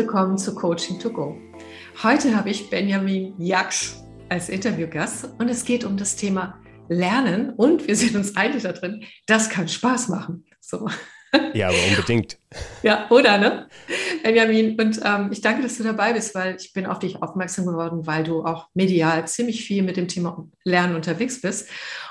Willkommen 0.00 0.38
zu 0.38 0.54
Coaching 0.54 0.98
to 0.98 1.10
Go. 1.10 1.36
Heute 2.02 2.34
habe 2.34 2.48
ich 2.48 2.70
Benjamin 2.70 3.34
Jaksch 3.36 3.96
als 4.30 4.48
Interviewgast 4.48 5.28
und 5.38 5.50
es 5.50 5.62
geht 5.62 5.84
um 5.84 5.98
das 5.98 6.16
Thema 6.16 6.58
Lernen 6.88 7.50
und 7.50 7.86
wir 7.86 7.94
sind 7.94 8.16
uns 8.16 8.34
einig 8.34 8.62
da 8.62 8.72
drin, 8.72 9.04
das 9.26 9.50
kann 9.50 9.68
Spaß 9.68 10.08
machen. 10.08 10.46
So. 10.58 10.88
Ja, 11.54 11.68
aber 11.68 11.78
unbedingt. 11.88 12.38
Ja, 12.82 13.08
oder, 13.10 13.38
ne? 13.38 13.68
Benjamin, 14.24 14.74
und 14.80 15.00
ähm, 15.04 15.28
ich 15.30 15.40
danke, 15.40 15.62
dass 15.62 15.76
du 15.76 15.84
dabei 15.84 16.14
bist, 16.14 16.34
weil 16.34 16.56
ich 16.56 16.72
bin 16.72 16.86
auf 16.86 16.98
dich 16.98 17.22
aufmerksam 17.22 17.64
geworden, 17.64 18.06
weil 18.08 18.24
du 18.24 18.44
auch 18.44 18.66
medial 18.74 19.28
ziemlich 19.28 19.64
viel 19.64 19.84
mit 19.84 19.96
dem 19.96 20.08
Thema 20.08 20.48
Lernen 20.64 20.96
unterwegs 20.96 21.40
bist 21.40 21.68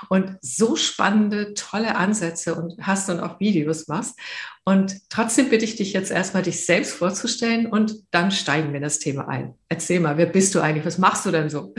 und 0.08 0.38
so 0.40 0.76
spannende, 0.76 1.52
tolle 1.52 1.96
Ansätze 1.96 2.54
und 2.54 2.74
hast 2.80 3.10
und 3.10 3.20
auch 3.20 3.38
Videos 3.38 3.86
machst. 3.88 4.18
Und 4.64 4.96
trotzdem 5.10 5.50
bitte 5.50 5.66
ich 5.66 5.76
dich 5.76 5.92
jetzt 5.92 6.10
erstmal, 6.10 6.42
dich 6.42 6.64
selbst 6.64 6.92
vorzustellen 6.92 7.66
und 7.66 7.96
dann 8.10 8.30
steigen 8.30 8.68
wir 8.68 8.76
in 8.76 8.82
das 8.82 8.98
Thema 8.98 9.28
ein. 9.28 9.54
Erzähl 9.68 10.00
mal, 10.00 10.16
wer 10.16 10.26
bist 10.26 10.54
du 10.54 10.60
eigentlich? 10.60 10.86
Was 10.86 10.96
machst 10.96 11.26
du 11.26 11.30
denn 11.30 11.50
so? 11.50 11.74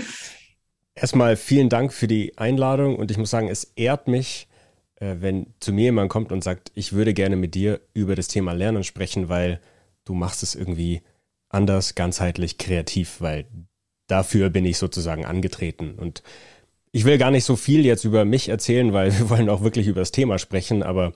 Erstmal 0.93 1.35
vielen 1.35 1.70
Dank 1.70 1.93
für 1.93 2.07
die 2.07 2.37
Einladung 2.37 2.98
und 2.98 3.09
ich 3.09 3.17
muss 3.17 3.31
sagen, 3.31 3.48
es 3.48 3.63
ehrt 3.76 4.07
mich, 4.07 4.48
wenn 5.01 5.47
zu 5.59 5.73
mir 5.73 5.85
jemand 5.85 6.09
kommt 6.09 6.31
und 6.31 6.43
sagt, 6.43 6.71
ich 6.75 6.93
würde 6.93 7.13
gerne 7.13 7.35
mit 7.35 7.55
dir 7.55 7.81
über 7.93 8.15
das 8.15 8.27
Thema 8.27 8.53
Lernen 8.53 8.83
sprechen, 8.83 9.29
weil 9.29 9.59
du 10.05 10.13
machst 10.13 10.43
es 10.43 10.55
irgendwie 10.55 11.01
anders, 11.49 11.95
ganzheitlich, 11.95 12.57
kreativ, 12.57 13.19
weil 13.19 13.45
dafür 14.07 14.49
bin 14.49 14.65
ich 14.65 14.77
sozusagen 14.77 15.25
angetreten. 15.25 15.95
Und 15.95 16.21
ich 16.91 17.05
will 17.05 17.17
gar 17.17 17.31
nicht 17.31 17.45
so 17.45 17.55
viel 17.55 17.85
jetzt 17.85 18.03
über 18.03 18.25
mich 18.25 18.49
erzählen, 18.49 18.93
weil 18.93 19.17
wir 19.17 19.29
wollen 19.29 19.49
auch 19.49 19.63
wirklich 19.63 19.87
über 19.87 20.01
das 20.01 20.11
Thema 20.11 20.37
sprechen, 20.37 20.83
aber 20.83 21.13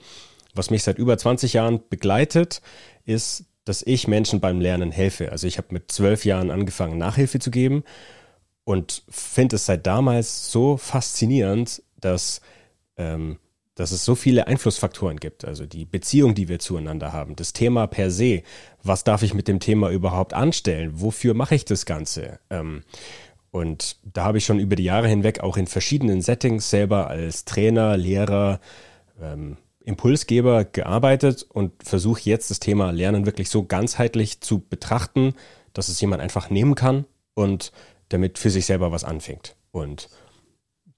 was 0.54 0.70
mich 0.70 0.82
seit 0.82 0.98
über 0.98 1.16
20 1.16 1.52
Jahren 1.52 1.80
begleitet, 1.88 2.62
ist, 3.04 3.44
dass 3.64 3.82
ich 3.82 4.08
Menschen 4.08 4.40
beim 4.40 4.60
Lernen 4.60 4.90
helfe. 4.90 5.32
Also 5.32 5.46
ich 5.46 5.58
habe 5.58 5.68
mit 5.70 5.92
zwölf 5.92 6.24
Jahren 6.24 6.50
angefangen, 6.50 6.98
Nachhilfe 6.98 7.38
zu 7.38 7.50
geben 7.50 7.84
und 8.64 9.02
finde 9.08 9.56
es 9.56 9.66
seit 9.66 9.86
damals 9.86 10.50
so 10.50 10.76
faszinierend, 10.76 11.82
dass 12.00 12.40
ähm, 12.96 13.38
dass 13.76 13.92
es 13.92 14.04
so 14.04 14.14
viele 14.14 14.48
Einflussfaktoren 14.48 15.18
gibt. 15.18 15.44
Also 15.44 15.66
die 15.66 15.84
Beziehung, 15.84 16.34
die 16.34 16.48
wir 16.48 16.58
zueinander 16.58 17.12
haben, 17.12 17.36
das 17.36 17.52
Thema 17.52 17.86
per 17.86 18.10
se. 18.10 18.42
Was 18.82 19.04
darf 19.04 19.22
ich 19.22 19.34
mit 19.34 19.46
dem 19.46 19.60
Thema 19.60 19.90
überhaupt 19.90 20.34
anstellen? 20.34 20.92
Wofür 20.94 21.34
mache 21.34 21.54
ich 21.54 21.64
das 21.64 21.86
Ganze? 21.86 22.40
Ähm, 22.50 22.82
und 23.50 23.98
da 24.02 24.24
habe 24.24 24.38
ich 24.38 24.44
schon 24.44 24.58
über 24.58 24.76
die 24.76 24.84
Jahre 24.84 25.08
hinweg 25.08 25.40
auch 25.40 25.56
in 25.56 25.66
verschiedenen 25.66 26.22
Settings 26.22 26.68
selber 26.68 27.08
als 27.08 27.44
Trainer, 27.44 27.96
Lehrer, 27.96 28.60
ähm, 29.22 29.58
Impulsgeber 29.84 30.64
gearbeitet 30.64 31.46
und 31.48 31.72
versuche 31.82 32.22
jetzt 32.24 32.50
das 32.50 32.60
Thema 32.60 32.90
Lernen 32.90 33.24
wirklich 33.24 33.50
so 33.50 33.64
ganzheitlich 33.64 34.40
zu 34.40 34.58
betrachten, 34.58 35.34
dass 35.74 35.88
es 35.88 36.00
jemand 36.00 36.22
einfach 36.22 36.50
nehmen 36.50 36.74
kann 36.74 37.04
und 37.34 37.72
damit 38.08 38.38
für 38.38 38.50
sich 38.50 38.66
selber 38.66 38.90
was 38.90 39.04
anfängt. 39.04 39.54
Und 39.70 40.08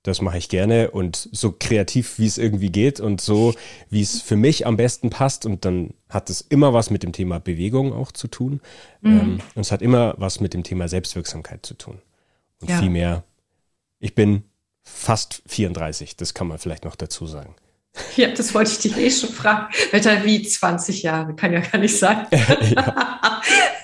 das 0.02 0.22
mache 0.22 0.38
ich 0.38 0.48
gerne 0.48 0.90
und 0.90 1.28
so 1.32 1.52
kreativ, 1.52 2.18
wie 2.18 2.26
es 2.26 2.38
irgendwie 2.38 2.70
geht 2.70 3.00
und 3.00 3.20
so, 3.20 3.54
wie 3.90 4.00
es 4.00 4.22
für 4.22 4.36
mich 4.36 4.66
am 4.66 4.76
besten 4.76 5.10
passt. 5.10 5.44
Und 5.44 5.64
dann 5.64 5.94
hat 6.08 6.30
es 6.30 6.40
immer 6.40 6.72
was 6.72 6.90
mit 6.90 7.02
dem 7.02 7.12
Thema 7.12 7.40
Bewegung 7.40 7.92
auch 7.92 8.12
zu 8.12 8.28
tun. 8.28 8.60
Mhm. 9.00 9.10
Ähm, 9.10 9.40
und 9.54 9.60
es 9.60 9.72
hat 9.72 9.82
immer 9.82 10.14
was 10.16 10.40
mit 10.40 10.54
dem 10.54 10.62
Thema 10.62 10.88
Selbstwirksamkeit 10.88 11.66
zu 11.66 11.74
tun. 11.74 12.00
Und 12.60 12.70
ja. 12.70 12.78
viel 12.78 12.90
mehr. 12.90 13.24
Ich 13.98 14.14
bin 14.14 14.44
fast 14.82 15.42
34, 15.46 16.16
das 16.16 16.32
kann 16.32 16.46
man 16.46 16.58
vielleicht 16.58 16.84
noch 16.84 16.96
dazu 16.96 17.26
sagen. 17.26 17.54
Ja, 18.16 18.28
das 18.28 18.54
wollte 18.54 18.70
ich 18.70 18.78
dich 18.78 18.96
eh 18.96 19.10
schon 19.10 19.30
fragen. 19.30 19.72
Wetter 19.90 20.24
wie 20.24 20.42
20 20.42 21.02
Jahre, 21.02 21.34
kann 21.34 21.52
ja 21.52 21.60
gar 21.60 21.78
nicht 21.78 21.98
sein. 21.98 22.26
ja. 22.30 23.20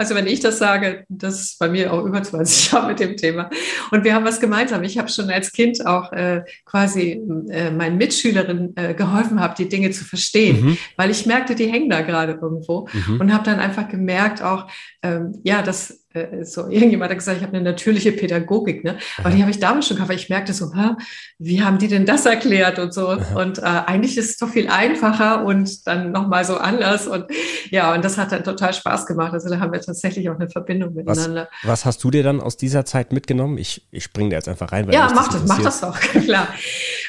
Also 0.00 0.14
wenn 0.14 0.26
ich 0.26 0.40
das 0.40 0.56
sage, 0.56 1.04
das 1.10 1.42
ist 1.42 1.58
bei 1.58 1.68
mir 1.68 1.92
auch 1.92 2.06
über 2.06 2.22
20 2.22 2.72
Jahre 2.72 2.88
mit 2.88 3.00
dem 3.00 3.18
Thema. 3.18 3.50
Und 3.90 4.02
wir 4.02 4.14
haben 4.14 4.24
was 4.24 4.40
gemeinsam. 4.40 4.82
Ich 4.82 4.96
habe 4.96 5.10
schon 5.10 5.28
als 5.28 5.52
Kind 5.52 5.86
auch 5.86 6.10
äh, 6.12 6.42
quasi 6.64 7.20
äh, 7.50 7.70
meinen 7.70 7.98
Mitschülerinnen 7.98 8.74
äh, 8.78 8.94
geholfen, 8.94 9.40
habe 9.40 9.54
die 9.58 9.68
Dinge 9.68 9.90
zu 9.90 10.06
verstehen, 10.06 10.64
mhm. 10.64 10.78
weil 10.96 11.10
ich 11.10 11.26
merkte, 11.26 11.54
die 11.54 11.70
hängen 11.70 11.90
da 11.90 12.00
gerade 12.00 12.38
irgendwo 12.40 12.88
mhm. 12.90 13.20
und 13.20 13.34
habe 13.34 13.44
dann 13.44 13.60
einfach 13.60 13.90
gemerkt 13.90 14.40
auch, 14.42 14.68
ähm, 15.02 15.38
ja, 15.44 15.60
dass 15.60 16.02
äh, 16.12 16.44
so 16.44 16.68
irgendjemand 16.68 17.10
hat 17.10 17.18
gesagt, 17.18 17.38
ich 17.38 17.42
habe 17.44 17.56
eine 17.56 17.64
natürliche 17.64 18.10
Pädagogik, 18.10 18.82
ne? 18.82 18.98
Aber 19.18 19.30
die 19.30 19.40
habe 19.40 19.50
ich 19.50 19.60
damals 19.60 19.86
schon 19.86 19.96
gehabt, 19.96 20.10
weil 20.10 20.18
ich 20.18 20.28
merkte 20.28 20.52
so, 20.52 20.74
Hä, 20.74 20.96
wie 21.38 21.62
haben 21.62 21.78
die 21.78 21.86
denn 21.86 22.04
das 22.04 22.26
erklärt 22.26 22.80
und 22.80 22.92
so. 22.92 23.16
Und 23.36 23.58
äh, 23.58 23.62
eigentlich 23.62 24.18
ist 24.18 24.30
es 24.30 24.36
doch 24.38 24.48
viel 24.48 24.68
einfacher 24.68 25.44
und 25.44 25.86
dann 25.86 26.10
nochmal 26.10 26.44
so 26.44 26.56
anders. 26.56 27.06
Und 27.06 27.26
ja, 27.70 27.94
und 27.94 28.04
das 28.04 28.18
hat 28.18 28.32
dann 28.32 28.42
total 28.42 28.74
Spaß 28.74 29.06
gemacht. 29.06 29.32
Also 29.32 29.48
da 29.48 29.60
haben 29.60 29.72
wir 29.72 29.80
tatsächlich 29.80 30.28
auch 30.30 30.34
eine 30.34 30.48
Verbindung 30.48 30.94
miteinander. 30.94 31.48
Was, 31.62 31.70
was 31.70 31.84
hast 31.84 32.04
du 32.04 32.10
dir 32.10 32.24
dann 32.24 32.40
aus 32.40 32.56
dieser 32.56 32.84
Zeit 32.84 33.12
mitgenommen? 33.12 33.56
Ich, 33.58 33.86
ich 33.92 34.02
springe 34.02 34.30
da 34.30 34.36
jetzt 34.36 34.48
einfach 34.48 34.72
rein. 34.72 34.88
Weil 34.88 34.94
ja, 34.94 35.10
mach 35.14 35.28
das, 35.28 35.46
mach 35.46 35.62
das 35.62 35.82
auch, 35.84 35.98
klar. 36.24 36.48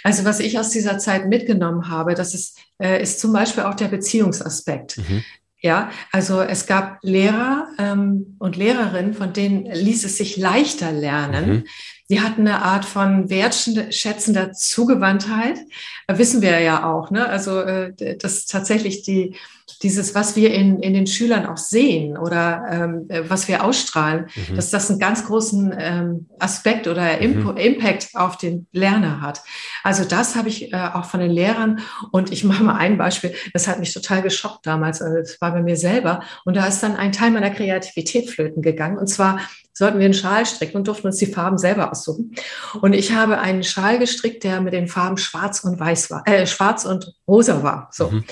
Also 0.04 0.26
was 0.26 0.40
ich 0.40 0.60
aus 0.60 0.70
dieser 0.70 1.00
Zeit 1.00 1.28
mitgenommen 1.28 1.90
habe, 1.90 2.14
das 2.14 2.36
ist, 2.36 2.58
äh, 2.80 3.02
ist 3.02 3.20
zum 3.20 3.34
Beispiel 3.34 3.64
auch 3.64 3.76
der 3.76 3.88
Beziehungsaspekt. 3.88 4.98
Mhm. 4.98 5.24
Ja, 5.64 5.92
also 6.12 6.42
es 6.42 6.66
gab 6.66 6.98
Lehrer 7.04 7.68
ähm, 7.78 8.36
und 8.40 8.56
Lehrerinnen, 8.56 9.14
von 9.14 9.32
denen 9.32 9.66
ließ 9.66 10.04
es 10.06 10.18
sich 10.18 10.36
leichter 10.36 10.92
lernen. 10.92 11.50
Mhm. 11.50 11.64
Die 12.10 12.20
hatten 12.20 12.42
eine 12.42 12.64
Art 12.64 12.84
von 12.84 13.30
wertschätzender 13.30 14.54
Zugewandtheit, 14.54 15.60
äh, 16.08 16.18
wissen 16.18 16.42
wir 16.42 16.60
ja 16.60 16.92
auch. 16.92 17.12
Ne? 17.12 17.28
Also 17.30 17.60
äh, 17.62 18.18
das 18.18 18.48
tatsächlich 18.48 19.04
die 19.04 19.36
dieses, 19.80 20.16
was 20.16 20.36
wir 20.36 20.54
in, 20.54 20.80
in 20.80 20.94
den 20.94 21.08
Schülern 21.08 21.46
auch 21.46 21.58
sehen 21.58 22.18
oder 22.18 22.64
ähm, 22.70 23.06
äh, 23.10 23.30
was 23.30 23.48
wir 23.48 23.64
ausstrahlen, 23.64 24.28
mhm. 24.36 24.56
dass 24.56 24.70
das 24.70 24.90
einen 24.90 25.00
ganz 25.00 25.26
großen 25.26 25.74
ähm, 25.78 26.28
Aspekt 26.40 26.88
oder 26.88 27.20
mhm. 27.22 27.58
Impact 27.58 28.10
auf 28.14 28.38
den 28.38 28.68
Lerner 28.72 29.22
hat. 29.22 29.42
Also 29.84 30.04
das 30.06 30.36
habe 30.36 30.50
ich 30.50 30.74
äh, 30.74 30.90
auch 30.94 31.06
von 31.06 31.20
den 31.20 31.32
Lehrern 31.32 31.82
und 32.12 32.32
ich 32.32 32.44
mache 32.44 32.64
mal 32.64 32.76
ein 32.76 32.98
Beispiel, 32.98 33.34
das 33.54 33.68
hat 33.68 33.80
mich 33.80 33.94
total 33.94 34.22
geschockt 34.22 34.66
damals, 34.66 35.02
also 35.02 35.18
das 35.18 35.40
war 35.42 35.52
bei 35.52 35.62
mir 35.62 35.78
selber 35.78 36.22
und 36.46 36.56
da 36.56 36.68
ist 36.68 36.82
dann 36.84 36.96
ein 36.96 37.12
Teil 37.12 37.32
meiner 37.32 37.52
Kreativität 37.52 38.30
flöten 38.30 38.62
gegangen 38.62 38.98
und 38.98 39.08
zwar 39.08 39.40
sollten 39.74 40.00
wir 40.00 40.06
einen 40.06 40.14
Schal 40.14 40.46
stricken 40.46 40.78
und 40.78 40.88
durften 40.88 41.08
uns 41.08 41.18
die 41.18 41.26
Farben 41.26 41.58
selber 41.58 41.92
aussuchen. 41.92 42.36
Und 42.82 42.94
ich 42.94 43.14
habe 43.14 43.40
einen 43.40 43.64
Schal 43.64 44.00
gestrickt, 44.00 44.44
der 44.44 44.62
mit 44.62 44.74
den 44.74 44.88
Farben 44.88 45.18
Schwarz 45.18 45.64
und 45.64 45.80
Weiß 45.80 46.12
war, 46.12 46.28
äh, 46.28 46.46
Schwarz 46.46 46.86
und 46.86 47.14
Rosa 47.28 47.64
war. 47.64 47.90
So. 47.92 48.12
Mhm. 48.12 48.24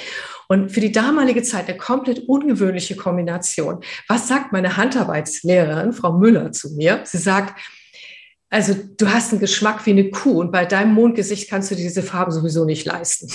Und 0.52 0.72
für 0.72 0.80
die 0.80 0.92
damalige 0.92 1.44
Zeit 1.44 1.70
eine 1.70 1.78
komplett 1.78 2.28
ungewöhnliche 2.28 2.96
Kombination. 2.96 3.84
Was 4.08 4.28
sagt 4.28 4.52
meine 4.52 4.78
Handarbeitslehrerin, 4.78 5.94
Frau 5.94 6.14
Müller, 6.14 6.52
zu 6.52 6.72
mir? 6.72 7.02
Sie 7.04 7.20
sagt, 7.20 7.60
also 8.50 8.74
du 8.98 9.08
hast 9.08 9.32
einen 9.32 9.42
Geschmack 9.42 9.86
wie 9.86 9.92
eine 9.92 10.10
Kuh 10.10 10.40
und 10.40 10.52
bei 10.52 10.66
deinem 10.66 10.96
Mondgesicht 10.96 11.52
kannst 11.52 11.70
du 11.70 11.76
dir 11.76 11.84
diese 11.84 12.02
Farben 12.02 12.32
sowieso 12.32 12.66
nicht 12.66 12.88
leisten. 12.88 13.32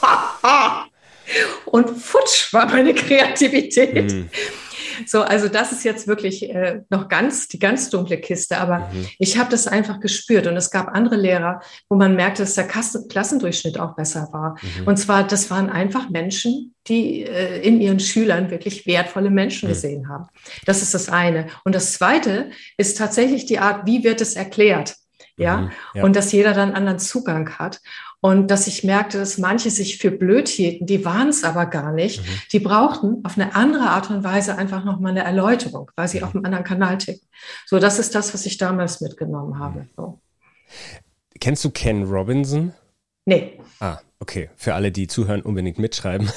und 1.66 1.90
futsch 2.00 2.52
war 2.52 2.66
meine 2.66 2.94
Kreativität. 2.94 4.12
Mhm. 4.12 4.30
So, 5.06 5.22
also 5.22 5.48
das 5.48 5.72
ist 5.72 5.84
jetzt 5.84 6.06
wirklich 6.06 6.48
äh, 6.48 6.82
noch 6.90 7.08
ganz 7.08 7.48
die 7.48 7.58
ganz 7.58 7.90
dunkle 7.90 8.18
Kiste, 8.18 8.58
aber 8.58 8.90
mhm. 8.92 9.06
ich 9.18 9.38
habe 9.38 9.50
das 9.50 9.66
einfach 9.66 10.00
gespürt 10.00 10.46
und 10.46 10.56
es 10.56 10.70
gab 10.70 10.88
andere 10.88 11.16
Lehrer, 11.16 11.60
wo 11.88 11.96
man 11.96 12.16
merkte, 12.16 12.42
dass 12.42 12.54
der 12.54 12.66
Klassendurchschnitt 12.66 13.78
auch 13.78 13.94
besser 13.94 14.28
war. 14.32 14.56
Mhm. 14.62 14.86
Und 14.86 14.96
zwar, 14.96 15.26
das 15.26 15.50
waren 15.50 15.70
einfach 15.70 16.10
Menschen, 16.10 16.74
die 16.86 17.22
äh, 17.22 17.60
in 17.60 17.80
ihren 17.80 18.00
Schülern 18.00 18.50
wirklich 18.50 18.86
wertvolle 18.86 19.30
Menschen 19.30 19.68
mhm. 19.68 19.72
gesehen 19.72 20.08
haben. 20.08 20.26
Das 20.66 20.82
ist 20.82 20.94
das 20.94 21.08
eine. 21.08 21.46
Und 21.64 21.74
das 21.74 21.92
zweite 21.92 22.50
ist 22.76 22.98
tatsächlich 22.98 23.46
die 23.46 23.58
Art, 23.58 23.86
wie 23.86 24.04
wird 24.04 24.20
es 24.20 24.34
erklärt? 24.34 24.96
Ja? 25.36 25.56
Mhm. 25.58 25.70
ja? 25.94 26.04
und 26.04 26.16
dass 26.16 26.32
jeder 26.32 26.52
dann 26.52 26.72
anderen 26.72 26.98
Zugang 26.98 27.58
hat. 27.58 27.80
Und 28.20 28.50
dass 28.50 28.66
ich 28.66 28.82
merkte, 28.82 29.18
dass 29.18 29.38
manche 29.38 29.70
sich 29.70 29.98
für 29.98 30.10
blöd 30.10 30.48
hielten, 30.48 30.86
die 30.86 31.04
waren 31.04 31.28
es 31.28 31.44
aber 31.44 31.66
gar 31.66 31.92
nicht. 31.92 32.20
Mhm. 32.20 32.24
Die 32.52 32.58
brauchten 32.58 33.24
auf 33.24 33.38
eine 33.38 33.54
andere 33.54 33.90
Art 33.90 34.10
und 34.10 34.24
Weise 34.24 34.58
einfach 34.58 34.84
nochmal 34.84 35.12
eine 35.12 35.22
Erläuterung, 35.22 35.90
weil 35.94 36.08
sie 36.08 36.18
mhm. 36.18 36.24
auf 36.24 36.34
einem 36.34 36.44
anderen 36.44 36.64
Kanal 36.64 36.98
ticken. 36.98 37.28
So, 37.66 37.78
das 37.78 38.00
ist 38.00 38.14
das, 38.14 38.34
was 38.34 38.44
ich 38.44 38.58
damals 38.58 39.00
mitgenommen 39.00 39.58
habe. 39.58 39.80
Mhm. 39.80 39.88
So. 39.96 40.20
Kennst 41.38 41.64
du 41.64 41.70
Ken 41.70 42.02
Robinson? 42.04 42.72
Nee. 43.24 43.60
Ah, 43.78 43.98
okay. 44.18 44.50
Für 44.56 44.74
alle, 44.74 44.90
die 44.90 45.06
zuhören, 45.06 45.42
unbedingt 45.42 45.78
mitschreiben. 45.78 46.28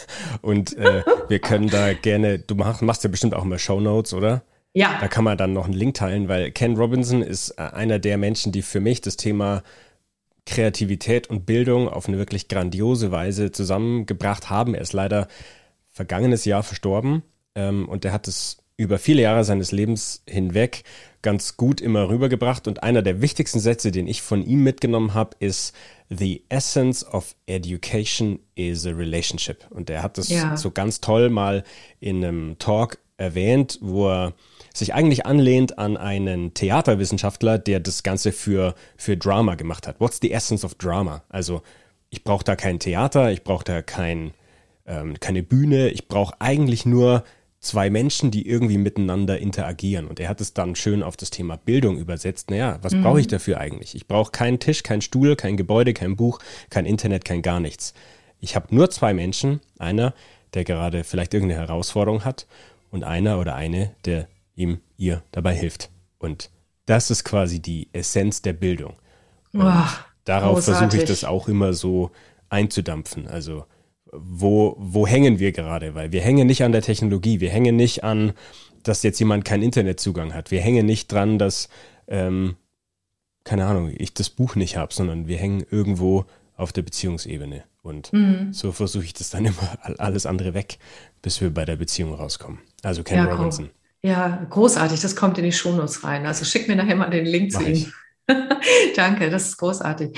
Und 0.41 0.77
äh, 0.77 1.03
wir 1.29 1.39
können 1.39 1.69
da 1.69 1.93
gerne, 1.93 2.37
du 2.37 2.53
machst, 2.53 2.83
machst 2.83 3.03
ja 3.03 3.09
bestimmt 3.09 3.33
auch 3.33 3.43
immer 3.43 3.57
Show 3.57 3.79
Notes, 3.79 4.13
oder? 4.13 4.43
Ja. 4.73 4.97
Da 5.01 5.07
kann 5.07 5.23
man 5.23 5.37
dann 5.37 5.53
noch 5.53 5.65
einen 5.65 5.73
Link 5.73 5.95
teilen, 5.95 6.27
weil 6.27 6.51
Ken 6.51 6.77
Robinson 6.77 7.21
ist 7.21 7.51
äh, 7.51 7.63
einer 7.63 7.97
der 7.97 8.17
Menschen, 8.17 8.51
die 8.51 8.61
für 8.61 8.79
mich 8.79 9.01
das 9.01 9.17
Thema 9.17 9.63
Kreativität 10.45 11.29
und 11.29 11.45
Bildung 11.45 11.87
auf 11.87 12.07
eine 12.07 12.17
wirklich 12.17 12.47
grandiose 12.47 13.11
Weise 13.11 13.51
zusammengebracht 13.51 14.49
haben. 14.49 14.73
Er 14.73 14.81
ist 14.81 14.93
leider 14.93 15.27
vergangenes 15.89 16.45
Jahr 16.45 16.63
verstorben 16.63 17.23
ähm, 17.55 17.87
und 17.87 18.05
er 18.05 18.13
hat 18.13 18.27
es 18.27 18.57
über 18.77 18.97
viele 18.97 19.21
Jahre 19.21 19.43
seines 19.43 19.71
Lebens 19.71 20.23
hinweg 20.27 20.83
ganz 21.21 21.55
gut 21.55 21.81
immer 21.81 22.09
rübergebracht. 22.09 22.67
Und 22.67 22.81
einer 22.81 23.03
der 23.03 23.21
wichtigsten 23.21 23.59
Sätze, 23.59 23.91
den 23.91 24.07
ich 24.07 24.23
von 24.23 24.43
ihm 24.43 24.63
mitgenommen 24.63 25.13
habe, 25.13 25.35
ist 25.39 25.75
The 26.09 26.43
essence 26.49 27.05
of 27.05 27.35
education 27.45 28.39
is 28.55 28.87
a 28.87 28.91
relationship. 28.91 29.65
Und 29.69 29.89
er 29.89 30.01
hat 30.01 30.17
das 30.17 30.29
ja. 30.29 30.57
so 30.57 30.71
ganz 30.71 30.99
toll 30.99 31.29
mal 31.29 31.63
in 31.99 32.25
einem 32.25 32.57
Talk 32.57 32.97
erwähnt, 33.21 33.77
wo 33.81 34.09
er 34.09 34.33
sich 34.73 34.93
eigentlich 34.93 35.25
anlehnt 35.25 35.77
an 35.77 35.97
einen 35.97 36.53
Theaterwissenschaftler, 36.53 37.57
der 37.57 37.79
das 37.79 38.03
Ganze 38.03 38.31
für, 38.31 38.75
für 38.97 39.17
Drama 39.17 39.55
gemacht 39.55 39.87
hat. 39.87 39.99
What's 39.99 40.19
the 40.21 40.31
essence 40.31 40.63
of 40.63 40.75
drama? 40.75 41.23
Also 41.29 41.61
ich 42.09 42.23
brauche 42.23 42.43
da 42.43 42.55
kein 42.55 42.79
Theater, 42.79 43.31
ich 43.31 43.43
brauche 43.43 43.63
da 43.63 43.81
kein, 43.81 44.33
ähm, 44.85 45.19
keine 45.19 45.43
Bühne, 45.43 45.89
ich 45.89 46.07
brauche 46.07 46.35
eigentlich 46.39 46.85
nur 46.85 47.23
zwei 47.59 47.89
Menschen, 47.89 48.31
die 48.31 48.47
irgendwie 48.47 48.77
miteinander 48.77 49.39
interagieren. 49.39 50.07
Und 50.07 50.19
er 50.19 50.29
hat 50.29 50.41
es 50.41 50.53
dann 50.53 50.75
schön 50.75 51.03
auf 51.03 51.15
das 51.15 51.29
Thema 51.29 51.57
Bildung 51.57 51.97
übersetzt. 51.97 52.49
Naja, 52.49 52.79
was 52.81 52.93
mhm. 52.93 53.03
brauche 53.03 53.19
ich 53.19 53.27
dafür 53.27 53.59
eigentlich? 53.59 53.93
Ich 53.93 54.07
brauche 54.07 54.31
keinen 54.31 54.59
Tisch, 54.59 54.83
keinen 54.83 55.01
Stuhl, 55.01 55.35
kein 55.35 55.57
Gebäude, 55.57 55.93
kein 55.93 56.15
Buch, 56.15 56.39
kein 56.69 56.85
Internet, 56.85 57.23
kein 57.23 57.41
gar 57.41 57.59
nichts. 57.59 57.93
Ich 58.39 58.55
habe 58.55 58.73
nur 58.73 58.89
zwei 58.89 59.13
Menschen, 59.13 59.59
einer, 59.77 60.15
der 60.53 60.63
gerade 60.63 61.03
vielleicht 61.03 61.33
irgendeine 61.33 61.61
Herausforderung 61.61 62.25
hat 62.25 62.47
und 62.91 63.03
einer 63.03 63.39
oder 63.39 63.55
eine, 63.55 63.95
der 64.05 64.27
ihm, 64.55 64.79
ihr 64.97 65.23
dabei 65.31 65.55
hilft. 65.55 65.89
Und 66.19 66.51
das 66.85 67.09
ist 67.09 67.23
quasi 67.23 67.59
die 67.59 67.89
Essenz 67.93 68.41
der 68.41 68.53
Bildung. 68.53 68.95
Oh, 69.53 69.71
darauf 70.25 70.63
versuche 70.63 70.97
ich 70.97 71.05
das 71.05 71.23
auch 71.23 71.47
immer 71.47 71.73
so 71.73 72.11
einzudampfen. 72.49 73.27
Also 73.27 73.65
wo, 74.11 74.75
wo 74.77 75.07
hängen 75.07 75.39
wir 75.39 75.51
gerade? 75.51 75.95
Weil 75.95 76.11
wir 76.11 76.21
hängen 76.21 76.47
nicht 76.47 76.63
an 76.63 76.71
der 76.71 76.81
Technologie, 76.81 77.39
wir 77.39 77.49
hängen 77.49 77.75
nicht 77.75 78.03
an, 78.03 78.33
dass 78.83 79.03
jetzt 79.03 79.19
jemand 79.19 79.45
keinen 79.45 79.63
Internetzugang 79.63 80.33
hat. 80.33 80.51
Wir 80.51 80.61
hängen 80.61 80.85
nicht 80.85 81.11
dran, 81.11 81.39
dass, 81.39 81.69
ähm, 82.07 82.55
keine 83.43 83.65
Ahnung, 83.65 83.93
ich 83.95 84.13
das 84.13 84.29
Buch 84.29 84.55
nicht 84.55 84.75
habe, 84.75 84.93
sondern 84.93 85.27
wir 85.27 85.37
hängen 85.37 85.65
irgendwo 85.69 86.25
auf 86.57 86.73
der 86.73 86.81
Beziehungsebene. 86.81 87.63
Und 87.83 88.11
mhm. 88.13 88.53
so 88.53 88.71
versuche 88.71 89.05
ich 89.05 89.13
das 89.13 89.29
dann 89.29 89.45
immer 89.45 89.77
alles 89.97 90.25
andere 90.25 90.53
weg, 90.53 90.77
bis 91.21 91.41
wir 91.41 91.51
bei 91.51 91.65
der 91.65 91.75
Beziehung 91.75 92.13
rauskommen. 92.13 92.59
Also 92.83 93.03
Ken 93.03 93.17
ja, 93.17 93.25
Robinson. 93.25 93.69
Ja, 94.03 94.45
großartig. 94.49 94.99
Das 94.99 95.15
kommt 95.15 95.37
in 95.37 95.43
die 95.43 95.51
Shownotes 95.51 96.03
rein. 96.03 96.25
Also 96.25 96.45
schick 96.45 96.67
mir 96.67 96.75
nachher 96.75 96.95
mal 96.95 97.09
den 97.09 97.25
Link 97.25 97.53
Mach 97.53 97.61
zu 97.61 97.69
ihm. 97.69 97.93
Danke, 98.95 99.29
das 99.29 99.49
ist 99.49 99.57
großartig. 99.57 100.17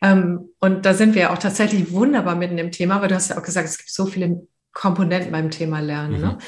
Ähm, 0.00 0.50
und 0.60 0.86
da 0.86 0.94
sind 0.94 1.14
wir 1.14 1.22
ja 1.22 1.32
auch 1.32 1.38
tatsächlich 1.38 1.92
wunderbar 1.92 2.36
mitten 2.36 2.58
im 2.58 2.72
Thema, 2.72 3.00
weil 3.00 3.08
du 3.08 3.14
hast 3.14 3.30
ja 3.30 3.38
auch 3.38 3.42
gesagt, 3.42 3.68
es 3.68 3.78
gibt 3.78 3.90
so 3.90 4.06
viele 4.06 4.46
Komponenten 4.72 5.32
beim 5.32 5.50
Thema 5.50 5.80
Lernen. 5.80 6.16
Mhm. 6.16 6.20
Ne? 6.20 6.38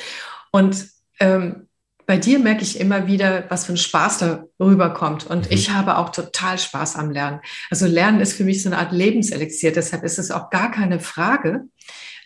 Und 0.52 0.86
ähm, 1.18 1.66
bei 2.06 2.16
dir 2.16 2.38
merke 2.38 2.62
ich 2.62 2.80
immer 2.80 3.06
wieder, 3.06 3.44
was 3.50 3.66
für 3.66 3.72
ein 3.72 3.76
Spaß 3.76 4.18
da 4.18 4.44
rüberkommt. 4.58 5.26
Und 5.26 5.46
mhm. 5.46 5.52
ich 5.52 5.70
habe 5.70 5.98
auch 5.98 6.10
total 6.10 6.58
Spaß 6.58 6.96
am 6.96 7.10
Lernen. 7.10 7.40
Also 7.70 7.86
Lernen 7.86 8.20
ist 8.20 8.32
für 8.32 8.44
mich 8.44 8.62
so 8.62 8.68
eine 8.68 8.78
Art 8.78 8.92
Lebenselixier. 8.92 9.72
Deshalb 9.72 10.02
ist 10.02 10.18
es 10.18 10.30
auch 10.30 10.50
gar 10.50 10.70
keine 10.70 11.00
Frage, 11.00 11.64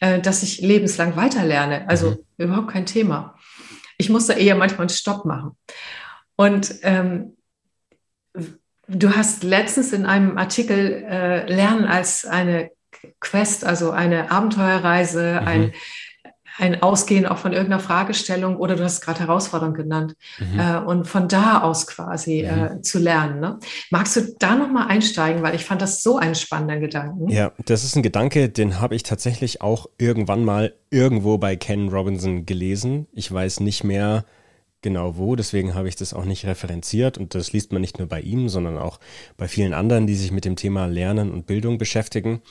äh, 0.00 0.20
dass 0.20 0.43
ich 0.43 0.61
lebenslang 0.61 1.17
weiterlerne. 1.17 1.88
Also 1.88 2.11
mhm. 2.11 2.17
überhaupt 2.38 2.69
kein 2.69 2.87
Thema. 2.87 3.37
Ich 3.99 4.11
muss 4.11 4.26
da 4.26 4.35
eher 4.35 4.56
manchmal 4.56 4.82
einen 4.82 4.88
Stopp 4.88 5.25
machen. 5.25 5.56
Und 6.37 6.75
ähm, 6.82 7.37
Du 8.87 9.17
hast 9.17 9.44
letztens 9.44 9.93
in 9.93 10.05
einem 10.05 10.37
Artikel 10.37 11.05
äh, 11.08 11.50
Lernen 11.50 11.87
als 11.87 12.26
eine 12.26 12.70
Quest, 13.20 13.64
also 13.64 13.91
eine 13.91 14.31
Abenteuerreise, 14.31 15.38
mhm. 15.41 15.49
ein, 15.49 15.73
ein 16.56 16.83
Ausgehen 16.83 17.27
auch 17.27 17.39
von 17.39 17.53
irgendeiner 17.53 17.83
Fragestellung 17.83 18.56
oder 18.56 18.77
du 18.77 18.85
hast 18.85 19.01
gerade 19.01 19.21
Herausforderung 19.21 19.75
genannt 19.75 20.15
mhm. 20.39 20.59
äh, 20.59 20.79
und 20.79 21.06
von 21.06 21.29
da 21.29 21.62
aus 21.62 21.87
quasi 21.87 22.43
mhm. 22.43 22.65
äh, 22.65 22.83
zu 22.83 22.99
lernen. 22.99 23.41
Ne? 23.41 23.59
Magst 23.91 24.17
du 24.17 24.35
da 24.39 24.55
nochmal 24.55 24.89
einsteigen, 24.89 25.43
weil 25.43 25.55
ich 25.55 25.65
fand 25.65 25.83
das 25.83 26.03
so 26.03 26.17
einen 26.17 26.35
spannenden 26.35 26.81
Gedanken. 26.81 27.29
Ja, 27.29 27.53
das 27.65 27.83
ist 27.85 27.97
ein 27.97 28.03
Gedanke, 28.03 28.49
den 28.49 28.81
habe 28.81 28.95
ich 28.95 29.03
tatsächlich 29.03 29.62
auch 29.62 29.87
irgendwann 29.99 30.45
mal 30.45 30.75
irgendwo 30.91 31.39
bei 31.39 31.56
Ken 31.56 31.89
Robinson 31.89 32.47
gelesen. 32.47 33.09
Ich 33.12 33.31
weiß 33.33 33.61
nicht 33.61 33.83
mehr, 33.83 34.25
genau 34.81 35.17
wo. 35.17 35.35
Deswegen 35.35 35.75
habe 35.75 35.89
ich 35.89 35.97
das 35.97 36.15
auch 36.15 36.25
nicht 36.25 36.47
referenziert 36.47 37.19
und 37.19 37.35
das 37.35 37.53
liest 37.53 37.73
man 37.73 37.81
nicht 37.81 37.99
nur 37.99 38.06
bei 38.06 38.21
ihm, 38.21 38.49
sondern 38.49 38.79
auch 38.79 39.01
bei 39.37 39.49
vielen 39.49 39.75
anderen, 39.75 40.06
die 40.06 40.15
sich 40.15 40.31
mit 40.31 40.45
dem 40.45 40.55
Thema 40.55 40.87
Lernen 40.87 41.33
und 41.33 41.47
Bildung 41.47 41.79
beschäftigen. 41.79 42.43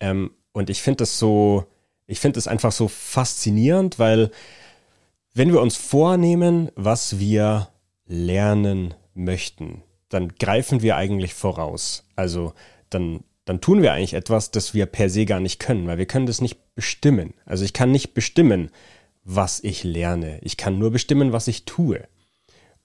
Ähm, 0.00 0.30
und 0.52 0.70
ich 0.70 0.80
finde 0.80 0.98
das 0.98 1.18
so, 1.18 1.66
ich 2.12 2.20
finde 2.20 2.38
es 2.38 2.46
einfach 2.46 2.72
so 2.72 2.88
faszinierend, 2.88 3.98
weil 3.98 4.30
wenn 5.32 5.50
wir 5.50 5.62
uns 5.62 5.76
vornehmen, 5.76 6.70
was 6.76 7.18
wir 7.18 7.70
lernen 8.06 8.92
möchten, 9.14 9.82
dann 10.10 10.28
greifen 10.38 10.82
wir 10.82 10.96
eigentlich 10.96 11.32
voraus. 11.32 12.04
Also 12.14 12.52
dann, 12.90 13.24
dann 13.46 13.62
tun 13.62 13.80
wir 13.80 13.94
eigentlich 13.94 14.12
etwas, 14.12 14.50
das 14.50 14.74
wir 14.74 14.84
per 14.84 15.08
se 15.08 15.24
gar 15.24 15.40
nicht 15.40 15.58
können, 15.58 15.86
weil 15.86 15.96
wir 15.96 16.04
können 16.04 16.26
das 16.26 16.42
nicht 16.42 16.74
bestimmen. 16.74 17.32
Also 17.46 17.64
ich 17.64 17.72
kann 17.72 17.90
nicht 17.90 18.12
bestimmen, 18.12 18.70
was 19.24 19.64
ich 19.64 19.82
lerne. 19.82 20.38
Ich 20.42 20.58
kann 20.58 20.78
nur 20.78 20.90
bestimmen, 20.90 21.32
was 21.32 21.48
ich 21.48 21.64
tue. 21.64 22.06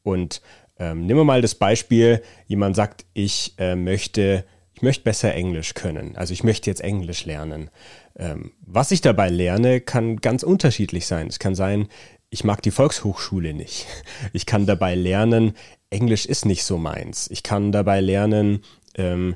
Und 0.03 0.41
ähm, 0.79 1.05
nehmen 1.05 1.19
wir 1.19 1.25
mal 1.25 1.41
das 1.41 1.55
Beispiel, 1.55 2.23
jemand 2.45 2.77
sagt, 2.77 3.03
ich 3.13 3.55
äh, 3.57 3.75
möchte, 3.75 4.45
ich 4.77 4.83
möchte 4.83 5.05
besser 5.05 5.33
Englisch 5.33 5.73
können. 5.73 6.15
Also 6.17 6.33
ich 6.33 6.43
möchte 6.43 6.69
jetzt 6.69 6.81
Englisch 6.81 7.25
lernen. 7.25 7.71
Ähm, 8.15 8.51
was 8.61 8.91
ich 8.91 9.01
dabei 9.01 9.27
lerne, 9.27 9.81
kann 9.81 10.17
ganz 10.17 10.43
unterschiedlich 10.43 11.07
sein. 11.07 11.25
Es 11.25 11.39
kann 11.39 11.55
sein, 11.55 11.87
ich 12.29 12.43
mag 12.43 12.61
die 12.61 12.69
Volkshochschule 12.69 13.55
nicht. 13.55 13.87
Ich 14.33 14.45
kann 14.45 14.67
dabei 14.67 14.93
lernen, 14.93 15.53
Englisch 15.89 16.27
ist 16.27 16.45
nicht 16.45 16.63
so 16.63 16.77
meins. 16.77 17.27
Ich 17.31 17.41
kann 17.41 17.71
dabei 17.71 18.01
lernen, 18.01 18.61
ähm, 18.95 19.35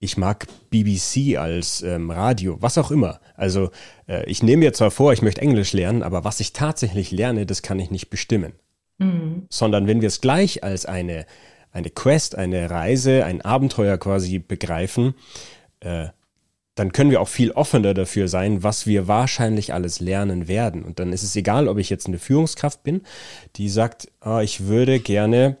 ich 0.00 0.16
mag 0.16 0.48
BBC 0.70 1.38
als 1.38 1.82
ähm, 1.82 2.10
Radio, 2.10 2.60
was 2.60 2.76
auch 2.76 2.90
immer. 2.90 3.20
Also 3.36 3.70
äh, 4.08 4.28
ich 4.28 4.42
nehme 4.42 4.64
mir 4.64 4.72
zwar 4.72 4.90
vor, 4.90 5.12
ich 5.12 5.22
möchte 5.22 5.42
Englisch 5.42 5.72
lernen, 5.74 6.02
aber 6.02 6.24
was 6.24 6.40
ich 6.40 6.52
tatsächlich 6.52 7.12
lerne, 7.12 7.46
das 7.46 7.62
kann 7.62 7.78
ich 7.78 7.92
nicht 7.92 8.10
bestimmen. 8.10 8.54
Mhm. 8.98 9.46
Sondern 9.48 9.86
wenn 9.86 10.00
wir 10.00 10.08
es 10.08 10.20
gleich 10.20 10.64
als 10.64 10.86
eine, 10.86 11.24
eine 11.72 11.90
Quest, 11.90 12.36
eine 12.36 12.70
Reise, 12.70 13.24
ein 13.24 13.40
Abenteuer 13.42 13.98
quasi 13.98 14.38
begreifen, 14.38 15.14
äh, 15.80 16.08
dann 16.74 16.92
können 16.92 17.10
wir 17.10 17.20
auch 17.20 17.28
viel 17.28 17.50
offener 17.50 17.92
dafür 17.92 18.28
sein, 18.28 18.62
was 18.62 18.86
wir 18.86 19.06
wahrscheinlich 19.06 19.74
alles 19.74 20.00
lernen 20.00 20.48
werden. 20.48 20.82
Und 20.84 20.98
dann 20.98 21.12
ist 21.12 21.22
es 21.22 21.36
egal, 21.36 21.68
ob 21.68 21.78
ich 21.78 21.90
jetzt 21.90 22.06
eine 22.06 22.18
Führungskraft 22.18 22.82
bin, 22.82 23.02
die 23.56 23.68
sagt, 23.68 24.08
ah, 24.20 24.40
ich 24.40 24.66
würde 24.66 24.98
gerne 25.00 25.58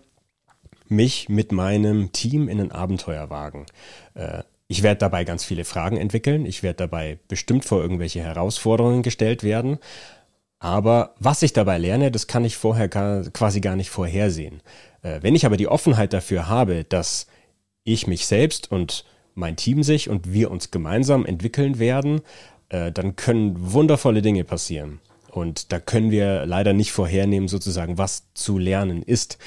mich 0.88 1.28
mit 1.28 1.52
meinem 1.52 2.12
Team 2.12 2.48
in 2.48 2.60
ein 2.60 2.72
Abenteuer 2.72 3.28
wagen. 3.30 3.66
Äh, 4.14 4.42
ich 4.68 4.82
werde 4.82 5.00
dabei 5.00 5.24
ganz 5.24 5.44
viele 5.44 5.64
Fragen 5.64 5.98
entwickeln. 5.98 6.46
Ich 6.46 6.62
werde 6.62 6.76
dabei 6.76 7.18
bestimmt 7.28 7.66
vor 7.66 7.82
irgendwelche 7.82 8.22
Herausforderungen 8.22 9.02
gestellt 9.02 9.42
werden. 9.42 9.78
Aber 10.60 11.14
was 11.18 11.42
ich 11.42 11.52
dabei 11.52 11.76
lerne, 11.76 12.10
das 12.10 12.26
kann 12.26 12.44
ich 12.44 12.56
vorher 12.56 12.88
quasi 12.88 13.60
gar 13.60 13.76
nicht 13.76 13.90
vorhersehen. 13.90 14.62
Äh, 15.02 15.18
wenn 15.22 15.34
ich 15.34 15.46
aber 15.46 15.56
die 15.56 15.68
Offenheit 15.68 16.12
dafür 16.12 16.48
habe, 16.48 16.84
dass 16.84 17.26
ich 17.84 18.06
mich 18.06 18.26
selbst 18.26 18.70
und 18.70 19.04
mein 19.34 19.56
Team 19.56 19.82
sich 19.82 20.08
und 20.08 20.32
wir 20.32 20.50
uns 20.50 20.70
gemeinsam 20.70 21.24
entwickeln 21.24 21.78
werden, 21.78 22.20
äh, 22.68 22.92
dann 22.92 23.16
können 23.16 23.54
wundervolle 23.58 24.22
Dinge 24.22 24.44
passieren. 24.44 25.00
Und 25.30 25.72
da 25.72 25.80
können 25.80 26.10
wir 26.10 26.44
leider 26.44 26.74
nicht 26.74 26.92
vorhernehmen, 26.92 27.48
sozusagen, 27.48 27.96
was 27.96 28.24
zu 28.34 28.58
lernen 28.58 29.02
ist 29.02 29.38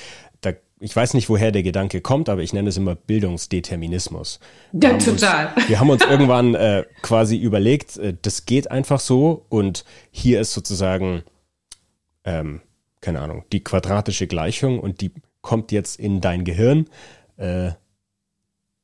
ich 0.79 0.95
weiß 0.95 1.13
nicht, 1.13 1.29
woher 1.29 1.51
der 1.51 1.63
Gedanke 1.63 2.01
kommt, 2.01 2.27
aber 2.27 2.41
ich 2.41 2.53
nenne 2.53 2.69
es 2.69 2.77
immer 2.77 2.95
Bildungsdeterminismus. 2.95 4.39
Wir 4.71 4.91
ja, 4.91 4.97
total. 4.97 5.53
Uns, 5.55 5.69
wir 5.69 5.79
haben 5.79 5.89
uns 5.89 6.03
irgendwann 6.03 6.53
äh, 6.53 6.83
quasi 7.01 7.37
überlegt, 7.37 7.97
äh, 7.97 8.13
das 8.21 8.45
geht 8.45 8.69
einfach 8.71 8.99
so 8.99 9.45
und 9.49 9.85
hier 10.11 10.41
ist 10.41 10.53
sozusagen, 10.53 11.23
ähm, 12.25 12.61
keine 13.01 13.21
Ahnung, 13.21 13.45
die 13.51 13.63
quadratische 13.63 14.27
Gleichung 14.27 14.79
und 14.79 15.01
die 15.01 15.11
kommt 15.45 15.71
jetzt 15.71 15.97
in 15.99 16.19
dein 16.19 16.43
Gehirn. 16.43 16.89
Äh, 17.37 17.71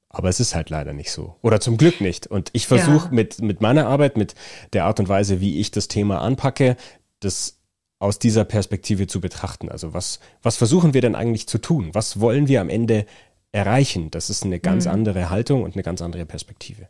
aber 0.07 0.29
es 0.29 0.39
ist 0.39 0.55
halt 0.55 0.69
leider 0.69 0.93
nicht 0.93 1.11
so. 1.11 1.35
Oder 1.41 1.59
zum 1.59 1.77
Glück 1.77 2.01
nicht. 2.01 2.27
Und 2.27 2.49
ich 2.53 2.67
versuche 2.67 3.07
ja. 3.07 3.11
mit, 3.11 3.41
mit 3.41 3.61
meiner 3.61 3.87
Arbeit, 3.87 4.15
mit 4.15 4.35
der 4.73 4.85
Art 4.85 4.99
und 4.99 5.09
Weise, 5.09 5.41
wie 5.41 5.59
ich 5.59 5.71
das 5.71 5.87
Thema 5.87 6.21
anpacke, 6.21 6.77
das 7.19 7.57
aus 7.99 8.19
dieser 8.19 8.45
Perspektive 8.45 9.07
zu 9.07 9.21
betrachten. 9.21 9.69
Also 9.69 9.93
was, 9.93 10.19
was 10.41 10.57
versuchen 10.57 10.93
wir 10.93 11.01
denn 11.01 11.15
eigentlich 11.15 11.47
zu 11.47 11.57
tun? 11.57 11.89
Was 11.93 12.19
wollen 12.19 12.47
wir 12.47 12.61
am 12.61 12.69
Ende 12.69 13.05
erreichen? 13.51 14.11
Das 14.11 14.29
ist 14.29 14.43
eine 14.43 14.59
ganz 14.59 14.85
mhm. 14.85 14.91
andere 14.91 15.29
Haltung 15.29 15.63
und 15.63 15.75
eine 15.75 15.83
ganz 15.83 16.01
andere 16.01 16.25
Perspektive. 16.25 16.87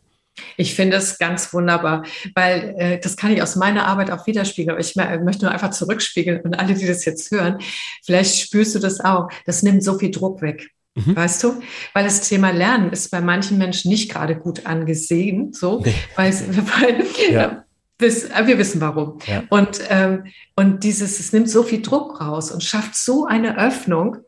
Ich 0.56 0.74
finde 0.74 0.96
es 0.96 1.18
ganz 1.18 1.52
wunderbar, 1.52 2.04
weil 2.34 2.74
äh, 2.78 3.00
das 3.00 3.16
kann 3.16 3.32
ich 3.32 3.42
aus 3.42 3.56
meiner 3.56 3.86
Arbeit 3.86 4.10
auch 4.10 4.26
widerspiegeln. 4.26 4.76
Aber 4.76 4.80
ich 4.80 4.96
möchte 4.96 5.44
nur 5.44 5.52
einfach 5.52 5.70
zurückspiegeln 5.70 6.40
und 6.40 6.58
alle, 6.58 6.74
die 6.74 6.86
das 6.86 7.04
jetzt 7.04 7.30
hören, 7.30 7.58
vielleicht 8.04 8.38
spürst 8.40 8.74
du 8.74 8.78
das 8.78 9.00
auch. 9.00 9.28
Das 9.44 9.62
nimmt 9.62 9.82
so 9.82 9.98
viel 9.98 10.10
Druck 10.10 10.42
weg. 10.42 10.70
Mhm. 10.94 11.16
Weißt 11.16 11.42
du? 11.42 11.60
Weil 11.94 12.04
das 12.04 12.28
Thema 12.28 12.50
Lernen 12.50 12.92
ist 12.92 13.10
bei 13.10 13.20
manchen 13.20 13.58
Menschen 13.58 13.90
nicht 13.90 14.10
gerade 14.10 14.36
gut 14.36 14.66
angesehen, 14.66 15.52
so, 15.52 15.80
nee. 15.84 15.94
weil, 16.16 16.32
weil 16.78 17.06
ja 17.30 17.64
wir 18.02 18.58
wissen 18.58 18.80
warum. 18.80 19.18
Ja. 19.26 19.44
Und, 19.48 19.80
ähm, 19.88 20.24
und 20.56 20.84
dieses, 20.84 21.20
es 21.20 21.32
nimmt 21.32 21.48
so 21.48 21.62
viel 21.62 21.82
Druck 21.82 22.20
raus 22.20 22.50
und 22.50 22.62
schafft 22.62 22.96
so 22.96 23.26
eine 23.26 23.58
Öffnung, 23.58 24.18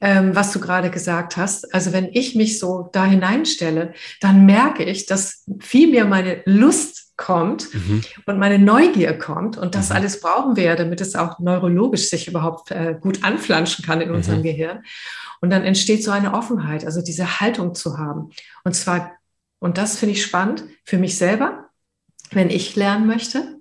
ähm, 0.00 0.34
was 0.34 0.52
du 0.52 0.60
gerade 0.60 0.90
gesagt 0.90 1.36
hast. 1.36 1.74
Also 1.74 1.92
wenn 1.92 2.08
ich 2.12 2.34
mich 2.34 2.58
so 2.58 2.88
da 2.92 3.04
hineinstelle, 3.04 3.92
dann 4.20 4.46
merke 4.46 4.82
ich, 4.84 5.06
dass 5.06 5.44
viel 5.60 5.90
mehr 5.90 6.06
meine 6.06 6.42
Lust 6.46 7.12
kommt 7.16 7.72
mhm. 7.74 8.02
und 8.24 8.38
meine 8.38 8.58
Neugier 8.58 9.18
kommt. 9.18 9.58
Und 9.58 9.74
das 9.74 9.90
mhm. 9.90 9.96
alles 9.96 10.20
brauchen 10.20 10.56
wir 10.56 10.64
ja, 10.64 10.76
damit 10.76 11.02
es 11.02 11.14
auch 11.14 11.38
neurologisch 11.38 12.08
sich 12.08 12.28
überhaupt 12.28 12.70
äh, 12.70 12.96
gut 12.98 13.22
anflanschen 13.22 13.84
kann 13.84 14.00
in 14.00 14.10
unserem 14.10 14.38
mhm. 14.38 14.44
Gehirn. 14.44 14.82
Und 15.42 15.50
dann 15.50 15.64
entsteht 15.64 16.02
so 16.02 16.10
eine 16.10 16.32
Offenheit, 16.32 16.84
also 16.84 17.02
diese 17.02 17.40
Haltung 17.40 17.74
zu 17.74 17.98
haben. 17.98 18.30
Und 18.64 18.74
zwar, 18.74 19.12
und 19.58 19.76
das 19.76 19.98
finde 19.98 20.14
ich 20.14 20.22
spannend 20.22 20.64
für 20.84 20.96
mich 20.96 21.18
selber, 21.18 21.68
wenn 22.30 22.48
ich 22.48 22.74
lernen 22.76 23.06
möchte, 23.06 23.59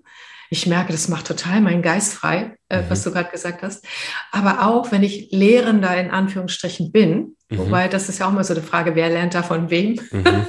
ich 0.49 0.65
merke, 0.65 0.91
das 0.91 1.07
macht 1.07 1.27
total 1.27 1.61
meinen 1.61 1.81
Geist 1.81 2.13
frei, 2.13 2.57
äh, 2.69 2.81
mhm. 2.81 2.89
was 2.89 3.03
du 3.03 3.11
gerade 3.11 3.29
gesagt 3.29 3.61
hast. 3.61 3.85
Aber 4.31 4.65
auch, 4.67 4.91
wenn 4.91 5.03
ich 5.03 5.29
Lehrender 5.31 5.95
in 5.97 6.09
Anführungsstrichen 6.09 6.91
bin, 6.91 7.35
mhm. 7.49 7.57
wobei 7.57 7.87
das 7.87 8.09
ist 8.09 8.19
ja 8.19 8.27
auch 8.27 8.31
mal 8.31 8.43
so 8.43 8.53
eine 8.53 8.63
Frage, 8.63 8.95
wer 8.95 9.09
lernt 9.09 9.35
da 9.35 9.43
von 9.43 9.69
wem? 9.69 9.99
Mhm. 10.11 10.45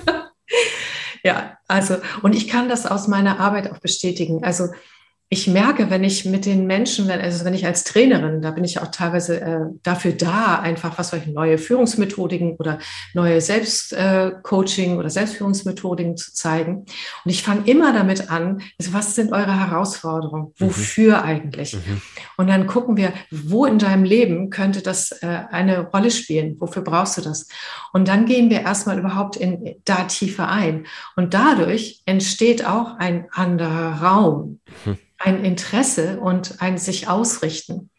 ja, 1.25 1.59
also, 1.69 1.97
und 2.23 2.35
ich 2.35 2.49
kann 2.49 2.69
das 2.69 2.87
aus 2.87 3.09
meiner 3.09 3.39
Arbeit 3.41 3.71
auch 3.71 3.79
bestätigen. 3.79 4.43
Also, 4.43 4.69
ich 5.33 5.47
merke, 5.47 5.91
wenn 5.91 6.03
ich 6.03 6.25
mit 6.25 6.45
den 6.45 6.67
Menschen, 6.67 7.09
also 7.09 7.45
wenn 7.45 7.55
ich 7.55 7.65
als 7.65 7.85
Trainerin, 7.85 8.43
da 8.43 8.51
bin 8.51 8.65
ich 8.65 8.81
auch 8.81 8.89
teilweise 8.89 9.41
äh, 9.41 9.61
dafür 9.85 10.11
da, 10.11 10.59
einfach 10.59 10.99
was 10.99 11.11
solche 11.11 11.31
neue 11.31 11.57
Führungsmethodiken 11.57 12.57
oder 12.57 12.81
neue 13.15 13.41
Selbstcoaching 13.41 14.95
äh, 14.95 14.97
oder 14.97 15.09
Selbstführungsmethodiken 15.09 16.17
zu 16.17 16.35
zeigen. 16.35 16.79
Und 17.25 17.31
ich 17.31 17.45
fange 17.45 17.63
immer 17.67 17.93
damit 17.93 18.29
an, 18.29 18.61
also 18.77 18.93
was 18.93 19.15
sind 19.15 19.33
eure 19.33 19.57
Herausforderungen? 19.57 20.53
Mhm. 20.59 20.67
Wofür 20.67 21.19
mhm. 21.19 21.25
eigentlich? 21.25 21.75
Mhm. 21.75 22.03
Und 22.37 22.49
dann 22.49 22.67
gucken 22.67 22.97
wir, 22.97 23.13
wo 23.31 23.67
in 23.67 23.79
deinem 23.79 24.03
Leben 24.03 24.51
könnte 24.51 24.83
das 24.83 25.13
äh, 25.23 25.45
eine 25.53 25.91
Rolle 25.91 26.11
spielen? 26.11 26.57
Wofür 26.59 26.83
brauchst 26.83 27.19
du 27.19 27.21
das? 27.21 27.47
Und 27.93 28.09
dann 28.09 28.27
gehen 28.27 28.51
wir 28.51 28.63
erstmal 28.63 28.99
überhaupt 28.99 29.37
in 29.37 29.77
da 29.85 30.03
tiefer 30.07 30.49
ein. 30.49 30.87
Und 31.15 31.35
dadurch 31.35 32.03
entsteht 32.05 32.67
auch 32.67 32.97
ein 32.99 33.29
anderer 33.31 34.03
Raum. 34.03 34.59
Mhm 34.85 34.99
ein 35.21 35.45
Interesse 35.45 36.19
und 36.19 36.61
ein 36.61 36.79
sich 36.79 37.09
ausrichten. 37.09 37.91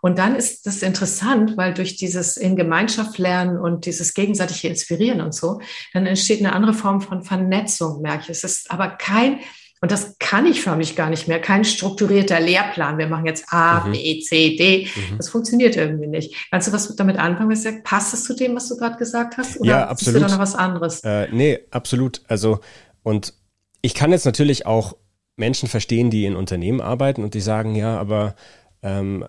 Und 0.00 0.18
dann 0.18 0.36
ist 0.36 0.66
das 0.66 0.82
interessant, 0.82 1.56
weil 1.56 1.74
durch 1.74 1.96
dieses 1.96 2.36
in 2.36 2.54
Gemeinschaft 2.54 3.18
lernen 3.18 3.58
und 3.58 3.84
dieses 3.86 4.14
gegenseitige 4.14 4.68
Inspirieren 4.68 5.20
und 5.20 5.34
so, 5.34 5.60
dann 5.92 6.06
entsteht 6.06 6.38
eine 6.38 6.52
andere 6.52 6.74
Form 6.74 7.00
von 7.00 7.24
Vernetzung, 7.24 8.00
merke 8.00 8.24
ich. 8.24 8.30
Es 8.30 8.44
ist 8.44 8.70
aber 8.70 8.90
kein, 8.90 9.40
und 9.80 9.90
das 9.90 10.16
kann 10.20 10.46
ich 10.46 10.60
förmlich 10.60 10.94
gar 10.94 11.10
nicht 11.10 11.26
mehr, 11.26 11.40
kein 11.40 11.64
strukturierter 11.64 12.38
Lehrplan. 12.38 12.98
Wir 12.98 13.08
machen 13.08 13.26
jetzt 13.26 13.46
A, 13.52 13.86
mhm. 13.86 13.92
B, 13.92 14.20
C, 14.20 14.56
D. 14.56 14.86
Mhm. 14.94 15.16
Das 15.16 15.30
funktioniert 15.30 15.74
irgendwie 15.74 16.06
nicht. 16.06 16.48
Kannst 16.52 16.68
du 16.68 16.72
was 16.72 16.94
damit 16.94 17.18
anfangen? 17.18 17.50
Was 17.50 17.64
sagt, 17.64 17.82
passt 17.82 18.14
es 18.14 18.22
zu 18.22 18.36
dem, 18.36 18.54
was 18.54 18.68
du 18.68 18.76
gerade 18.76 18.98
gesagt 18.98 19.36
hast? 19.36 19.58
Oder 19.58 19.68
ja, 19.68 19.88
absolut. 19.88 20.20
ist 20.20 20.28
da 20.28 20.32
noch 20.36 20.40
was 20.40 20.54
anderes? 20.54 21.00
Äh, 21.00 21.26
nee, 21.32 21.58
absolut. 21.72 22.22
Also, 22.28 22.60
und 23.02 23.34
ich 23.82 23.94
kann 23.94 24.12
jetzt 24.12 24.26
natürlich 24.26 24.64
auch 24.64 24.96
Menschen 25.38 25.68
verstehen, 25.68 26.10
die 26.10 26.24
in 26.24 26.36
Unternehmen 26.36 26.80
arbeiten 26.80 27.22
und 27.22 27.34
die 27.34 27.40
sagen, 27.40 27.74
ja, 27.74 27.98
aber 27.98 28.34
ähm, 28.82 29.26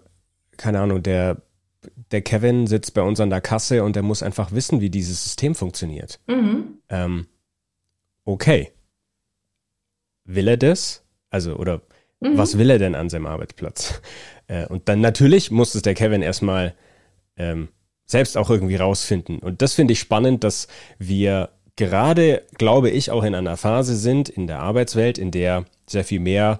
keine 0.57 0.79
Ahnung, 0.79 1.01
der, 1.03 1.41
der 2.11 2.21
Kevin 2.21 2.67
sitzt 2.67 2.93
bei 2.93 3.01
uns 3.01 3.19
an 3.19 3.29
der 3.29 3.41
Kasse 3.41 3.83
und 3.83 3.95
der 3.95 4.03
muss 4.03 4.23
einfach 4.23 4.51
wissen, 4.51 4.81
wie 4.81 4.89
dieses 4.89 5.23
System 5.23 5.55
funktioniert. 5.55 6.19
Mhm. 6.27 6.79
Ähm, 6.89 7.27
okay. 8.25 8.71
Will 10.25 10.47
er 10.47 10.57
das? 10.57 11.03
Also, 11.29 11.55
oder 11.55 11.81
mhm. 12.19 12.37
was 12.37 12.57
will 12.57 12.69
er 12.69 12.79
denn 12.79 12.95
an 12.95 13.09
seinem 13.09 13.27
Arbeitsplatz? 13.27 14.01
Äh, 14.51 14.65
und 14.65 14.89
dann 14.89 14.99
natürlich 14.99 15.51
muss 15.51 15.75
es 15.75 15.83
der 15.83 15.93
Kevin 15.93 16.23
erstmal 16.23 16.73
ähm, 17.37 17.67
selbst 18.07 18.35
auch 18.35 18.49
irgendwie 18.49 18.77
rausfinden. 18.77 19.37
Und 19.37 19.61
das 19.61 19.75
finde 19.75 19.93
ich 19.93 19.99
spannend, 19.99 20.43
dass 20.43 20.67
wir 20.97 21.51
gerade, 21.75 22.41
glaube 22.57 22.89
ich, 22.89 23.11
auch 23.11 23.23
in 23.23 23.35
einer 23.35 23.57
Phase 23.57 23.95
sind 23.95 24.27
in 24.27 24.47
der 24.47 24.59
Arbeitswelt, 24.59 25.19
in 25.19 25.29
der 25.29 25.65
sehr 25.91 26.03
viel 26.03 26.19
mehr 26.19 26.59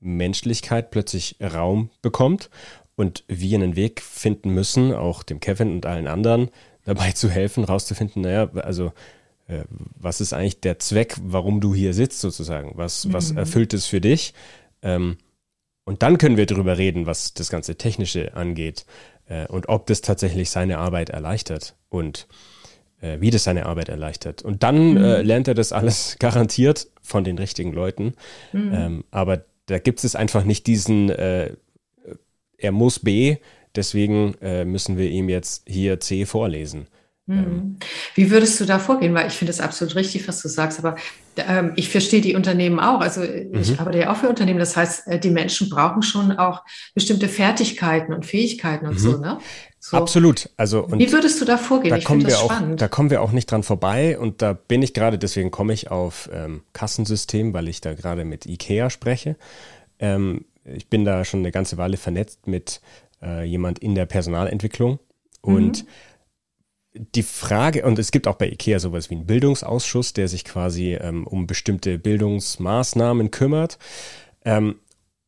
Menschlichkeit 0.00 0.90
plötzlich 0.90 1.36
Raum 1.40 1.90
bekommt 2.02 2.50
und 2.96 3.24
wir 3.28 3.56
einen 3.56 3.76
Weg 3.76 4.02
finden 4.02 4.50
müssen, 4.50 4.94
auch 4.94 5.22
dem 5.22 5.40
Kevin 5.40 5.72
und 5.72 5.86
allen 5.86 6.06
anderen 6.06 6.50
dabei 6.84 7.12
zu 7.12 7.30
helfen, 7.30 7.64
rauszufinden, 7.64 8.22
naja, 8.22 8.50
also 8.54 8.92
äh, 9.46 9.64
was 9.68 10.20
ist 10.20 10.32
eigentlich 10.32 10.60
der 10.60 10.78
Zweck, 10.78 11.16
warum 11.22 11.60
du 11.60 11.74
hier 11.74 11.92
sitzt 11.92 12.20
sozusagen? 12.20 12.72
Was, 12.76 13.04
mhm. 13.04 13.12
was 13.12 13.30
erfüllt 13.32 13.74
es 13.74 13.86
für 13.86 14.00
dich? 14.00 14.32
Ähm, 14.82 15.18
und 15.84 16.02
dann 16.02 16.18
können 16.18 16.36
wir 16.36 16.46
darüber 16.46 16.78
reden, 16.78 17.06
was 17.06 17.34
das 17.34 17.50
ganze 17.50 17.76
Technische 17.76 18.34
angeht 18.34 18.86
äh, 19.26 19.46
und 19.46 19.68
ob 19.68 19.86
das 19.86 20.00
tatsächlich 20.00 20.50
seine 20.50 20.78
Arbeit 20.78 21.10
erleichtert 21.10 21.74
und 21.88 22.28
wie 23.20 23.30
das 23.30 23.44
seine 23.44 23.66
Arbeit 23.66 23.88
erleichtert. 23.88 24.42
Und 24.42 24.62
dann 24.62 24.92
mhm. 24.92 25.04
äh, 25.04 25.22
lernt 25.22 25.48
er 25.48 25.54
das 25.54 25.72
alles 25.72 26.16
garantiert 26.20 26.88
von 27.02 27.24
den 27.24 27.38
richtigen 27.38 27.72
Leuten. 27.72 28.14
Mhm. 28.52 28.72
Ähm, 28.72 29.04
aber 29.10 29.44
da 29.66 29.78
gibt 29.78 30.04
es 30.04 30.16
einfach 30.16 30.44
nicht 30.44 30.66
diesen, 30.66 31.10
äh, 31.10 31.54
er 32.58 32.72
muss 32.72 32.98
B, 32.98 33.36
deswegen 33.74 34.34
äh, 34.40 34.64
müssen 34.64 34.98
wir 34.98 35.08
ihm 35.08 35.28
jetzt 35.28 35.62
hier 35.66 36.00
C 36.00 36.26
vorlesen. 36.26 36.88
Mhm. 37.26 37.38
Ähm, 37.38 37.76
Wie 38.14 38.30
würdest 38.30 38.60
du 38.60 38.64
da 38.64 38.78
vorgehen? 38.78 39.14
Weil 39.14 39.28
ich 39.28 39.34
finde 39.34 39.50
es 39.50 39.60
absolut 39.60 39.94
richtig, 39.94 40.26
was 40.26 40.42
du 40.42 40.48
sagst, 40.48 40.78
aber 40.78 40.96
ähm, 41.48 41.72
ich 41.76 41.88
verstehe 41.88 42.20
die 42.20 42.34
Unternehmen 42.34 42.80
auch. 42.80 43.00
Also 43.00 43.22
ich 43.22 43.72
mhm. 43.72 43.78
arbeite 43.78 43.98
ja 43.98 44.12
auch 44.12 44.16
für 44.16 44.28
Unternehmen. 44.28 44.58
Das 44.58 44.76
heißt, 44.76 45.08
äh, 45.08 45.18
die 45.18 45.30
Menschen 45.30 45.68
brauchen 45.68 46.02
schon 46.02 46.32
auch 46.32 46.62
bestimmte 46.94 47.28
Fertigkeiten 47.28 48.12
und 48.12 48.26
Fähigkeiten 48.26 48.86
und 48.86 48.94
mhm. 48.94 48.98
so, 48.98 49.18
ne? 49.18 49.38
So. 49.82 49.96
Absolut. 49.96 50.50
Also, 50.58 50.86
Wie 50.92 51.10
würdest 51.10 51.40
du 51.40 51.46
da 51.46 51.56
vorgehen? 51.56 51.90
Da 51.90 51.96
ich 51.96 52.04
kommen 52.04 52.26
wir 52.26 52.38
auch, 52.38 52.52
spannend. 52.52 52.82
Da 52.82 52.88
kommen 52.88 53.08
wir 53.08 53.22
auch 53.22 53.32
nicht 53.32 53.50
dran 53.50 53.62
vorbei 53.62 54.18
und 54.18 54.42
da 54.42 54.52
bin 54.52 54.82
ich 54.82 54.92
gerade, 54.92 55.18
deswegen 55.18 55.50
komme 55.50 55.72
ich 55.72 55.90
auf 55.90 56.28
ähm, 56.34 56.62
Kassensystem, 56.74 57.54
weil 57.54 57.66
ich 57.66 57.80
da 57.80 57.94
gerade 57.94 58.26
mit 58.26 58.44
IKEA 58.44 58.90
spreche. 58.90 59.36
Ähm, 59.98 60.44
ich 60.64 60.88
bin 60.88 61.06
da 61.06 61.24
schon 61.24 61.40
eine 61.40 61.50
ganze 61.50 61.78
Weile 61.78 61.96
vernetzt 61.96 62.46
mit 62.46 62.82
äh, 63.22 63.44
jemand 63.44 63.78
in 63.78 63.94
der 63.94 64.04
Personalentwicklung 64.04 64.98
und 65.40 65.84
mhm. 65.84 65.88
Die 66.94 67.22
Frage, 67.22 67.84
und 67.84 67.98
es 67.98 68.10
gibt 68.10 68.26
auch 68.26 68.34
bei 68.34 68.48
IKEA 68.48 68.78
sowas 68.78 69.10
wie 69.10 69.14
einen 69.14 69.26
Bildungsausschuss, 69.26 70.12
der 70.12 70.28
sich 70.28 70.44
quasi 70.44 70.94
ähm, 70.94 71.26
um 71.26 71.46
bestimmte 71.46 71.98
Bildungsmaßnahmen 71.98 73.30
kümmert. 73.30 73.78
Ähm, 74.44 74.76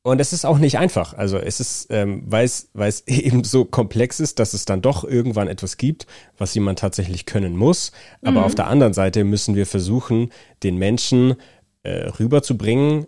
und 0.04 0.20
es 0.20 0.32
ist 0.32 0.44
auch 0.44 0.58
nicht 0.58 0.78
einfach. 0.78 1.14
Also 1.14 1.38
es 1.38 1.60
ist, 1.60 1.86
ähm, 1.90 2.24
weil 2.26 2.44
es, 2.44 2.70
eben 3.06 3.44
so 3.44 3.64
komplex 3.64 4.18
ist, 4.18 4.40
dass 4.40 4.54
es 4.54 4.64
dann 4.64 4.82
doch 4.82 5.04
irgendwann 5.04 5.48
etwas 5.48 5.76
gibt, 5.76 6.06
was 6.36 6.54
jemand 6.54 6.80
tatsächlich 6.80 7.26
können 7.26 7.56
muss. 7.56 7.92
Aber 8.22 8.40
mhm. 8.40 8.46
auf 8.46 8.54
der 8.56 8.66
anderen 8.66 8.94
Seite 8.94 9.22
müssen 9.22 9.54
wir 9.54 9.66
versuchen, 9.66 10.30
den 10.64 10.76
Menschen 10.76 11.36
äh, 11.84 12.08
rüberzubringen, 12.08 13.06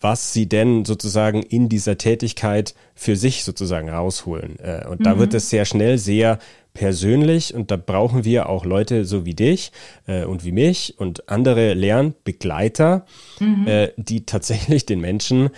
was 0.00 0.32
sie 0.32 0.48
denn 0.48 0.84
sozusagen 0.84 1.42
in 1.42 1.68
dieser 1.68 1.98
Tätigkeit 1.98 2.74
für 2.94 3.16
sich 3.16 3.44
sozusagen 3.44 3.88
rausholen. 3.88 4.58
Äh, 4.58 4.86
und 4.88 5.00
mhm. 5.00 5.04
da 5.04 5.18
wird 5.18 5.34
es 5.34 5.50
sehr 5.50 5.64
schnell 5.64 5.98
sehr 5.98 6.38
persönlich 6.74 7.54
und 7.54 7.70
da 7.70 7.76
brauchen 7.76 8.24
wir 8.24 8.50
auch 8.50 8.66
Leute 8.66 9.06
so 9.06 9.24
wie 9.24 9.34
dich 9.34 9.72
äh, 10.06 10.24
und 10.24 10.44
wie 10.44 10.52
mich 10.52 10.94
und 10.98 11.28
andere 11.28 11.72
Lernbegleiter, 11.72 13.06
mhm. 13.40 13.66
äh, 13.66 13.92
die 13.96 14.26
tatsächlich 14.26 14.84
den 14.84 15.00
Menschen 15.00 15.48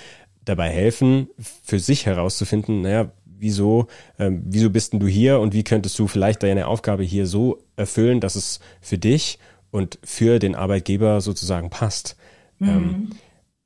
dabei 0.45 0.71
helfen, 0.71 1.29
für 1.65 1.81
sich 1.81 2.07
herauszufinden, 2.07 2.83
naja, 2.83 3.11
wieso, 3.25 3.89
ähm, 4.19 4.43
wieso 4.47 4.71
bist 4.71 4.93
denn 4.93 5.01
du 5.01 5.07
hier 5.07 5.41
und 5.41 5.53
wie 5.55 5.65
könntest 5.65 5.99
du 5.99 6.07
vielleicht 6.07 6.43
deine 6.43 6.67
Aufgabe 6.67 7.03
hier 7.03 7.27
so 7.27 7.59
erfüllen, 7.77 8.21
dass 8.21 8.37
es 8.37 8.61
für 8.81 8.99
dich 8.99 9.39
und 9.71 9.99
für 10.03 10.39
den 10.39 10.55
Arbeitgeber 10.55 11.21
sozusagen 11.21 11.71
passt. 11.71 12.17
Mhm. 12.59 12.69
Ähm, 12.69 13.11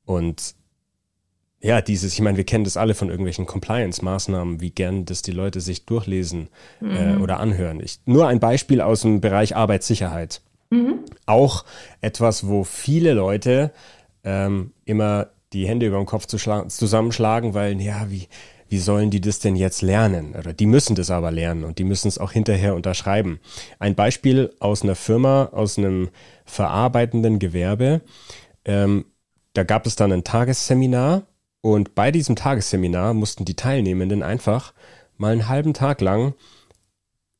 und 0.05 0.55
ja, 1.63 1.81
dieses, 1.81 2.13
ich 2.13 2.19
meine, 2.19 2.35
wir 2.35 2.43
kennen 2.43 2.65
das 2.65 2.75
alle 2.75 2.93
von 2.93 3.07
irgendwelchen 3.07 3.45
Compliance-Maßnahmen, 3.45 4.59
wie 4.59 4.71
gern 4.71 5.05
das 5.05 5.21
die 5.21 5.31
Leute 5.31 5.61
sich 5.61 5.85
durchlesen 5.85 6.49
äh, 6.81 6.85
mhm. 6.85 7.19
äh, 7.19 7.23
oder 7.23 7.39
anhören. 7.39 7.79
Ich, 7.79 7.99
nur 8.05 8.27
ein 8.27 8.41
Beispiel 8.41 8.81
aus 8.81 9.01
dem 9.01 9.21
Bereich 9.21 9.55
Arbeitssicherheit. 9.55 10.41
Mhm. 10.71 10.99
Auch 11.25 11.63
etwas, 12.01 12.47
wo 12.47 12.65
viele 12.65 13.13
Leute 13.13 13.71
ähm, 14.25 14.73
immer 14.83 15.27
die 15.53 15.65
Hände 15.65 15.87
über 15.87 15.97
den 15.97 16.05
Kopf 16.05 16.25
zusammenschlagen, 16.25 17.53
weil, 17.53 17.79
ja, 17.79 18.07
wie, 18.09 18.27
wie 18.67 18.79
sollen 18.79 19.09
die 19.09 19.21
das 19.21 19.39
denn 19.39 19.55
jetzt 19.55 19.81
lernen? 19.81 20.35
Oder 20.37 20.51
die 20.51 20.65
müssen 20.65 20.95
das 20.95 21.11
aber 21.11 21.31
lernen 21.31 21.63
und 21.63 21.79
die 21.79 21.85
müssen 21.85 22.09
es 22.09 22.17
auch 22.17 22.33
hinterher 22.33 22.75
unterschreiben. 22.75 23.39
Ein 23.79 23.95
Beispiel 23.95 24.51
aus 24.59 24.81
einer 24.81 24.95
Firma, 24.95 25.45
aus 25.53 25.77
einem 25.77 26.09
verarbeitenden 26.43 27.39
Gewerbe. 27.39 28.01
Ähm, 28.65 29.05
da 29.53 29.63
gab 29.63 29.85
es 29.85 29.95
dann 29.95 30.11
ein 30.11 30.25
Tagesseminar 30.25 31.23
und 31.63 31.95
bei 31.95 32.11
diesem 32.11 32.35
Tagesseminar 32.35 33.13
mussten 33.13 33.45
die 33.45 33.55
Teilnehmenden 33.55 34.21
einfach 34.21 34.73
mal 35.17 35.31
einen 35.31 35.47
halben 35.47 35.73
Tag 35.73 36.01
lang 36.01 36.33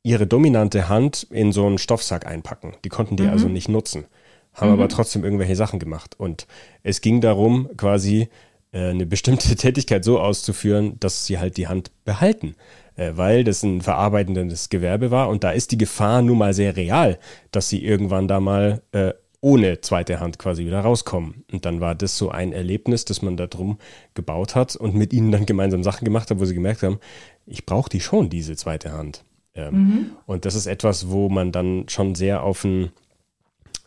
ihre 0.01 0.25
dominante 0.25 0.87
Hand 0.87 1.27
in 1.29 1.51
so 1.51 1.65
einen 1.65 1.77
Stoffsack 1.77 2.25
einpacken. 2.25 2.73
Die 2.85 2.89
konnten 2.89 3.17
die 3.17 3.23
mhm. 3.23 3.29
also 3.31 3.49
nicht 3.49 3.67
nutzen. 3.67 4.05
haben 4.53 4.69
mhm. 4.69 4.75
aber 4.75 4.87
trotzdem 4.87 5.25
irgendwelche 5.25 5.57
Sachen 5.57 5.77
gemacht. 5.77 6.15
Und 6.17 6.47
es 6.83 7.01
ging 7.01 7.19
darum, 7.19 7.67
quasi 7.75 8.29
äh, 8.71 8.91
eine 8.91 9.05
bestimmte 9.05 9.53
Tätigkeit 9.57 10.05
so 10.05 10.21
auszuführen, 10.21 10.97
dass 11.01 11.25
sie 11.25 11.37
halt 11.37 11.57
die 11.57 11.67
Hand 11.67 11.91
behalten. 12.05 12.55
Äh, 12.95 13.11
weil 13.15 13.43
das 13.43 13.61
ein 13.63 13.81
verarbeitendes 13.81 14.69
Gewerbe 14.69 15.11
war 15.11 15.27
und 15.27 15.43
da 15.43 15.51
ist 15.51 15.71
die 15.71 15.77
Gefahr 15.77 16.21
nun 16.21 16.37
mal 16.37 16.53
sehr 16.53 16.77
real, 16.77 17.19
dass 17.51 17.67
sie 17.67 17.83
irgendwann 17.83 18.29
da 18.29 18.39
mal 18.39 18.83
äh, 18.93 19.11
ohne 19.43 19.81
zweite 19.81 20.21
Hand 20.21 20.39
quasi 20.39 20.65
wieder 20.65 20.79
rauskommen. 20.79 21.43
Und 21.51 21.65
dann 21.65 21.81
war 21.81 21.95
das 21.95 22.17
so 22.17 22.31
ein 22.31 22.53
Erlebnis, 22.53 23.03
das 23.03 23.21
man 23.21 23.35
da 23.35 23.45
drum 23.45 23.77
gebaut 24.13 24.55
hat 24.55 24.77
und 24.77 24.95
mit 24.95 25.11
ihnen 25.11 25.33
dann 25.33 25.45
gemeinsam 25.45 25.83
Sachen 25.83 26.05
gemacht 26.05 26.31
hat, 26.31 26.39
wo 26.39 26.45
sie 26.45 26.53
gemerkt 26.53 26.81
haben, 26.81 26.99
ich 27.45 27.65
brauche 27.65 27.89
die 27.89 27.99
schon, 27.99 28.29
diese 28.29 28.55
zweite 28.55 28.93
Hand. 28.93 29.25
Ähm, 29.53 29.75
mhm. 29.75 30.11
Und 30.25 30.45
das 30.45 30.55
ist 30.55 30.65
etwas, 30.65 31.09
wo 31.09 31.27
man 31.27 31.51
dann 31.51 31.89
schon 31.89 32.15
sehr 32.15 32.41
auf 32.41 32.63
ein, 32.63 32.93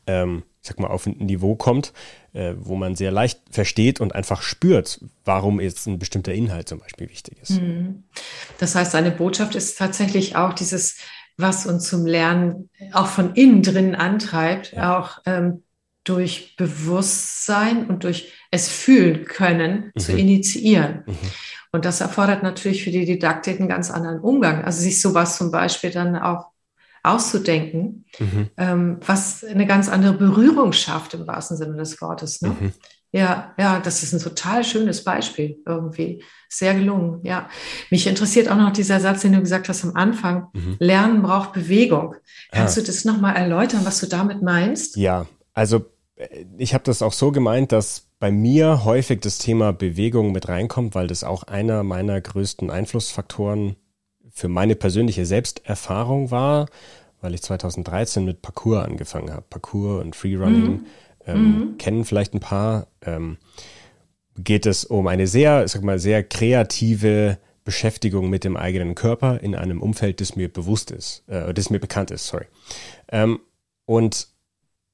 ähm, 0.07 0.43
ich 0.61 0.69
sag 0.69 0.79
mal, 0.79 0.89
auf 0.89 1.07
ein 1.07 1.17
Niveau 1.21 1.57
kommt, 1.57 1.95
äh, 2.35 2.53
wo 2.59 2.77
man 2.77 2.95
sehr 2.95 3.11
leicht 3.11 3.41
versteht 3.51 3.99
und 3.99 4.15
einfach 4.15 4.43
spürt, 4.43 5.01
warum 5.25 5.59
jetzt 5.59 5.87
ein 5.87 5.99
bestimmter 5.99 6.35
Inhalt 6.35 6.69
zum 6.69 6.81
Beispiel 6.81 7.09
wichtig 7.09 7.39
ist. 7.41 7.63
Mhm. 7.63 8.03
Das 8.59 8.75
heißt, 8.75 8.95
eine 8.95 9.11
Botschaft 9.11 9.55
ist 9.55 9.79
tatsächlich 9.79 10.37
auch 10.37 10.53
dieses 10.53 10.99
was 11.37 11.67
uns 11.67 11.89
zum 11.89 12.07
Lernen 12.07 12.71
auch 12.93 13.07
von 13.07 13.35
innen 13.35 13.63
drin 13.63 13.95
antreibt, 13.95 14.73
ja. 14.73 14.99
auch 14.99 15.19
ähm, 15.27 15.63
durch 16.05 16.57
Bewusstsein 16.57 17.87
und 17.87 18.05
durch 18.05 18.33
es 18.51 18.69
fühlen 18.69 19.25
können 19.25 19.93
mhm. 19.95 20.01
zu 20.01 20.13
initiieren. 20.13 21.03
Mhm. 21.07 21.17
Und 21.73 21.85
das 21.85 22.01
erfordert 22.01 22.43
natürlich 22.43 22.85
für 22.85 22.91
die 22.91 23.05
Didaktik 23.05 23.59
einen 23.61 23.69
ganz 23.69 23.91
anderen 23.91 24.21
Umgang. 24.21 24.65
Also 24.65 24.81
sich 24.81 25.01
sowas 25.01 25.37
zum 25.37 25.51
Beispiel 25.51 25.91
dann 25.91 26.17
auch 26.17 26.47
auszudenken, 27.03 28.05
mhm. 28.19 28.51
ähm, 28.57 28.99
was 29.05 29.45
eine 29.45 29.67
ganz 29.67 29.89
andere 29.89 30.15
Berührung 30.15 30.73
schafft 30.73 31.15
im 31.15 31.27
wahrsten 31.27 31.57
Sinne 31.57 31.77
des 31.77 32.01
Wortes. 32.01 32.41
Ne? 32.43 32.57
Ja, 33.13 33.55
ja, 33.59 33.81
das 33.81 34.03
ist 34.03 34.13
ein 34.13 34.21
total 34.21 34.65
schönes 34.65 35.05
Beispiel 35.05 35.63
irgendwie. 35.67 36.23
Sehr 36.49 36.75
gelungen, 36.75 37.21
ja. 37.25 37.49
Mich 37.91 38.07
interessiert 38.07 38.49
auch 38.49 38.57
noch 38.57 38.73
dieser 38.73 39.01
Satz, 39.01 39.23
den 39.23 39.33
du 39.33 39.41
gesagt 39.41 39.69
hast 39.69 39.85
am 39.85 39.95
Anfang. 39.95 40.49
Mhm. 40.53 40.77
Lernen 40.79 41.23
braucht 41.23 41.53
Bewegung. 41.53 42.15
Kannst 42.51 42.77
ah. 42.77 42.81
du 42.81 42.87
das 42.87 43.05
nochmal 43.05 43.37
erläutern, 43.37 43.81
was 43.85 44.01
du 44.01 44.07
damit 44.07 44.43
meinst? 44.43 44.97
Ja, 44.97 45.27
also 45.55 45.87
äh, 46.17 46.45
ich 46.59 46.75
habe 46.75 46.85
das 46.85 47.03
auch 47.03 47.13
so 47.13 47.33
gemeint, 47.33 47.73
dass 47.73 48.09
bei 48.19 48.31
mir 48.31 48.85
häufig 48.85 49.21
das 49.21 49.39
Thema 49.39 49.73
Bewegung 49.73 50.33
mit 50.33 50.49
reinkommt, 50.49 50.95
weil 50.95 51.07
das 51.07 51.25
auch 51.25 51.45
einer 51.45 51.83
meiner 51.83 52.21
größten 52.21 52.71
Einflussfaktoren 52.71 53.77
für 54.31 54.49
meine 54.49 54.75
persönliche 54.75 55.27
Selbsterfahrung 55.27 56.31
war, 56.31 56.67
weil 57.21 57.35
ich 57.35 57.43
2013 57.43 58.25
mit 58.25 58.43
Parkour 58.43 58.85
angefangen 58.85 59.31
habe. 59.31 59.45
Parkour 59.49 60.01
und 60.01 60.17
Freerunning. 60.17 60.71
Mhm 60.71 60.87
ähm, 61.27 61.43
mhm. 61.43 61.79
kennen 61.79 62.05
vielleicht 62.05 62.35
ein 62.35 62.41
paar, 62.41 62.87
ähm, 63.03 63.39
geht 64.39 64.67
es 64.67 64.85
um 64.85 65.07
eine 65.07 65.27
sehr, 65.27 65.67
sag 65.69 65.83
mal, 65.83 65.99
sehr 65.99 66.23
kreative 66.23 67.39
Beschäftigung 67.65 68.31
mit 68.31 68.45
dem 68.45 68.57
eigenen 68.57 68.95
Körper 68.95 69.41
in 69.43 69.55
einem 69.55 69.83
Umfeld, 69.83 70.21
das 70.21 70.37
mir 70.37 70.51
bewusst 70.51 70.91
ist, 70.91 71.25
äh, 71.29 71.53
das 71.53 71.69
mir 71.71 71.81
bekannt 71.81 72.11
ist, 72.11 72.27
sorry. 72.27 72.47
Ähm, 73.11 73.41
und 73.85 74.29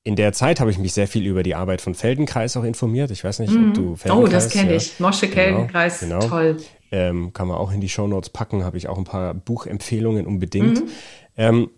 in 0.05 0.17
der 0.17 0.33
Zeit 0.33 0.59
habe 0.59 0.71
ich 0.71 0.79
mich 0.79 0.93
sehr 0.93 1.07
viel 1.07 1.27
über 1.27 1.43
die 1.43 1.55
Arbeit 1.55 1.81
von 1.81 1.95
Feldenkreis 1.95 2.57
auch 2.57 2.65
informiert. 2.65 3.11
Ich 3.13 3.23
weiß 3.23 3.39
nicht, 3.39 3.53
mhm. 3.53 3.69
ob 3.69 3.75
du 3.75 3.97
Feldenkreis... 3.97 4.29
Oh, 4.29 4.33
das 4.33 4.49
kenne 4.51 4.71
ja, 4.71 4.77
ich. 4.77 4.99
Mosche 4.99 5.29
Feldenkreis, 5.29 6.01
genau, 6.01 6.19
genau. 6.19 6.29
toll. 6.29 6.57
Ähm, 6.91 7.33
kann 7.33 7.47
man 7.47 7.57
auch 7.57 7.73
in 7.73 7.81
die 7.81 7.89
Shownotes 7.89 8.31
packen, 8.31 8.65
habe 8.65 8.79
ich 8.79 8.89
auch 8.89 8.99
ein 8.99 9.05
paar 9.05 9.33
Buchempfehlungen 9.35 10.27
unbedingt. 10.27 10.81
Mhm. 10.81 10.91
Ähm, 11.37 11.71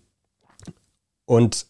und 1.25 1.67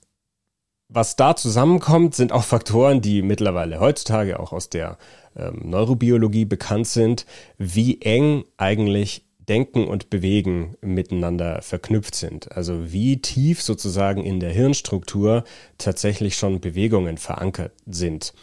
was 0.87 1.15
da 1.15 1.35
zusammenkommt, 1.35 2.15
sind 2.15 2.31
auch 2.31 2.43
Faktoren, 2.43 3.01
die 3.01 3.21
mittlerweile 3.21 3.79
heutzutage 3.79 4.39
auch 4.39 4.53
aus 4.53 4.69
der 4.69 4.97
ähm, 5.35 5.61
Neurobiologie 5.63 6.45
bekannt 6.45 6.87
sind, 6.87 7.25
wie 7.57 8.01
eng 8.01 8.45
eigentlich 8.57 9.25
Denken 9.39 9.87
und 9.87 10.09
Bewegen 10.09 10.75
miteinander 10.81 11.61
verknüpft 11.61 12.15
sind. 12.15 12.51
Also 12.51 12.91
wie 12.91 13.21
tief 13.21 13.61
sozusagen 13.61 14.23
in 14.23 14.39
der 14.39 14.51
Hirnstruktur 14.51 15.43
tatsächlich 15.77 16.35
schon 16.35 16.61
Bewegungen 16.61 17.17
verankert 17.17 17.73
sind. 17.85 18.33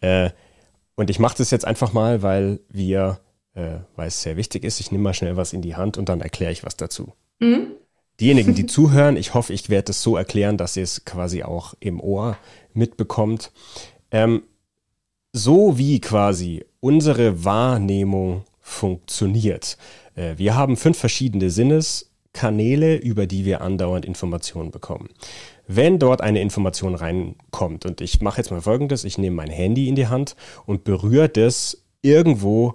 Äh, 0.00 0.30
und 0.96 1.10
ich 1.10 1.18
mache 1.18 1.38
das 1.38 1.50
jetzt 1.50 1.64
einfach 1.64 1.92
mal, 1.92 2.22
weil 2.22 2.60
wir, 2.68 3.20
äh, 3.54 3.78
weil 3.96 4.08
es 4.08 4.22
sehr 4.22 4.36
wichtig 4.36 4.62
ist, 4.62 4.78
ich 4.78 4.92
nehme 4.92 5.04
mal 5.04 5.14
schnell 5.14 5.36
was 5.36 5.52
in 5.52 5.62
die 5.62 5.74
Hand 5.74 5.98
und 5.98 6.08
dann 6.08 6.20
erkläre 6.20 6.52
ich 6.52 6.64
was 6.64 6.76
dazu. 6.76 7.12
Mhm 7.40 7.72
diejenigen, 8.20 8.54
die 8.54 8.66
zuhören, 8.66 9.16
ich 9.16 9.34
hoffe, 9.34 9.52
ich 9.52 9.70
werde 9.70 9.90
es 9.90 10.02
so 10.02 10.16
erklären, 10.16 10.56
dass 10.56 10.76
ihr 10.76 10.82
es 10.82 11.04
quasi 11.04 11.42
auch 11.42 11.74
im 11.80 12.00
Ohr 12.00 12.36
mitbekommt. 12.72 13.52
Ähm, 14.10 14.42
so 15.32 15.78
wie 15.78 16.00
quasi 16.00 16.64
unsere 16.80 17.44
Wahrnehmung 17.44 18.44
funktioniert. 18.60 19.76
Äh, 20.14 20.34
wir 20.36 20.54
haben 20.54 20.76
fünf 20.76 20.96
verschiedene 20.98 21.50
Sinneskanäle, 21.50 22.96
über 22.96 23.26
die 23.26 23.44
wir 23.44 23.60
andauernd 23.60 24.04
Informationen 24.04 24.70
bekommen. 24.70 25.08
Wenn 25.66 25.98
dort 25.98 26.20
eine 26.20 26.40
Information 26.40 26.94
reinkommt, 26.94 27.86
und 27.86 28.00
ich 28.00 28.20
mache 28.20 28.38
jetzt 28.38 28.50
mal 28.50 28.60
folgendes, 28.60 29.04
ich 29.04 29.18
nehme 29.18 29.36
mein 29.36 29.50
Handy 29.50 29.88
in 29.88 29.96
die 29.96 30.08
Hand 30.08 30.36
und 30.66 30.84
berühre 30.84 31.28
das 31.28 31.84
irgendwo 32.02 32.74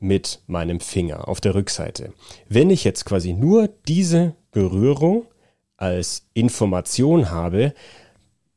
mit 0.00 0.40
meinem 0.46 0.80
Finger 0.80 1.28
auf 1.28 1.40
der 1.40 1.54
Rückseite. 1.54 2.12
Wenn 2.48 2.70
ich 2.70 2.84
jetzt 2.84 3.04
quasi 3.04 3.32
nur 3.32 3.68
diese 3.86 4.34
Berührung 4.50 5.26
als 5.76 6.26
Information 6.34 7.30
habe 7.30 7.74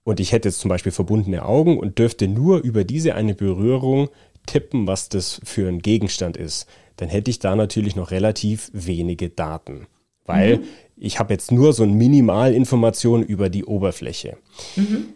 und 0.04 0.20
ich 0.20 0.32
hätte 0.32 0.50
jetzt 0.50 0.60
zum 0.60 0.70
Beispiel 0.70 0.92
verbundene 0.92 1.46
Augen 1.46 1.78
und 1.78 2.00
dürfte 2.00 2.28
nur 2.28 2.62
über 2.62 2.84
diese 2.84 3.16
eine 3.16 3.36
Berührung 3.36 4.10
tippen, 4.46 4.88
was 4.88 5.10
das 5.10 5.40
für 5.44 5.68
ein 5.68 5.80
Gegenstand 5.80 6.38
ist, 6.38 6.68
dann 6.98 7.10
hätte 7.10 7.32
ich 7.32 7.40
da 7.40 7.56
natürlich 7.56 7.96
noch 7.96 8.12
relativ 8.12 8.70
wenige 8.74 9.30
Daten, 9.30 9.88
weil 10.26 10.58
mhm. 10.58 10.64
ich 10.98 11.20
habe 11.20 11.34
jetzt 11.34 11.52
nur 11.52 11.74
so 11.74 11.84
ein 11.84 11.94
Minimalinformation 11.94 13.24
über 13.24 13.50
die 13.50 13.66
Oberfläche. 13.66 14.38
Mhm. 14.76 15.14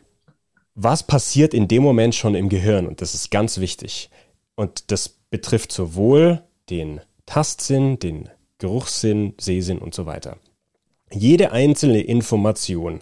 Was 0.76 1.04
passiert 1.04 1.54
in 1.54 1.68
dem 1.68 1.84
Moment 1.84 2.16
schon 2.16 2.36
im 2.36 2.50
Gehirn? 2.50 2.86
Und 2.86 3.02
das 3.02 3.16
ist 3.16 3.32
ganz 3.32 3.58
wichtig. 3.58 4.10
Und 4.56 4.92
das 4.92 5.17
betrifft 5.30 5.72
sowohl 5.72 6.44
den 6.70 7.02
Tastsinn, 7.26 8.00
den 8.00 8.30
Geruchssinn, 8.58 9.34
Sehsinn 9.40 9.80
und 9.80 9.94
so 9.94 10.06
weiter. 10.06 10.38
Jede 11.12 11.52
einzelne 11.52 12.02
Information 12.02 13.02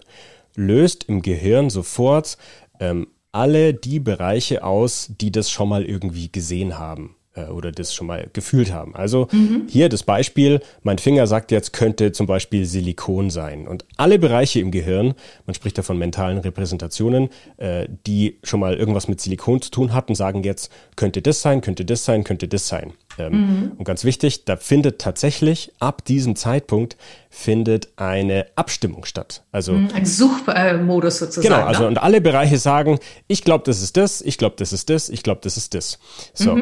löst 0.54 1.04
im 1.04 1.22
Gehirn 1.22 1.70
sofort 1.70 2.36
ähm, 2.80 3.08
alle 3.32 3.74
die 3.74 4.00
Bereiche 4.00 4.64
aus, 4.64 5.12
die 5.20 5.30
das 5.30 5.50
schon 5.50 5.68
mal 5.68 5.84
irgendwie 5.84 6.30
gesehen 6.30 6.78
haben 6.78 7.16
oder 7.42 7.72
das 7.72 7.94
schon 7.94 8.06
mal 8.06 8.28
gefühlt 8.32 8.72
haben. 8.72 8.94
Also 8.94 9.28
mhm. 9.32 9.66
hier 9.68 9.88
das 9.88 10.02
Beispiel, 10.02 10.60
mein 10.82 10.98
Finger 10.98 11.26
sagt 11.26 11.50
jetzt, 11.50 11.72
könnte 11.72 12.12
zum 12.12 12.26
Beispiel 12.26 12.64
Silikon 12.64 13.30
sein. 13.30 13.68
Und 13.68 13.84
alle 13.96 14.18
Bereiche 14.18 14.60
im 14.60 14.70
Gehirn, 14.70 15.14
man 15.46 15.54
spricht 15.54 15.78
da 15.78 15.82
von 15.82 15.98
mentalen 15.98 16.38
Repräsentationen, 16.38 17.30
äh, 17.56 17.86
die 18.06 18.38
schon 18.42 18.60
mal 18.60 18.74
irgendwas 18.74 19.08
mit 19.08 19.20
Silikon 19.20 19.60
zu 19.62 19.70
tun 19.70 19.92
hatten, 19.92 20.14
sagen 20.14 20.42
jetzt, 20.42 20.70
könnte 20.96 21.22
das 21.22 21.42
sein, 21.42 21.60
könnte 21.60 21.84
das 21.84 22.04
sein, 22.04 22.24
könnte 22.24 22.48
das 22.48 22.68
sein. 22.68 22.92
Ähm, 23.18 23.32
mhm. 23.32 23.72
Und 23.78 23.84
ganz 23.84 24.04
wichtig, 24.04 24.44
da 24.44 24.56
findet 24.56 25.00
tatsächlich 25.00 25.72
ab 25.78 26.04
diesem 26.04 26.36
Zeitpunkt 26.36 26.96
findet 27.30 27.88
eine 27.96 28.46
Abstimmung 28.56 29.04
statt. 29.04 29.42
Also 29.52 29.72
mhm, 29.72 29.88
ein 29.94 30.06
Suchmodus 30.06 31.18
sozusagen. 31.18 31.54
Genau, 31.54 31.66
also 31.66 31.82
ne? 31.82 31.88
und 31.88 31.98
alle 31.98 32.20
Bereiche 32.20 32.58
sagen, 32.58 32.98
ich 33.28 33.44
glaube, 33.44 33.64
das 33.64 33.82
ist 33.82 33.96
das, 33.96 34.22
ich 34.22 34.38
glaube, 34.38 34.56
das 34.58 34.72
ist 34.72 34.90
das, 34.90 35.08
ich 35.08 35.22
glaube, 35.22 35.40
das 35.42 35.56
ist 35.56 35.74
das. 35.74 35.98
So. 36.34 36.58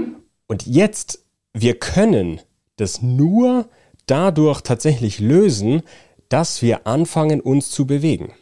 Und 0.46 0.66
jetzt, 0.66 1.24
wir 1.52 1.78
können 1.78 2.40
das 2.76 3.02
nur 3.02 3.68
dadurch 4.06 4.60
tatsächlich 4.62 5.20
lösen, 5.20 5.82
dass 6.28 6.62
wir 6.62 6.86
anfangen, 6.86 7.40
uns 7.40 7.70
zu 7.70 7.86
bewegen. 7.86 8.32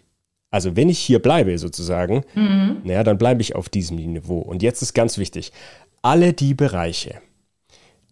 Also 0.51 0.77
wenn 0.77 0.89
ich 0.89 0.99
hier 0.99 1.19
bleibe 1.19 1.59
sozusagen, 1.59 2.25
mhm. 2.35 2.83
naja, 2.85 3.05
dann 3.05 3.19
bleibe 3.19 3.41
ich 3.41 3.55
auf 3.55 3.69
diesem 3.69 3.97
Niveau. 3.97 4.39
Und 4.39 4.63
jetzt 4.63 4.83
ist 4.83 4.93
ganz 4.93 5.19
wichtig, 5.19 5.53
alle 6.03 6.33
die 6.33 6.55
Bereiche, 6.55 7.21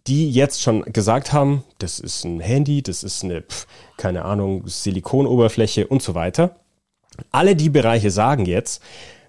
die 0.07 0.31
jetzt 0.31 0.61
schon 0.61 0.81
gesagt 0.85 1.33
haben, 1.33 1.63
das 1.77 1.99
ist 1.99 2.23
ein 2.23 2.39
Handy, 2.39 2.81
das 2.81 3.03
ist 3.03 3.23
eine, 3.23 3.43
keine 3.97 4.25
Ahnung, 4.25 4.63
Silikonoberfläche 4.65 5.85
und 5.87 6.01
so 6.01 6.15
weiter. 6.15 6.55
Alle 7.29 7.55
die 7.55 7.69
Bereiche 7.69 8.09
sagen 8.09 8.45
jetzt, 8.45 8.81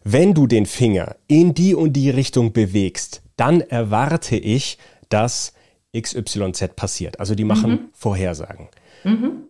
wenn 0.04 0.34
du 0.34 0.46
den 0.46 0.66
Finger 0.66 1.16
in 1.26 1.54
die 1.54 1.74
und 1.74 1.92
die 1.92 2.10
Richtung 2.10 2.52
bewegst, 2.52 3.22
dann 3.36 3.60
erwarte 3.60 4.36
ich, 4.36 4.78
dass 5.08 5.52
XYZ 5.96 6.74
passiert. 6.74 7.20
Also 7.20 7.34
die 7.34 7.44
machen 7.44 7.70
mhm. 7.70 7.78
Vorhersagen. 7.92 8.68
Mhm. 9.04 9.44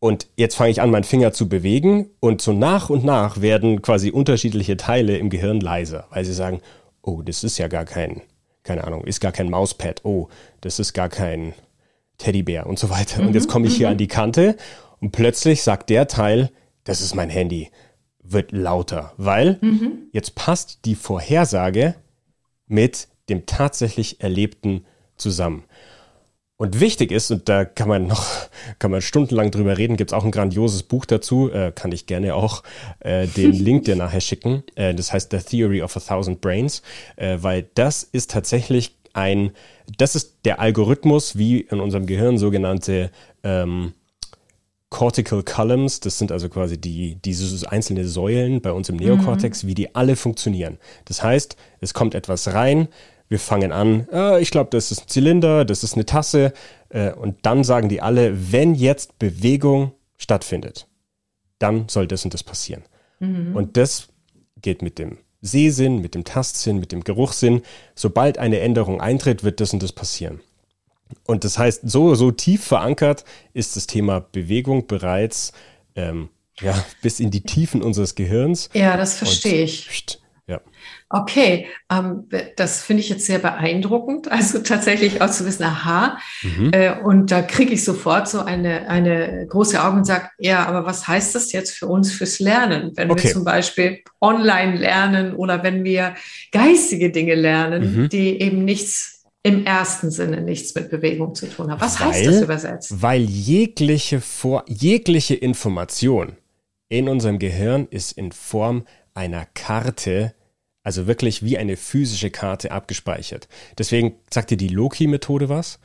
Und 0.00 0.26
jetzt 0.36 0.56
fange 0.56 0.70
ich 0.70 0.82
an, 0.82 0.90
meinen 0.90 1.04
Finger 1.04 1.32
zu 1.32 1.48
bewegen 1.48 2.10
und 2.20 2.42
so 2.42 2.52
nach 2.52 2.90
und 2.90 3.04
nach 3.04 3.40
werden 3.40 3.80
quasi 3.80 4.10
unterschiedliche 4.10 4.76
Teile 4.76 5.16
im 5.16 5.30
Gehirn 5.30 5.60
leiser, 5.60 6.06
weil 6.10 6.24
sie 6.24 6.34
sagen, 6.34 6.60
oh, 7.00 7.22
das 7.22 7.42
ist 7.42 7.56
ja 7.58 7.68
gar 7.68 7.86
kein, 7.86 8.20
keine 8.64 8.84
Ahnung, 8.84 9.04
ist 9.04 9.20
gar 9.20 9.32
kein 9.32 9.48
Mauspad, 9.48 10.04
oh, 10.04 10.28
das 10.60 10.78
ist 10.78 10.92
gar 10.92 11.08
kein 11.08 11.54
Teddybär 12.18 12.66
und 12.66 12.78
so 12.78 12.90
weiter. 12.90 13.22
Mhm. 13.22 13.28
Und 13.28 13.34
jetzt 13.34 13.48
komme 13.48 13.66
ich 13.66 13.76
hier 13.76 13.86
mhm. 13.86 13.92
an 13.92 13.98
die 13.98 14.08
Kante 14.08 14.56
und 15.00 15.12
plötzlich 15.12 15.62
sagt 15.62 15.88
der 15.88 16.06
Teil, 16.06 16.50
das 16.84 17.00
ist 17.00 17.14
mein 17.14 17.30
Handy 17.30 17.70
wird 18.24 18.52
lauter, 18.52 19.12
weil 19.16 19.58
mhm. 19.60 20.08
jetzt 20.12 20.34
passt 20.34 20.84
die 20.84 20.94
Vorhersage 20.94 21.94
mit 22.66 23.08
dem 23.28 23.46
tatsächlich 23.46 24.20
Erlebten 24.20 24.84
zusammen. 25.16 25.64
Und 26.56 26.78
wichtig 26.78 27.10
ist, 27.10 27.30
und 27.32 27.48
da 27.48 27.64
kann 27.64 27.88
man 27.88 28.06
noch, 28.06 28.26
kann 28.78 28.90
man 28.90 29.02
stundenlang 29.02 29.50
drüber 29.50 29.76
reden, 29.76 29.96
gibt 29.96 30.10
es 30.10 30.14
auch 30.14 30.24
ein 30.24 30.30
grandioses 30.30 30.84
Buch 30.84 31.04
dazu, 31.04 31.50
äh, 31.50 31.72
kann 31.74 31.92
ich 31.92 32.06
gerne 32.06 32.34
auch 32.34 32.62
äh, 33.00 33.26
den 33.26 33.52
Link 33.64 33.84
dir 33.84 33.96
nachher 33.96 34.20
schicken. 34.20 34.62
Äh, 34.74 34.94
das 34.94 35.12
heißt 35.12 35.30
The 35.30 35.38
Theory 35.38 35.82
of 35.82 35.96
a 35.96 36.00
Thousand 36.00 36.40
Brains, 36.40 36.82
äh, 37.16 37.38
weil 37.40 37.66
das 37.74 38.04
ist 38.04 38.30
tatsächlich 38.30 38.96
ein, 39.14 39.52
das 39.98 40.14
ist 40.16 40.38
der 40.44 40.60
Algorithmus, 40.60 41.36
wie 41.36 41.60
in 41.60 41.80
unserem 41.80 42.06
Gehirn 42.06 42.38
sogenannte 42.38 43.10
ähm, 43.42 43.92
Cortical 44.94 45.42
Columns, 45.42 45.98
das 45.98 46.18
sind 46.18 46.30
also 46.30 46.48
quasi 46.48 46.80
die, 46.80 47.16
diese 47.16 47.68
einzelne 47.68 48.06
Säulen 48.06 48.60
bei 48.60 48.70
uns 48.70 48.88
im 48.88 48.94
Neokortex, 48.94 49.64
mhm. 49.64 49.68
wie 49.68 49.74
die 49.74 49.92
alle 49.96 50.14
funktionieren. 50.14 50.78
Das 51.04 51.20
heißt, 51.20 51.56
es 51.80 51.94
kommt 51.94 52.14
etwas 52.14 52.54
rein, 52.54 52.86
wir 53.28 53.40
fangen 53.40 53.72
an, 53.72 54.06
äh, 54.12 54.40
ich 54.40 54.52
glaube, 54.52 54.70
das 54.70 54.92
ist 54.92 55.00
ein 55.02 55.08
Zylinder, 55.08 55.64
das 55.64 55.82
ist 55.82 55.94
eine 55.94 56.06
Tasse. 56.06 56.52
Äh, 56.90 57.12
und 57.12 57.38
dann 57.42 57.64
sagen 57.64 57.88
die 57.88 58.02
alle, 58.02 58.52
wenn 58.52 58.76
jetzt 58.76 59.18
Bewegung 59.18 59.90
stattfindet, 60.16 60.86
dann 61.58 61.88
soll 61.88 62.06
das 62.06 62.24
und 62.24 62.32
das 62.32 62.44
passieren. 62.44 62.84
Mhm. 63.18 63.56
Und 63.56 63.76
das 63.76 64.06
geht 64.62 64.80
mit 64.80 65.00
dem 65.00 65.18
Sehsinn, 65.40 66.02
mit 66.02 66.14
dem 66.14 66.22
Tastsinn, 66.22 66.78
mit 66.78 66.92
dem 66.92 67.02
Geruchssinn. 67.02 67.62
Sobald 67.96 68.38
eine 68.38 68.60
Änderung 68.60 69.00
eintritt, 69.00 69.42
wird 69.42 69.60
das 69.60 69.72
und 69.72 69.82
das 69.82 69.90
passieren. 69.90 70.38
Und 71.24 71.44
das 71.44 71.58
heißt, 71.58 71.82
so, 71.84 72.14
so 72.14 72.30
tief 72.30 72.64
verankert 72.64 73.24
ist 73.52 73.76
das 73.76 73.86
Thema 73.86 74.20
Bewegung 74.20 74.86
bereits 74.86 75.52
ähm, 75.96 76.28
ja, 76.60 76.74
bis 77.02 77.20
in 77.20 77.30
die 77.30 77.42
Tiefen 77.42 77.82
unseres 77.82 78.14
Gehirns. 78.14 78.70
Ja, 78.72 78.96
das 78.96 79.16
verstehe 79.16 79.64
ich. 79.64 80.20
Ja. 80.46 80.60
Okay, 81.08 81.68
ähm, 81.90 82.28
das 82.56 82.82
finde 82.82 83.02
ich 83.02 83.08
jetzt 83.08 83.24
sehr 83.24 83.38
beeindruckend. 83.38 84.30
Also 84.30 84.58
tatsächlich 84.58 85.22
auch 85.22 85.30
zu 85.30 85.46
wissen, 85.46 85.62
aha. 85.62 86.18
Mhm. 86.42 86.70
Äh, 86.72 87.00
und 87.00 87.30
da 87.30 87.40
kriege 87.40 87.72
ich 87.72 87.82
sofort 87.82 88.28
so 88.28 88.40
eine, 88.40 88.86
eine 88.90 89.46
große 89.48 89.82
Augen 89.82 89.98
und 89.98 90.04
sage, 90.04 90.28
ja, 90.38 90.66
aber 90.66 90.84
was 90.84 91.08
heißt 91.08 91.34
das 91.34 91.52
jetzt 91.52 91.70
für 91.70 91.86
uns 91.86 92.12
fürs 92.12 92.40
Lernen? 92.40 92.92
Wenn 92.94 93.10
okay. 93.10 93.24
wir 93.24 93.32
zum 93.32 93.44
Beispiel 93.44 94.00
online 94.20 94.76
lernen 94.76 95.34
oder 95.34 95.62
wenn 95.62 95.82
wir 95.82 96.14
geistige 96.52 97.10
Dinge 97.10 97.36
lernen, 97.36 98.02
mhm. 98.02 98.08
die 98.10 98.38
eben 98.42 98.66
nichts 98.66 99.13
im 99.44 99.66
ersten 99.66 100.10
Sinne 100.10 100.40
nichts 100.40 100.74
mit 100.74 100.90
Bewegung 100.90 101.34
zu 101.34 101.46
tun 101.46 101.70
haben. 101.70 101.80
Was 101.80 102.00
weil, 102.00 102.08
heißt 102.08 102.26
das 102.26 102.42
übersetzt? 102.42 103.02
Weil 103.02 103.22
jegliche, 103.22 104.20
Vor 104.20 104.64
jegliche 104.66 105.34
Information 105.34 106.38
in 106.88 107.08
unserem 107.08 107.38
Gehirn 107.38 107.86
ist 107.90 108.12
in 108.12 108.32
Form 108.32 108.86
einer 109.12 109.46
Karte, 109.52 110.34
also 110.82 111.06
wirklich 111.06 111.44
wie 111.44 111.58
eine 111.58 111.76
physische 111.76 112.30
Karte 112.30 112.72
abgespeichert. 112.72 113.48
Deswegen 113.76 114.14
sagt 114.32 114.50
dir 114.50 114.56
die 114.56 114.68
Loki-Methode 114.68 115.50
was? 115.50 115.78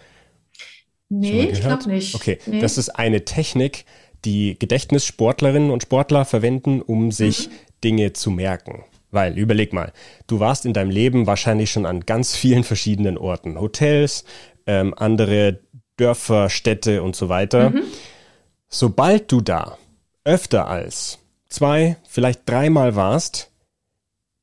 Nee, 1.09 1.49
ich 1.51 1.59
glaube 1.59 1.89
nicht. 1.89 2.15
Okay, 2.15 2.39
nee. 2.45 2.61
das 2.61 2.77
ist 2.77 2.89
eine 2.89 3.25
Technik, 3.25 3.83
die 4.23 4.57
Gedächtnissportlerinnen 4.57 5.69
und 5.69 5.83
Sportler 5.83 6.23
verwenden, 6.23 6.81
um 6.81 7.11
sich 7.11 7.49
mhm. 7.49 7.53
Dinge 7.83 8.13
zu 8.13 8.31
merken. 8.31 8.85
Weil, 9.11 9.37
überleg 9.37 9.73
mal, 9.73 9.91
du 10.27 10.39
warst 10.39 10.65
in 10.65 10.73
deinem 10.73 10.91
Leben 10.91 11.25
wahrscheinlich 11.25 11.71
schon 11.71 11.85
an 11.85 12.01
ganz 12.01 12.35
vielen 12.35 12.63
verschiedenen 12.63 13.17
Orten. 13.17 13.59
Hotels, 13.59 14.23
ähm, 14.67 14.93
andere 14.95 15.59
Dörfer, 15.97 16.49
Städte 16.49 17.01
und 17.03 17.15
so 17.15 17.29
weiter. 17.29 17.71
Mhm. 17.71 17.83
Sobald 18.67 19.31
du 19.31 19.41
da 19.41 19.77
öfter 20.23 20.67
als 20.67 21.19
zwei, 21.49 21.97
vielleicht 22.07 22.47
dreimal 22.47 22.95
warst, 22.95 23.51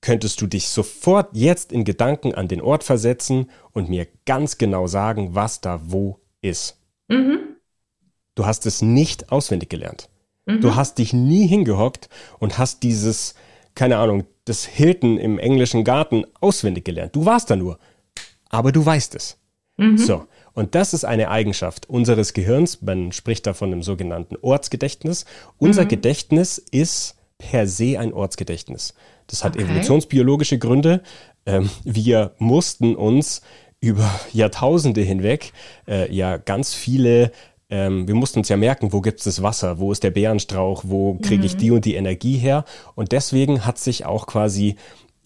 könntest 0.00 0.40
du 0.40 0.46
dich 0.46 0.68
sofort 0.68 1.31
jetzt 1.33 1.72
in 1.72 1.85
Gedanken 1.85 2.35
an 2.35 2.48
den 2.48 2.61
Ort 2.61 2.85
versetzen 2.85 3.50
und 3.72 3.88
mir 3.88 4.07
ganz 4.24 4.59
genau 4.59 4.87
sagen, 4.87 5.35
was 5.35 5.61
da 5.61 5.81
wo 5.85 6.20
ist. 6.42 6.79
Mhm. 7.09 7.57
Du 8.35 8.46
hast 8.46 8.66
es 8.66 8.83
nicht 8.83 9.33
auswendig 9.33 9.70
gelernt. 9.70 10.09
Mhm. 10.44 10.61
Du 10.61 10.74
hast 10.74 10.98
dich 10.98 11.12
nie 11.12 11.46
hingehockt 11.46 12.09
und 12.38 12.59
hast 12.59 12.83
dieses, 12.83 13.35
keine 13.74 13.96
Ahnung, 13.98 14.26
das 14.46 14.64
Hilton 14.64 15.18
im 15.18 15.38
englischen 15.38 15.85
Garten 15.85 16.24
auswendig 16.40 16.85
gelernt. 16.85 17.14
Du 17.14 17.26
warst 17.26 17.50
da 17.50 17.56
nur. 17.56 17.78
Aber 18.48 18.72
du 18.72 18.85
weißt 18.85 19.14
es. 19.14 19.38
Mhm. 19.76 19.98
So. 19.98 20.26
Und 20.54 20.74
das 20.74 20.94
ist 20.94 21.04
eine 21.04 21.28
Eigenschaft 21.28 21.90
unseres 21.90 22.32
Gehirns. 22.32 22.80
Man 22.80 23.12
spricht 23.12 23.46
da 23.46 23.52
von 23.52 23.70
dem 23.70 23.82
sogenannten 23.82 24.37
Ortsgedächtnis. 24.40 25.26
Unser 25.59 25.85
mhm. 25.85 25.88
Gedächtnis 25.88 26.59
ist 26.59 27.16
per 27.37 27.66
se 27.66 27.98
ein 27.98 28.14
Ortsgedächtnis. 28.14 28.94
Das 29.26 29.44
hat 29.44 29.56
okay. 29.56 29.64
evolutionsbiologische 29.64 30.59
Gründe. 30.59 31.02
Ähm, 31.44 31.68
wir 31.85 32.35
mussten 32.38 32.96
uns 32.96 33.42
über 33.80 34.09
Jahrtausende 34.32 35.02
hinweg 35.02 35.52
äh, 35.87 36.12
ja 36.14 36.38
ganz 36.38 36.72
viele 36.72 37.32
ähm, 37.68 38.07
wir 38.07 38.14
mussten 38.14 38.38
uns 38.40 38.48
ja 38.48 38.57
merken, 38.57 38.92
wo 38.92 39.00
gibt 39.00 39.18
es 39.18 39.24
das 39.24 39.42
Wasser, 39.42 39.79
wo 39.79 39.90
ist 39.90 40.05
der 40.05 40.11
Bärenstrauch, 40.11 40.85
wo 40.87 41.14
kriege 41.14 41.44
ich 41.44 41.55
mhm. 41.55 41.59
die 41.59 41.70
und 41.72 41.85
die 41.85 41.94
Energie 41.94 42.37
her. 42.37 42.64
Und 42.94 43.12
deswegen 43.12 43.66
hat 43.66 43.79
sich 43.79 44.07
auch 44.07 44.26
quasi 44.26 44.76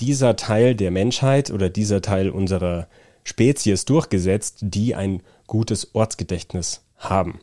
dieser 0.01 0.37
Teil 0.37 0.75
der 0.75 0.91
Menschheit 0.91 1.51
oder 1.51 1.69
dieser 1.69 2.01
Teil 2.01 2.31
unserer 2.31 2.89
Spezies 3.25 3.85
durchgesetzt, 3.85 4.59
die 4.63 4.95
ein 4.95 5.23
gutes 5.47 5.95
Ortsgedächtnis 5.95 6.83
haben. 6.97 7.41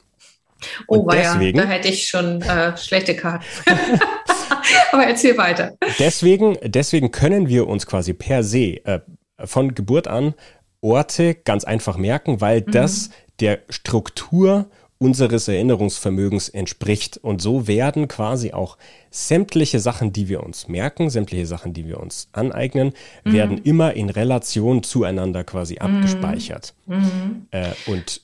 Oh, 0.88 1.00
Und 1.00 1.14
deswegen, 1.14 1.60
ja, 1.60 1.66
da 1.66 1.70
hätte 1.70 1.90
ich 1.90 2.08
schon 2.08 2.42
äh, 2.42 2.76
schlechte 2.78 3.16
Karten. 3.16 3.46
Aber 4.92 5.06
erzähl 5.06 5.38
weiter. 5.38 5.78
Deswegen, 6.00 6.58
deswegen 6.64 7.12
können 7.12 7.48
wir 7.48 7.68
uns 7.68 7.86
quasi 7.86 8.14
per 8.14 8.44
se 8.44 8.84
äh, 8.86 9.02
von 9.46 9.76
Geburt 9.76 10.08
an 10.08 10.34
Orte 10.82 11.36
ganz 11.36 11.64
einfach 11.64 11.98
merken, 11.98 12.42
weil 12.42 12.62
mhm. 12.62 12.72
das 12.72 13.10
der 13.40 13.60
Struktur 13.70 14.70
unseres 15.00 15.48
Erinnerungsvermögens 15.48 16.50
entspricht. 16.50 17.18
Und 17.18 17.42
so 17.42 17.68
werden 17.68 18.08
quasi 18.08 18.54
auch 18.54 18.78
sämtliche 19.12 19.80
Sachen, 19.80 20.14
die 20.14 20.28
wir 20.28 20.44
uns 20.44 20.68
merken, 20.68 21.10
sämtliche 21.10 21.46
Sachen, 21.46 21.74
die 21.74 21.88
wir 21.88 22.00
uns 22.00 22.30
aneignen, 22.32 22.94
mhm. 23.24 23.34
werden 23.34 23.58
immer 23.60 23.94
in 23.94 24.10
Relation 24.10 24.84
zueinander 24.84 25.44
quasi 25.44 25.76
mhm. 25.76 25.82
abgespeichert. 25.82 26.74
Mhm. 26.86 27.48
Äh, 27.52 27.72
und 27.86 28.22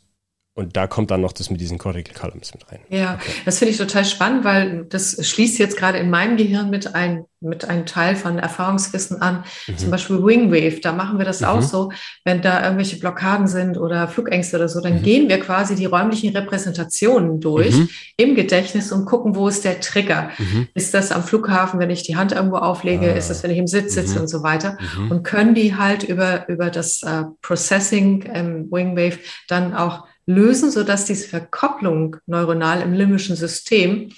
und 0.56 0.78
da 0.78 0.86
kommt 0.86 1.10
dann 1.10 1.22
noch 1.22 1.32
das 1.32 1.50
mit 1.50 1.60
diesen 1.60 1.80
Cortical 1.80 2.14
Columns 2.14 2.54
mit 2.54 2.72
rein. 2.72 2.80
Ja, 2.90 3.16
okay. 3.16 3.32
das 3.44 3.58
finde 3.58 3.72
ich 3.72 3.78
total 3.78 4.06
spannend, 4.06 4.44
weil 4.44 4.86
das 4.86 5.18
schließt 5.28 5.58
jetzt 5.58 5.78
gerade 5.78 5.98
in 5.98 6.12
meinem 6.12 6.38
Gehirn 6.38 6.70
mit, 6.70 6.94
ein, 6.94 7.26
mit 7.40 7.68
einem 7.68 7.88
Teil 7.88 8.16
von 8.16 8.38
Erfahrungswissen 8.38 9.20
an. 9.20 9.46
Mhm. 9.66 9.78
Zum 9.80 9.90
Beispiel 9.90 10.24
Wingwave, 10.24 10.80
da 10.80 10.92
machen 10.92 11.18
wir 11.18 11.26
das 11.26 11.42
mhm. 11.42 11.48
auch 11.48 11.62
so. 11.64 11.92
Wenn 12.24 12.44
da 12.44 12.64
irgendwelche 12.64 12.98
Blockaden 12.98 13.48
sind 13.48 13.80
oder 13.80 14.08
Flugängste 14.08 14.58
oder 14.58 14.70
so, 14.70 14.80
dann 14.80 15.00
mhm. 15.00 15.02
gehen 15.02 15.28
wir 15.28 15.40
quasi 15.40 15.74
die 15.74 15.86
räumlichen 15.86 16.38
Repräsentationen 16.38 17.40
durch 17.40 17.76
mhm. 17.76 17.90
im 18.18 18.36
Gedächtnis 18.36 18.92
und 18.92 19.06
gucken, 19.06 19.36
wo 19.36 19.48
ist 19.48 19.66
der 19.66 19.80
Trigger. 19.80 20.30
Mhm. 20.38 20.68
Ist 20.76 20.94
das 20.94 21.12
am 21.12 21.24
Flughafen, 21.24 21.80
wenn 21.80 21.90
ich 21.90 22.04
die 22.04 22.16
Hand 22.16 22.32
irgendwo 22.32 22.58
auflege? 22.58 23.12
Ah. 23.12 23.18
Ist 23.18 23.32
das, 23.32 23.42
wenn 23.42 23.50
ich 23.50 23.58
im 23.58 23.68
Sitz 23.68 23.96
sitze 23.96 24.18
mhm. 24.18 24.22
und 24.22 24.28
so 24.28 24.44
weiter? 24.44 24.78
Und 25.10 25.24
können 25.24 25.56
die 25.56 25.76
halt 25.76 26.04
über, 26.04 26.48
über 26.48 26.70
das 26.70 27.02
äh, 27.02 27.24
Processing 27.42 28.22
im 28.22 28.72
Wingwave 28.72 29.18
dann 29.48 29.74
auch 29.74 30.04
lösen, 30.26 30.72
sodass 30.72 31.06
diese 31.06 31.28
Verkopplung 31.28 32.18
neuronal 32.26 32.82
im 32.82 32.94
limbischen 32.94 33.36
System, 33.36 34.10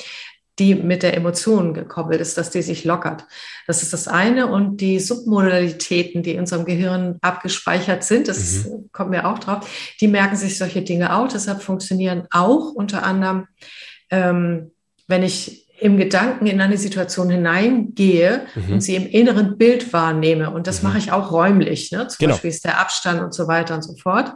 die 0.58 0.76
mit 0.76 1.04
der 1.04 1.18
Emotion 1.18 1.74
gekoppelt 1.74 2.22
ist, 2.22 2.38
dass 2.38 2.50
die 2.50 2.62
sich 2.62 2.86
lockert. 2.86 3.26
Das 3.68 3.84
ist 3.84 3.92
das 3.92 4.08
eine. 4.08 4.48
Und 4.48 4.80
die 4.80 5.00
Submodalitäten, 5.00 6.24
die 6.24 6.32
in 6.32 6.40
unserem 6.40 6.64
Gehirn 6.64 7.18
abgespeichert 7.22 8.04
sind, 8.04 8.30
das 8.30 8.66
mhm. 8.66 8.90
kommt 8.94 9.10
mir 9.10 9.28
auch 9.28 9.40
drauf, 9.40 9.68
die 10.00 10.08
merken 10.08 10.38
sich 10.38 10.58
solche 10.58 10.82
Dinge 10.82 11.16
auch. 11.16 11.28
Deshalb 11.28 11.62
funktionieren 11.62 12.26
auch 12.32 12.72
unter 12.72 13.04
anderem, 13.04 13.48
ähm, 14.10 14.72
wenn 15.08 15.24
ich 15.24 15.66
im 15.78 15.98
Gedanken 15.98 16.48
in 16.48 16.62
eine 16.62 16.78
Situation 16.78 17.30
hineingehe 17.30 18.46
mhm. 18.56 18.74
und 18.76 18.82
sie 18.82 18.96
im 18.96 19.08
inneren 19.08 19.58
Bild 19.58 19.92
wahrnehme. 19.92 20.52
Und 20.52 20.68
das 20.68 20.82
mhm. 20.82 20.90
mache 20.90 21.00
ich 21.00 21.12
auch 21.12 21.34
räumlich. 21.34 21.92
Ne? 21.92 22.08
Zum 22.08 22.18
genau. 22.20 22.32
Beispiel 22.32 22.50
ist 22.50 22.64
der 22.64 22.80
Abstand 22.80 23.22
und 23.22 23.34
so 23.34 23.50
weiter 23.50 23.76
und 23.76 23.82
so 23.82 23.94
fort. 23.98 24.32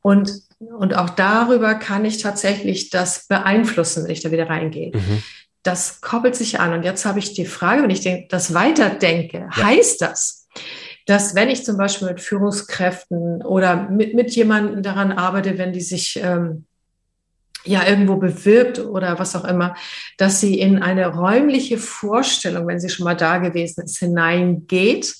Und 0.00 0.32
und 0.78 0.96
auch 0.96 1.10
darüber 1.10 1.74
kann 1.74 2.04
ich 2.04 2.18
tatsächlich 2.18 2.90
das 2.90 3.26
beeinflussen, 3.26 4.04
wenn 4.04 4.10
ich 4.10 4.22
da 4.22 4.30
wieder 4.30 4.48
reingehe. 4.48 4.92
Mhm. 4.94 5.22
Das 5.62 6.00
koppelt 6.00 6.36
sich 6.36 6.60
an. 6.60 6.72
Und 6.72 6.84
jetzt 6.84 7.04
habe 7.04 7.18
ich 7.18 7.32
die 7.32 7.46
Frage, 7.46 7.82
wenn 7.82 7.90
ich 7.90 8.28
das 8.28 8.54
weiterdenke, 8.54 9.48
ja. 9.50 9.56
heißt 9.56 10.00
das, 10.02 10.46
dass 11.06 11.34
wenn 11.34 11.48
ich 11.48 11.64
zum 11.64 11.76
Beispiel 11.76 12.08
mit 12.08 12.20
Führungskräften 12.20 13.42
oder 13.42 13.88
mit, 13.88 14.14
mit 14.14 14.34
jemandem 14.34 14.82
daran 14.82 15.12
arbeite, 15.12 15.58
wenn 15.58 15.72
die 15.72 15.80
sich 15.80 16.20
ähm, 16.22 16.64
ja 17.64 17.86
irgendwo 17.86 18.16
bewirbt 18.16 18.78
oder 18.78 19.18
was 19.18 19.36
auch 19.36 19.44
immer, 19.44 19.74
dass 20.18 20.40
sie 20.40 20.58
in 20.58 20.82
eine 20.82 21.08
räumliche 21.08 21.78
Vorstellung, 21.78 22.66
wenn 22.66 22.80
sie 22.80 22.88
schon 22.88 23.04
mal 23.04 23.16
da 23.16 23.38
gewesen 23.38 23.84
ist, 23.84 23.98
hineingeht 23.98 25.14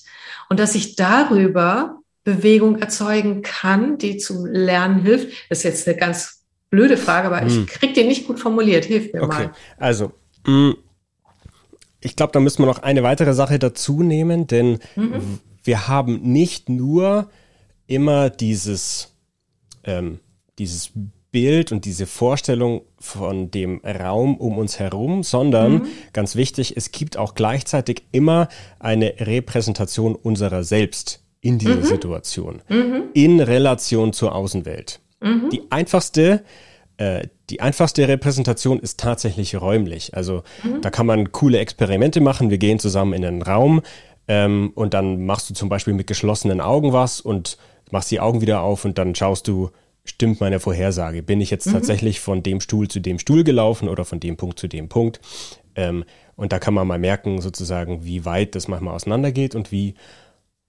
und 0.49 0.59
dass 0.59 0.75
ich 0.75 0.95
darüber 0.95 1.99
Bewegung 2.25 2.79
erzeugen 2.79 3.41
kann, 3.41 3.97
die 3.97 4.17
zum 4.17 4.45
Lernen 4.45 5.03
hilft? 5.03 5.29
Das 5.49 5.59
ist 5.59 5.63
jetzt 5.63 5.87
eine 5.87 5.95
ganz 5.95 6.43
blöde 6.69 6.97
Frage, 6.97 7.27
aber 7.27 7.39
hm. 7.39 7.47
ich 7.47 7.67
kriege 7.67 7.93
die 7.93 8.03
nicht 8.03 8.27
gut 8.27 8.39
formuliert. 8.39 8.83
Hilf 8.83 9.13
mir 9.13 9.23
okay. 9.23 9.45
mal. 9.45 9.53
Also, 9.77 10.11
mh, 10.45 10.51
mm, 10.71 10.77
ich 12.01 12.15
glaube, 12.15 12.33
da 12.33 12.39
müssen 12.39 12.61
wir 12.61 12.67
noch 12.67 12.83
eine 12.83 13.01
weitere 13.01 13.33
Sache 13.33 13.57
dazu 13.57 14.03
nehmen, 14.03 14.45
denn 14.45 14.79
mhm. 14.95 15.39
wir 15.63 15.87
haben 15.87 16.21
nicht 16.21 16.69
nur 16.69 17.31
immer 17.87 18.29
dieses, 18.29 19.15
ähm, 19.83 20.19
dieses 20.59 20.91
Bild 21.31 21.71
und 21.71 21.83
diese 21.85 22.05
Vorstellung 22.05 22.83
von 22.99 23.49
dem 23.49 23.81
Raum 23.83 24.37
um 24.37 24.57
uns 24.57 24.79
herum, 24.79 25.23
sondern 25.23 25.73
mhm. 25.73 25.87
ganz 26.13 26.35
wichtig, 26.35 26.77
es 26.77 26.91
gibt 26.91 27.17
auch 27.17 27.33
gleichzeitig 27.33 28.03
immer 28.11 28.49
eine 28.79 29.15
Repräsentation 29.19 30.15
unserer 30.15 30.63
selbst 30.63 31.24
in 31.45 31.59
dieser 31.59 31.75
mhm. 31.75 31.83
Situation, 31.83 32.61
mhm. 32.69 33.03
in 33.13 33.39
Relation 33.39 34.13
zur 34.13 34.33
Außenwelt. 34.33 34.99
Mhm. 35.21 35.51
Die 35.51 35.61
einfachste, 35.69 36.43
äh, 36.97 37.27
die 37.51 37.61
einfachste 37.61 38.07
Repräsentation 38.07 38.79
ist 38.79 38.99
tatsächlich 38.99 39.61
räumlich. 39.61 40.15
Also 40.15 40.41
mhm. 40.63 40.81
da 40.81 40.89
kann 40.89 41.05
man 41.05 41.31
coole 41.31 41.59
Experimente 41.59 42.19
machen. 42.19 42.49
Wir 42.49 42.57
gehen 42.57 42.79
zusammen 42.79 43.13
in 43.13 43.23
einen 43.23 43.41
Raum 43.43 43.83
ähm, 44.27 44.71
und 44.73 44.95
dann 44.95 45.27
machst 45.27 45.47
du 45.51 45.53
zum 45.53 45.69
Beispiel 45.69 45.93
mit 45.93 46.07
geschlossenen 46.07 46.61
Augen 46.61 46.93
was 46.93 47.21
und 47.21 47.59
machst 47.91 48.09
die 48.09 48.19
Augen 48.19 48.41
wieder 48.41 48.61
auf 48.61 48.83
und 48.83 48.97
dann 48.97 49.13
schaust 49.13 49.47
du, 49.47 49.69
stimmt 50.03 50.41
meine 50.41 50.59
Vorhersage? 50.59 51.21
Bin 51.21 51.41
ich 51.41 51.51
jetzt 51.51 51.67
mhm. 51.67 51.73
tatsächlich 51.73 52.21
von 52.21 52.41
dem 52.41 52.59
Stuhl 52.59 52.87
zu 52.87 52.99
dem 52.99 53.19
Stuhl 53.19 53.43
gelaufen 53.43 53.87
oder 53.87 54.03
von 54.03 54.19
dem 54.19 54.35
Punkt 54.35 54.57
zu 54.57 54.67
dem 54.67 54.89
Punkt? 54.89 55.19
Ähm, 55.75 56.05
und 56.35 56.53
da 56.53 56.57
kann 56.57 56.73
man 56.73 56.87
mal 56.87 56.97
merken, 56.97 57.39
sozusagen, 57.39 58.03
wie 58.03 58.25
weit 58.25 58.55
das 58.55 58.67
manchmal 58.67 58.95
auseinandergeht 58.95 59.53
und 59.53 59.71
wie 59.71 59.93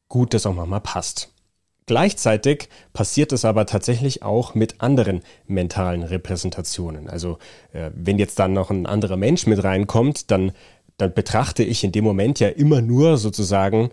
gut 0.08 0.34
das 0.34 0.46
auch 0.46 0.54
manchmal 0.54 0.80
passt. 0.80 1.32
Gleichzeitig 1.86 2.68
passiert 2.92 3.32
es 3.32 3.44
aber 3.44 3.64
tatsächlich 3.64 4.22
auch 4.24 4.54
mit 4.56 4.80
anderen 4.80 5.20
mentalen 5.46 6.02
Repräsentationen. 6.02 7.08
Also 7.08 7.38
äh, 7.72 7.90
wenn 7.94 8.18
jetzt 8.18 8.40
dann 8.40 8.52
noch 8.52 8.70
ein 8.70 8.86
anderer 8.86 9.16
Mensch 9.16 9.46
mit 9.46 9.62
reinkommt, 9.62 10.32
dann, 10.32 10.50
dann 10.96 11.14
betrachte 11.14 11.62
ich 11.62 11.84
in 11.84 11.92
dem 11.92 12.04
Moment 12.04 12.40
ja 12.40 12.48
immer 12.48 12.82
nur 12.82 13.18
sozusagen 13.18 13.90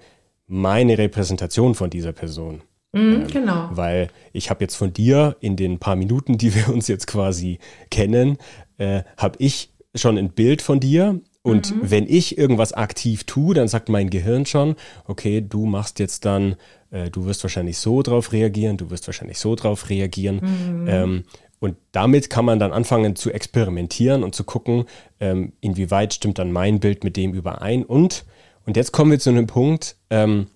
meine 0.48 0.98
Repräsentation 0.98 1.76
von 1.76 1.92
dieser 1.92 2.14
Person. 2.14 2.64
Mhm, 2.94 3.14
ähm, 3.14 3.28
genau. 3.28 3.70
Weil 3.72 4.10
ich 4.32 4.50
habe 4.50 4.64
jetzt 4.64 4.76
von 4.76 4.92
dir 4.92 5.36
in 5.40 5.56
den 5.56 5.78
paar 5.78 5.96
Minuten, 5.96 6.40
die 6.40 6.56
wir 6.56 6.70
uns 6.70 6.88
jetzt 6.88 7.06
quasi 7.06 7.60
kennen, 7.92 8.38
äh, 8.78 9.04
habe 9.18 9.36
ich 9.38 9.72
schon 9.96 10.18
ein 10.18 10.30
Bild 10.30 10.64
von 10.64 10.80
dir. 10.80 11.20
Und 11.44 11.76
mhm. 11.76 11.92
wenn 11.92 12.08
ich 12.08 12.38
irgendwas 12.38 12.72
aktiv 12.74 13.26
tue, 13.26 13.54
dann 13.54 13.68
sagt 13.68 13.90
mein 13.90 14.10
Gehirn 14.10 14.46
schon, 14.46 14.76
okay, 15.06 15.42
du 15.42 15.66
machst 15.66 16.00
jetzt 16.00 16.24
dann, 16.26 16.56
äh, 16.90 17.10
du 17.10 17.26
wirst 17.26 17.44
wahrscheinlich 17.44 17.78
so 17.78 18.02
drauf 18.02 18.32
reagieren, 18.32 18.78
du 18.78 18.90
wirst 18.90 19.08
wahrscheinlich 19.08 19.38
so 19.38 19.54
drauf 19.56 19.90
reagieren. 19.90 20.38
Mhm. 20.38 20.88
Ähm, 20.88 21.24
und 21.60 21.78
damit 21.92 22.30
kann 22.30 22.46
man 22.46 22.60
dann 22.60 22.72
anfangen 22.72 23.16
zu 23.16 23.32
experimentieren 23.32 24.24
und 24.24 24.36
zu 24.36 24.46
gucken, 24.46 24.86
ähm, 25.20 25.54
inwieweit 25.60 26.14
stimmt 26.14 26.40
dann 26.40 26.52
mein 26.52 26.80
Bild 26.80 27.04
mit 27.04 27.18
dem 27.18 27.34
überein. 27.34 27.84
Und, 27.86 28.26
und 28.66 28.78
jetzt 28.78 28.94
kommen 28.94 29.12
wir 29.12 29.20
zu 29.20 29.30
einem 29.30 29.48
Punkt, 29.48 29.98
ähm, 30.10 30.48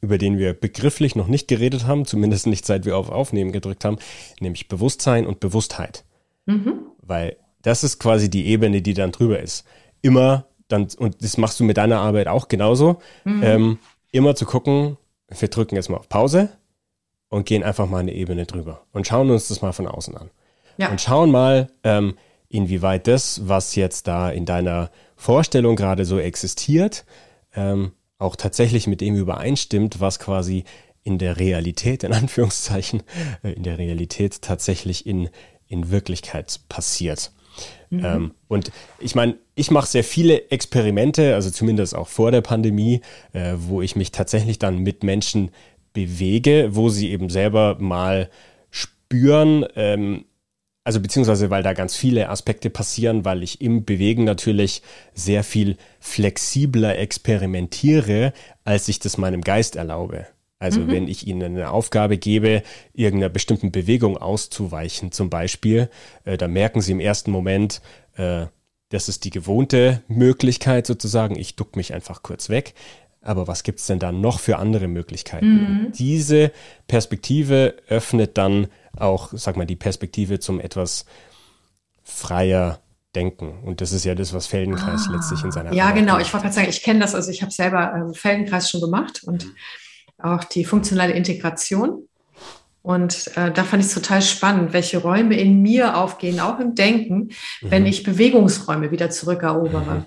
über 0.00 0.16
den 0.18 0.38
wir 0.38 0.54
begrifflich 0.54 1.14
noch 1.14 1.28
nicht 1.28 1.48
geredet 1.48 1.86
haben, 1.86 2.06
zumindest 2.06 2.46
nicht 2.46 2.64
seit 2.64 2.86
wir 2.86 2.96
auf 2.96 3.10
Aufnehmen 3.10 3.52
gedrückt 3.52 3.84
haben, 3.84 3.98
nämlich 4.40 4.68
Bewusstsein 4.68 5.26
und 5.26 5.40
Bewusstheit. 5.40 6.04
Mhm. 6.46 6.86
Weil 7.02 7.36
das 7.62 7.84
ist 7.84 7.98
quasi 7.98 8.30
die 8.30 8.46
Ebene, 8.46 8.80
die 8.80 8.94
dann 8.94 9.12
drüber 9.12 9.40
ist. 9.40 9.64
Immer 10.02 10.46
dann, 10.68 10.88
und 10.98 11.22
das 11.22 11.36
machst 11.38 11.60
du 11.60 11.64
mit 11.64 11.76
deiner 11.76 12.00
Arbeit 12.00 12.28
auch 12.28 12.48
genauso, 12.48 12.98
mhm. 13.24 13.42
ähm, 13.42 13.78
immer 14.10 14.34
zu 14.34 14.46
gucken, 14.46 14.96
wir 15.28 15.48
drücken 15.48 15.76
jetzt 15.76 15.88
mal 15.88 15.98
auf 15.98 16.08
Pause 16.08 16.50
und 17.28 17.46
gehen 17.46 17.62
einfach 17.62 17.88
mal 17.88 17.98
eine 17.98 18.14
Ebene 18.14 18.46
drüber 18.46 18.82
und 18.92 19.06
schauen 19.06 19.30
uns 19.30 19.48
das 19.48 19.62
mal 19.62 19.72
von 19.72 19.86
außen 19.86 20.16
an. 20.16 20.30
Ja. 20.76 20.90
Und 20.90 21.00
schauen 21.00 21.30
mal, 21.30 21.70
ähm, 21.84 22.16
inwieweit 22.48 23.06
das, 23.06 23.48
was 23.48 23.74
jetzt 23.74 24.06
da 24.06 24.30
in 24.30 24.44
deiner 24.44 24.90
Vorstellung 25.16 25.76
gerade 25.76 26.04
so 26.04 26.18
existiert, 26.18 27.04
ähm, 27.54 27.92
auch 28.18 28.36
tatsächlich 28.36 28.86
mit 28.86 29.00
dem 29.00 29.16
übereinstimmt, 29.16 30.00
was 30.00 30.18
quasi 30.18 30.64
in 31.02 31.18
der 31.18 31.38
Realität, 31.38 32.04
in 32.04 32.12
Anführungszeichen, 32.12 33.02
äh, 33.42 33.52
in 33.52 33.62
der 33.62 33.78
Realität 33.78 34.42
tatsächlich 34.42 35.06
in, 35.06 35.28
in 35.66 35.90
Wirklichkeit 35.90 36.60
passiert. 36.68 37.32
Mhm. 37.90 38.04
Ähm, 38.04 38.30
und 38.48 38.72
ich 38.98 39.14
meine, 39.14 39.36
ich 39.54 39.70
mache 39.70 39.86
sehr 39.86 40.04
viele 40.04 40.50
Experimente, 40.50 41.34
also 41.34 41.50
zumindest 41.50 41.94
auch 41.94 42.08
vor 42.08 42.30
der 42.30 42.40
Pandemie, 42.40 43.00
äh, 43.32 43.54
wo 43.56 43.82
ich 43.82 43.96
mich 43.96 44.12
tatsächlich 44.12 44.58
dann 44.58 44.78
mit 44.78 45.02
Menschen 45.02 45.50
bewege, 45.92 46.70
wo 46.72 46.88
sie 46.88 47.10
eben 47.10 47.30
selber 47.30 47.76
mal 47.78 48.28
spüren, 48.70 49.64
ähm, 49.76 50.26
also 50.84 51.00
beziehungsweise 51.00 51.50
weil 51.50 51.62
da 51.62 51.72
ganz 51.72 51.96
viele 51.96 52.28
Aspekte 52.28 52.70
passieren, 52.70 53.24
weil 53.24 53.42
ich 53.42 53.60
im 53.60 53.84
Bewegen 53.84 54.24
natürlich 54.24 54.82
sehr 55.14 55.42
viel 55.42 55.76
flexibler 55.98 56.98
experimentiere, 56.98 58.32
als 58.64 58.88
ich 58.88 59.00
das 59.00 59.18
meinem 59.18 59.40
Geist 59.40 59.74
erlaube. 59.74 60.26
Also 60.58 60.80
mhm. 60.80 60.88
wenn 60.88 61.08
ich 61.08 61.26
ihnen 61.26 61.42
eine 61.42 61.70
Aufgabe 61.70 62.16
gebe, 62.16 62.62
irgendeiner 62.94 63.28
bestimmten 63.28 63.72
Bewegung 63.72 64.16
auszuweichen 64.16 65.12
zum 65.12 65.28
Beispiel, 65.28 65.90
äh, 66.24 66.36
dann 66.36 66.52
merken 66.52 66.80
sie 66.80 66.92
im 66.92 67.00
ersten 67.00 67.30
Moment, 67.30 67.82
äh, 68.16 68.46
das 68.88 69.08
ist 69.08 69.24
die 69.24 69.30
gewohnte 69.30 70.02
Möglichkeit 70.08 70.86
sozusagen. 70.86 71.36
Ich 71.36 71.56
duck 71.56 71.76
mich 71.76 71.92
einfach 71.92 72.22
kurz 72.22 72.48
weg. 72.48 72.74
Aber 73.20 73.48
was 73.48 73.64
gibt 73.64 73.80
es 73.80 73.86
denn 73.86 73.98
da 73.98 74.12
noch 74.12 74.38
für 74.38 74.58
andere 74.58 74.86
Möglichkeiten? 74.86 75.46
Mhm. 75.46 75.92
diese 75.92 76.52
Perspektive 76.86 77.74
öffnet 77.88 78.38
dann 78.38 78.68
auch, 78.96 79.30
sag 79.32 79.56
mal, 79.56 79.66
die 79.66 79.76
Perspektive 79.76 80.38
zum 80.38 80.60
etwas 80.60 81.06
freier 82.04 82.80
Denken. 83.16 83.58
Und 83.64 83.80
das 83.80 83.92
ist 83.92 84.04
ja 84.04 84.14
das, 84.14 84.32
was 84.32 84.46
Feldenkreis 84.46 85.06
ah, 85.08 85.12
letztlich 85.12 85.42
in 85.42 85.50
seiner 85.50 85.72
Ja, 85.72 85.84
Arbeit 85.84 85.96
genau. 86.00 86.12
Macht. 86.12 86.26
Ich 86.26 86.32
wollte 86.32 86.44
gerade 86.44 86.54
sagen, 86.54 86.68
ich 86.68 86.82
kenne 86.82 87.00
das. 87.00 87.14
Also 87.14 87.30
ich 87.30 87.42
habe 87.42 87.50
selber 87.50 87.94
ähm, 87.96 88.14
Feldenkreis 88.14 88.70
schon 88.70 88.80
gemacht 88.80 89.24
und 89.24 89.46
auch 90.18 90.44
die 90.44 90.64
funktionale 90.64 91.12
Integration. 91.12 92.08
Und 92.82 93.32
äh, 93.36 93.50
da 93.50 93.64
fand 93.64 93.82
ich 93.82 93.88
es 93.88 93.94
total 93.94 94.22
spannend, 94.22 94.72
welche 94.72 94.98
Räume 94.98 95.36
in 95.36 95.60
mir 95.60 95.96
aufgehen, 95.96 96.38
auch 96.38 96.60
im 96.60 96.76
Denken, 96.76 97.16
mhm. 97.16 97.30
wenn 97.62 97.86
ich 97.86 98.04
Bewegungsräume 98.04 98.92
wieder 98.92 99.10
zurückerobere. 99.10 99.94
Mhm. 99.94 100.06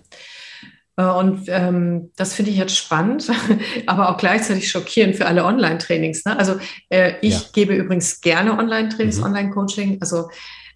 Äh, 0.96 1.06
und 1.06 1.44
ähm, 1.48 2.12
das 2.16 2.34
finde 2.34 2.52
ich 2.52 2.58
jetzt 2.58 2.78
spannend, 2.78 3.30
aber 3.86 4.10
auch 4.10 4.18
gleichzeitig 4.18 4.70
schockierend 4.72 5.18
für 5.18 5.26
alle 5.26 5.44
Online-Trainings. 5.44 6.26
Ne? 6.26 6.38
Also 6.38 6.56
äh, 6.90 7.16
ich 7.22 7.42
ja. 7.42 7.48
gebe 7.54 7.76
übrigens 7.76 8.22
gerne 8.22 8.58
Online-Trainings, 8.58 9.18
mhm. 9.18 9.24
Online-Coaching. 9.26 9.98
Also 10.00 10.30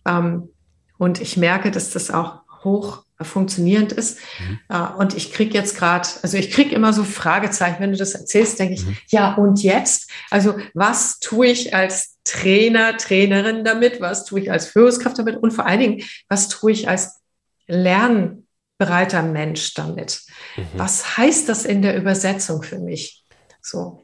ähm, 0.05 0.49
und 0.97 1.21
ich 1.21 1.37
merke, 1.37 1.71
dass 1.71 1.91
das 1.91 2.11
auch 2.11 2.41
hoch 2.63 3.02
funktionierend 3.21 3.91
ist. 3.91 4.19
Mhm. 4.39 4.59
Äh, 4.69 4.87
und 4.97 5.15
ich 5.15 5.31
kriege 5.31 5.53
jetzt 5.53 5.77
gerade, 5.77 6.07
also 6.21 6.37
ich 6.37 6.51
kriege 6.51 6.75
immer 6.75 6.93
so 6.93 7.03
Fragezeichen, 7.03 7.77
wenn 7.79 7.91
du 7.91 7.97
das 7.97 8.15
erzählst, 8.15 8.59
denke 8.59 8.75
ich, 8.75 8.85
mhm. 8.85 8.97
ja, 9.07 9.33
und 9.35 9.61
jetzt? 9.63 10.09
Also 10.29 10.55
was 10.73 11.19
tue 11.19 11.47
ich 11.47 11.73
als 11.73 12.17
Trainer, 12.23 12.97
Trainerin 12.97 13.63
damit? 13.63 14.01
Was 14.01 14.25
tue 14.25 14.41
ich 14.41 14.51
als 14.51 14.67
Führungskraft 14.67 15.19
damit? 15.19 15.37
Und 15.37 15.51
vor 15.51 15.65
allen 15.65 15.79
Dingen, 15.79 16.03
was 16.29 16.49
tue 16.49 16.71
ich 16.71 16.89
als 16.89 17.21
Lern 17.67 18.43
bereiter 18.77 19.21
Mensch 19.21 19.73
damit. 19.73 20.21
Mhm. 20.55 20.67
Was 20.73 21.17
heißt 21.17 21.47
das 21.47 21.65
in 21.65 21.81
der 21.81 21.95
Übersetzung 21.95 22.63
für 22.63 22.79
mich? 22.79 23.23
So. 23.61 24.03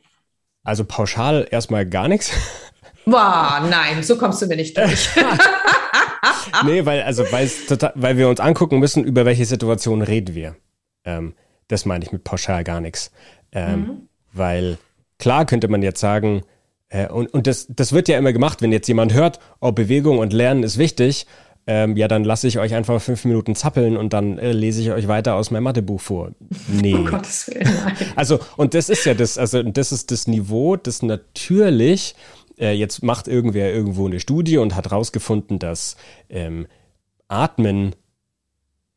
Also 0.64 0.86
pauschal 0.86 1.48
erstmal 1.50 1.86
gar 1.86 2.08
nichts. 2.08 2.32
Boah, 3.06 3.66
nein, 3.70 4.04
so 4.04 4.18
kommst 4.18 4.42
du 4.42 4.48
mir 4.48 4.56
nicht 4.56 4.78
durch. 4.78 5.10
nee, 6.66 6.86
weil, 6.86 7.02
also, 7.04 7.24
total, 7.68 7.94
weil 7.96 8.18
wir 8.18 8.30
uns 8.30 8.40
angucken 8.40 8.80
müssen, 8.80 9.04
über 9.04 9.26
welche 9.26 9.46
Situation 9.46 10.02
reden 10.02 10.36
wir. 10.36 10.56
Ähm, 11.06 11.34
das 11.68 11.86
meine 11.86 12.04
ich 12.04 12.12
mit 12.12 12.24
pauschal 12.24 12.64
gar 12.64 12.82
nichts. 12.82 13.12
Ähm, 13.52 13.80
mhm. 13.80 14.02
Weil 14.34 14.78
klar 15.18 15.46
könnte 15.46 15.68
man 15.68 15.82
jetzt 15.82 16.00
sagen, 16.00 16.44
äh, 16.90 17.08
und, 17.08 17.34
und 17.34 17.48
das, 17.48 17.68
das 17.70 17.94
wird 17.94 18.08
ja 18.08 18.18
immer 18.18 18.34
gemacht, 18.34 18.62
wenn 18.62 18.72
jetzt 18.72 18.88
jemand 18.88 19.14
hört, 19.14 19.40
oh, 19.62 19.72
Bewegung 19.72 20.20
und 20.20 20.34
Lernen 20.34 20.64
ist 20.64 20.78
wichtig, 20.78 21.26
ähm, 21.68 21.96
ja, 21.96 22.08
dann 22.08 22.24
lasse 22.24 22.48
ich 22.48 22.58
euch 22.58 22.74
einfach 22.74 23.00
fünf 23.00 23.26
Minuten 23.26 23.54
zappeln 23.54 23.96
und 23.96 24.12
dann 24.12 24.40
äh, 24.40 24.54
lese 24.54 24.82
ich 24.82 24.92
euch 24.92 25.08
weiter 25.08 25.36
aus 25.36 25.52
meinem 25.52 25.66
Mathebuch 25.66 26.02
vor. 26.02 26.32
Nee. 26.68 26.96
Um 26.96 27.06
Gottes 27.06 27.48
Willen, 27.48 27.72
nein. 27.86 27.96
Also, 28.16 28.40
und 28.58 28.74
das 28.74 28.90
ist 28.90 29.06
ja 29.06 29.14
das, 29.14 29.38
also 29.38 29.62
das 29.62 29.92
ist 29.92 30.10
das 30.10 30.26
Niveau, 30.26 30.78
das 30.78 31.04
natürlich, 31.04 32.16
äh, 32.60 32.74
jetzt 32.74 33.04
macht 33.04 33.28
irgendwer 33.28 33.74
irgendwo 33.74 34.08
eine 34.08 34.20
Studie 34.20 34.58
und 34.58 34.76
hat 34.76 34.92
rausgefunden, 34.92 35.60
dass 35.60 35.96
ähm, 36.30 36.68
Atmen 37.28 37.96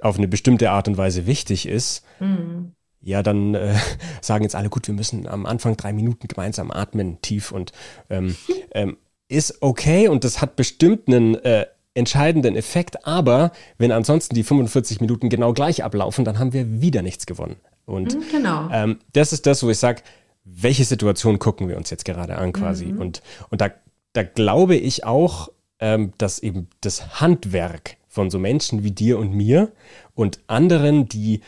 auf 0.01 0.19
eine 0.19 0.29
bestimmte 0.29 0.71
Art 0.71 0.89
und 0.89 0.97
Weise 0.97 1.27
wichtig 1.27 1.67
ist. 1.67 2.05
Mhm 2.19 2.73
ja, 3.03 3.23
dann 3.23 3.55
äh, 3.55 3.75
sagen 4.21 4.45
jetzt 4.45 4.55
alle, 4.55 4.71
gut, 4.71 4.87
wir 4.87 4.95
müssen 4.95 5.27
am 5.27 5.47
Anfang 5.47 5.77
drei 5.77 5.93
Minuten 5.93 6.29
gemeinsam 6.29 6.71
atmen, 6.71 7.21
tief 7.21 7.53
und 7.53 7.73
ähm, 8.09 8.37
ähm, 8.73 8.97
ist 9.29 9.63
okay 9.63 10.09
und 10.09 10.25
das 10.25 10.41
hat 10.41 10.57
bestimmt 10.57 11.09
einen 11.09 11.35
äh, 11.37 11.67
entscheidenden 11.95 12.57
Effekt. 12.57 13.07
Aber 13.07 13.53
wenn 13.79 13.93
ansonsten 13.93 14.35
die 14.35 14.43
45 14.45 15.01
Minuten 15.01 15.29
genau 15.29 15.53
gleich 15.53 15.85
ablaufen, 15.85 16.25
dann 16.25 16.39
haben 16.39 16.53
wir 16.53 16.81
wieder 16.81 17.03
nichts 17.03 17.27
gewonnen. 17.27 17.57
Und 17.85 18.15
mhm, 18.15 18.23
genau. 18.31 18.69
ähm, 18.71 18.99
das 19.13 19.33
ist 19.33 19.47
das, 19.47 19.63
wo 19.63 19.71
ich 19.71 19.79
sage, 19.79 20.03
welche 20.45 20.85
Situation 20.85 21.39
gucken 21.39 21.69
wir 21.69 21.77
uns 21.77 21.91
jetzt 21.91 22.05
gerade 22.05 22.37
an 22.37 22.53
quasi. 22.53 22.87
Mhm. 22.87 23.01
Und, 23.01 23.23
und 23.51 23.61
da, 23.61 23.71
da 24.13 24.23
glaube 24.23 24.77
ich 24.77 25.05
auch, 25.05 25.51
ähm, 25.79 26.13
dass 26.19 26.39
eben 26.39 26.69
das 26.81 27.21
Handwerk 27.21 27.97
von 28.09 28.31
so 28.31 28.39
Menschen 28.39 28.85
wie 28.85 28.91
dir 28.91 29.19
und 29.19 29.33
mir 29.33 29.73
und 30.15 30.41
anderen, 30.47 31.09
die 31.09 31.41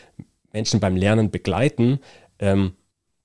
Menschen 0.51 0.79
beim 0.79 0.95
Lernen 0.95 1.29
begleiten, 1.29 1.99
ähm, 2.39 2.73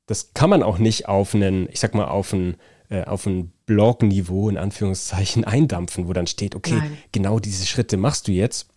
das 0.07 0.35
kann 0.35 0.51
man 0.51 0.63
auch 0.63 0.79
nicht 0.79 1.09
auf 1.09 1.35
einen, 1.35 1.69
ich 1.71 1.79
sag 1.79 1.95
mal, 1.95 2.07
auf 2.07 2.33
ein, 2.33 2.57
äh, 2.89 3.05
auf 3.05 3.27
ein 3.27 3.53
Blog-Niveau 3.67 4.49
in 4.49 4.59
Anführungszeichen 4.59 5.45
eindampfen, 5.47 6.09
wo 6.09 6.13
dann 6.13 6.27
steht, 6.27 6.55
okay, 6.55 6.79
Nein. 6.79 6.99
genau 7.13 7.39
diese 7.39 7.67
Schritte 7.67 7.97
machst 7.97 8.27
du 8.29 8.33
jetzt. 8.33 8.69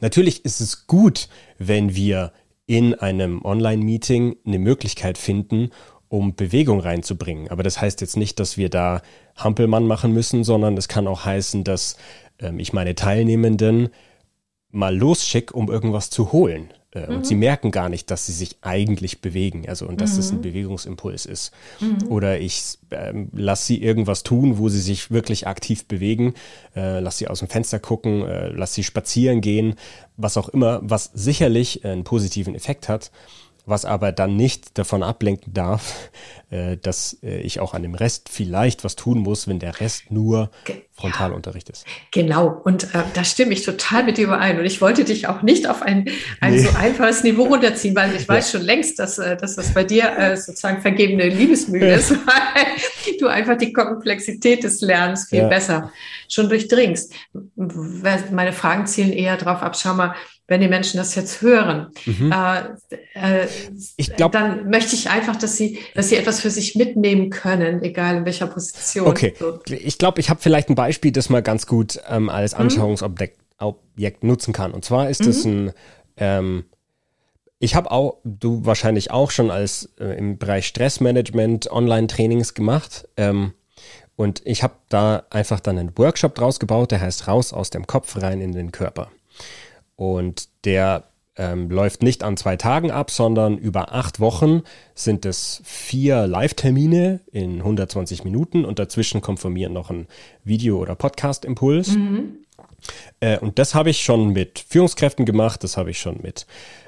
Natürlich 0.00 0.44
ist 0.44 0.60
es 0.60 0.86
gut, 0.86 1.28
wenn 1.58 1.94
wir 1.94 2.32
in 2.66 2.94
einem 2.94 3.44
Online-Meeting 3.44 4.36
eine 4.46 4.58
Möglichkeit 4.58 5.18
finden, 5.18 5.70
um 6.14 6.36
Bewegung 6.36 6.78
reinzubringen. 6.78 7.48
Aber 7.48 7.64
das 7.64 7.80
heißt 7.80 8.00
jetzt 8.00 8.16
nicht, 8.16 8.38
dass 8.38 8.56
wir 8.56 8.68
da 8.68 9.02
Hampelmann 9.36 9.86
machen 9.86 10.12
müssen, 10.12 10.44
sondern 10.44 10.76
es 10.76 10.86
kann 10.86 11.08
auch 11.08 11.24
heißen, 11.24 11.64
dass 11.64 11.96
ähm, 12.38 12.60
ich 12.60 12.72
meine 12.72 12.94
Teilnehmenden 12.94 13.88
mal 14.70 14.96
losschicke, 14.96 15.52
um 15.54 15.68
irgendwas 15.70 16.10
zu 16.10 16.30
holen. 16.30 16.72
Äh, 16.92 17.08
mhm. 17.08 17.16
Und 17.16 17.26
sie 17.26 17.34
merken 17.34 17.72
gar 17.72 17.88
nicht, 17.88 18.12
dass 18.12 18.26
sie 18.26 18.32
sich 18.32 18.58
eigentlich 18.62 19.22
bewegen, 19.22 19.68
also 19.68 19.88
und 19.88 20.00
dass 20.00 20.12
mhm. 20.12 20.16
das 20.18 20.30
ein 20.30 20.40
Bewegungsimpuls 20.40 21.26
ist. 21.26 21.52
Mhm. 21.80 22.06
Oder 22.08 22.38
ich 22.38 22.78
ähm, 22.92 23.30
lasse 23.32 23.66
sie 23.66 23.82
irgendwas 23.82 24.22
tun, 24.22 24.58
wo 24.58 24.68
sie 24.68 24.80
sich 24.80 25.10
wirklich 25.10 25.48
aktiv 25.48 25.86
bewegen, 25.86 26.34
äh, 26.76 27.00
lass 27.00 27.18
sie 27.18 27.26
aus 27.26 27.40
dem 27.40 27.48
Fenster 27.48 27.80
gucken, 27.80 28.24
äh, 28.24 28.50
lass 28.50 28.74
sie 28.74 28.84
spazieren 28.84 29.40
gehen, 29.40 29.74
was 30.16 30.36
auch 30.36 30.48
immer, 30.48 30.78
was 30.84 31.10
sicherlich 31.12 31.84
einen 31.84 32.04
positiven 32.04 32.54
Effekt 32.54 32.88
hat 32.88 33.10
was 33.66 33.84
aber 33.84 34.12
dann 34.12 34.36
nicht 34.36 34.78
davon 34.78 35.02
ablenken 35.02 35.54
darf, 35.54 36.10
äh, 36.50 36.76
dass 36.76 37.18
äh, 37.22 37.40
ich 37.40 37.60
auch 37.60 37.74
an 37.74 37.82
dem 37.82 37.94
Rest 37.94 38.28
vielleicht 38.28 38.84
was 38.84 38.96
tun 38.96 39.18
muss, 39.18 39.48
wenn 39.48 39.58
der 39.58 39.80
Rest 39.80 40.10
nur 40.10 40.50
Frontalunterricht 40.92 41.70
ist. 41.70 41.86
Genau, 42.12 42.48
und 42.48 42.94
äh, 42.94 43.02
da 43.14 43.24
stimme 43.24 43.52
ich 43.52 43.64
total 43.64 44.04
mit 44.04 44.18
dir 44.18 44.26
überein. 44.26 44.58
Und 44.58 44.64
ich 44.64 44.80
wollte 44.80 45.04
dich 45.04 45.26
auch 45.28 45.42
nicht 45.42 45.68
auf 45.68 45.82
ein, 45.82 46.08
ein 46.40 46.52
nee. 46.52 46.60
so 46.60 46.76
einfaches 46.76 47.24
Niveau 47.24 47.44
runterziehen, 47.44 47.96
weil 47.96 48.14
ich 48.14 48.28
weiß 48.28 48.52
schon 48.52 48.62
längst, 48.62 48.98
dass, 48.98 49.18
äh, 49.18 49.36
dass 49.36 49.56
das 49.56 49.72
bei 49.72 49.84
dir 49.84 50.36
sozusagen 50.36 50.82
vergebene 50.82 51.28
Liebesmühe 51.28 51.94
ist, 51.94 52.10
weil 52.26 53.16
du 53.18 53.26
einfach 53.26 53.56
die 53.56 53.72
Komplexität 53.72 54.62
des 54.62 54.80
Lernens 54.80 55.28
viel 55.28 55.40
ja. 55.40 55.48
besser 55.48 55.92
schon 56.28 56.48
durchdringst. 56.48 57.12
Meine 57.56 58.52
Fragen 58.52 58.86
zielen 58.86 59.12
eher 59.12 59.36
darauf 59.36 59.62
ab, 59.62 59.76
schau 59.76 59.94
mal, 59.94 60.14
wenn 60.46 60.60
die 60.60 60.68
Menschen 60.68 60.98
das 60.98 61.14
jetzt 61.14 61.40
hören, 61.40 61.88
mhm. 62.04 62.32
äh, 62.32 63.42
äh, 63.42 63.48
ich 63.96 64.14
glaub, 64.14 64.32
dann 64.32 64.68
möchte 64.68 64.94
ich 64.94 65.08
einfach, 65.08 65.36
dass 65.36 65.56
sie, 65.56 65.78
dass 65.94 66.10
sie 66.10 66.16
etwas 66.16 66.40
für 66.40 66.50
sich 66.50 66.74
mitnehmen 66.74 67.30
können, 67.30 67.82
egal 67.82 68.16
in 68.16 68.24
welcher 68.24 68.46
Position. 68.46 69.06
Okay, 69.06 69.34
so. 69.38 69.60
ich 69.66 69.98
glaube, 69.98 70.20
ich 70.20 70.28
habe 70.28 70.40
vielleicht 70.40 70.68
ein 70.68 70.74
Beispiel, 70.74 71.12
das 71.12 71.30
man 71.30 71.42
ganz 71.42 71.66
gut 71.66 72.00
ähm, 72.08 72.28
als 72.28 72.52
mhm. 72.52 72.60
Anschauungsobjekt 72.60 73.38
Objekt 73.58 74.24
nutzen 74.24 74.52
kann. 74.52 74.72
Und 74.72 74.84
zwar 74.84 75.08
ist 75.08 75.24
es 75.24 75.44
mhm. 75.44 75.68
ein 75.68 75.72
ähm, 76.16 76.64
ich 77.58 77.74
habe 77.74 77.90
auch, 77.90 78.18
du 78.24 78.66
wahrscheinlich 78.66 79.10
auch 79.10 79.30
schon 79.30 79.50
als 79.50 79.90
äh, 79.98 80.18
im 80.18 80.38
Bereich 80.38 80.66
Stressmanagement 80.66 81.70
Online-Trainings 81.70 82.52
gemacht. 82.52 83.08
Ähm, 83.16 83.54
und 84.16 84.42
ich 84.44 84.62
habe 84.62 84.74
da 84.90 85.24
einfach 85.30 85.60
dann 85.60 85.78
einen 85.78 85.96
Workshop 85.96 86.34
draus 86.34 86.60
gebaut, 86.60 86.90
der 86.90 87.00
heißt 87.00 87.26
Raus 87.26 87.52
aus 87.52 87.70
dem 87.70 87.86
Kopf 87.86 88.20
rein 88.20 88.40
in 88.40 88.52
den 88.52 88.70
Körper. 88.70 89.10
Und 89.96 90.48
der 90.64 91.04
ähm, 91.36 91.70
läuft 91.70 92.02
nicht 92.02 92.22
an 92.22 92.36
zwei 92.36 92.56
Tagen 92.56 92.90
ab, 92.90 93.10
sondern 93.10 93.58
über 93.58 93.92
acht 93.92 94.20
Wochen 94.20 94.62
sind 94.94 95.26
es 95.26 95.60
vier 95.64 96.26
Live-Termine 96.26 97.20
in 97.32 97.58
120 97.58 98.24
Minuten 98.24 98.64
und 98.64 98.78
dazwischen 98.78 99.20
kommt 99.20 99.40
von 99.40 99.52
mir 99.52 99.68
noch 99.68 99.90
ein 99.90 100.06
Video- 100.44 100.78
oder 100.78 100.94
Podcast-Impuls. 100.94 101.96
Mhm. 101.96 102.38
Äh, 103.20 103.38
und 103.38 103.58
das 103.58 103.74
habe 103.74 103.90
ich 103.90 104.02
schon 104.02 104.32
mit 104.32 104.64
Führungskräften 104.68 105.24
gemacht, 105.24 105.64
das 105.64 105.76
habe 105.76 105.90
ich 105.90 105.98
schon 105.98 106.18
mit 106.22 106.46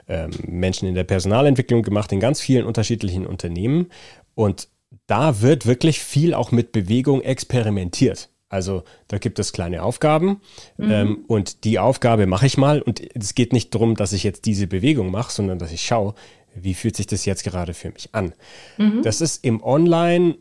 ähm, 0.08 0.30
Menschen 0.46 0.88
in 0.88 0.94
der 0.94 1.04
Personalentwicklung 1.04 1.82
gemacht, 1.82 2.12
in 2.12 2.20
ganz 2.20 2.40
vielen 2.40 2.66
unterschiedlichen 2.66 3.26
Unternehmen. 3.26 3.90
Und 4.34 4.68
da 5.06 5.40
wird 5.40 5.66
wirklich 5.66 6.00
viel 6.00 6.34
auch 6.34 6.52
mit 6.52 6.72
Bewegung 6.72 7.22
experimentiert. 7.22 8.28
Also 8.48 8.84
da 9.08 9.18
gibt 9.18 9.38
es 9.38 9.52
kleine 9.52 9.82
Aufgaben 9.82 10.40
mhm. 10.76 10.90
ähm, 10.90 11.24
und 11.26 11.64
die 11.64 11.78
Aufgabe 11.78 12.26
mache 12.26 12.46
ich 12.46 12.56
mal 12.56 12.80
und 12.80 13.00
es 13.16 13.34
geht 13.34 13.52
nicht 13.52 13.74
darum, 13.74 13.96
dass 13.96 14.12
ich 14.12 14.22
jetzt 14.22 14.44
diese 14.44 14.66
Bewegung 14.66 15.10
mache, 15.10 15.32
sondern 15.32 15.58
dass 15.58 15.72
ich 15.72 15.82
schaue, 15.82 16.14
wie 16.54 16.74
fühlt 16.74 16.96
sich 16.96 17.06
das 17.06 17.24
jetzt 17.24 17.44
gerade 17.44 17.74
für 17.74 17.90
mich 17.90 18.10
an. 18.12 18.32
Mhm. 18.78 19.02
Das 19.02 19.20
ist 19.20 19.44
im 19.44 19.62
Online 19.62 20.36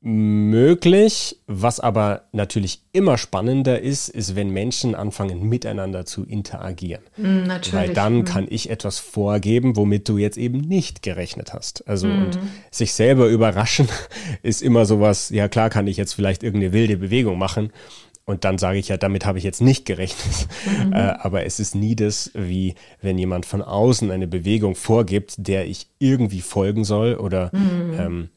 möglich. 0.00 1.40
Was 1.46 1.80
aber 1.80 2.22
natürlich 2.32 2.82
immer 2.92 3.18
spannender 3.18 3.80
ist, 3.80 4.08
ist, 4.08 4.36
wenn 4.36 4.50
Menschen 4.50 4.94
anfangen, 4.94 5.48
miteinander 5.48 6.04
zu 6.04 6.24
interagieren. 6.24 7.02
Mm, 7.16 7.44
natürlich. 7.44 7.72
Weil 7.72 7.94
dann 7.94 8.18
mm. 8.18 8.24
kann 8.24 8.46
ich 8.48 8.70
etwas 8.70 8.98
vorgeben, 8.98 9.76
womit 9.76 10.08
du 10.08 10.18
jetzt 10.18 10.38
eben 10.38 10.60
nicht 10.60 11.02
gerechnet 11.02 11.52
hast. 11.52 11.86
Also 11.88 12.06
mm. 12.06 12.24
und 12.24 12.38
sich 12.70 12.92
selber 12.92 13.26
überraschen 13.26 13.88
ist 14.42 14.62
immer 14.62 14.86
sowas, 14.86 15.30
ja 15.30 15.48
klar 15.48 15.70
kann 15.70 15.86
ich 15.86 15.96
jetzt 15.96 16.14
vielleicht 16.14 16.42
irgendeine 16.42 16.72
wilde 16.72 16.96
Bewegung 16.96 17.38
machen. 17.38 17.72
Und 18.24 18.44
dann 18.44 18.58
sage 18.58 18.78
ich 18.78 18.88
ja, 18.88 18.98
damit 18.98 19.24
habe 19.24 19.38
ich 19.38 19.44
jetzt 19.44 19.62
nicht 19.62 19.86
gerechnet. 19.86 20.48
Mhm. 20.66 20.92
Äh, 20.98 21.14
aber 21.20 21.44
es 21.44 21.60
ist 21.60 21.74
nie 21.74 21.96
das, 21.96 22.30
wie 22.34 22.74
wenn 23.00 23.18
jemand 23.18 23.46
von 23.46 23.62
außen 23.62 24.10
eine 24.10 24.26
Bewegung 24.26 24.74
vorgibt, 24.74 25.34
der 25.38 25.66
ich 25.66 25.88
irgendwie 25.98 26.40
folgen 26.40 26.84
soll 26.84 27.14
oder 27.14 27.50
mhm. 27.54 27.98
ähm, 27.98 28.28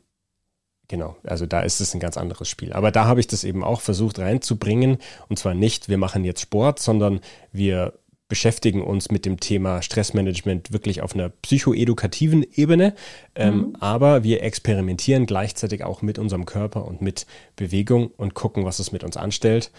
Genau, 0.91 1.15
also 1.23 1.45
da 1.45 1.61
ist 1.61 1.79
es 1.79 1.93
ein 1.93 2.01
ganz 2.01 2.17
anderes 2.17 2.49
Spiel. 2.49 2.73
Aber 2.73 2.91
da 2.91 3.05
habe 3.05 3.21
ich 3.21 3.27
das 3.27 3.45
eben 3.45 3.63
auch 3.63 3.79
versucht 3.79 4.19
reinzubringen. 4.19 4.97
Und 5.29 5.39
zwar 5.39 5.53
nicht, 5.53 5.87
wir 5.87 5.97
machen 5.97 6.25
jetzt 6.25 6.41
Sport, 6.41 6.79
sondern 6.79 7.21
wir 7.53 7.93
beschäftigen 8.27 8.83
uns 8.83 9.09
mit 9.09 9.25
dem 9.25 9.39
Thema 9.39 9.81
Stressmanagement 9.81 10.73
wirklich 10.73 11.01
auf 11.01 11.13
einer 11.13 11.29
psychoedukativen 11.29 12.45
Ebene. 12.53 12.93
Ähm, 13.35 13.55
mhm. 13.55 13.75
Aber 13.79 14.25
wir 14.25 14.43
experimentieren 14.43 15.27
gleichzeitig 15.27 15.85
auch 15.85 16.01
mit 16.01 16.19
unserem 16.19 16.43
Körper 16.45 16.83
und 16.85 17.01
mit 17.01 17.25
Bewegung 17.55 18.07
und 18.17 18.33
gucken, 18.33 18.65
was 18.65 18.79
es 18.79 18.91
mit 18.91 19.05
uns 19.05 19.15
anstellt 19.15 19.71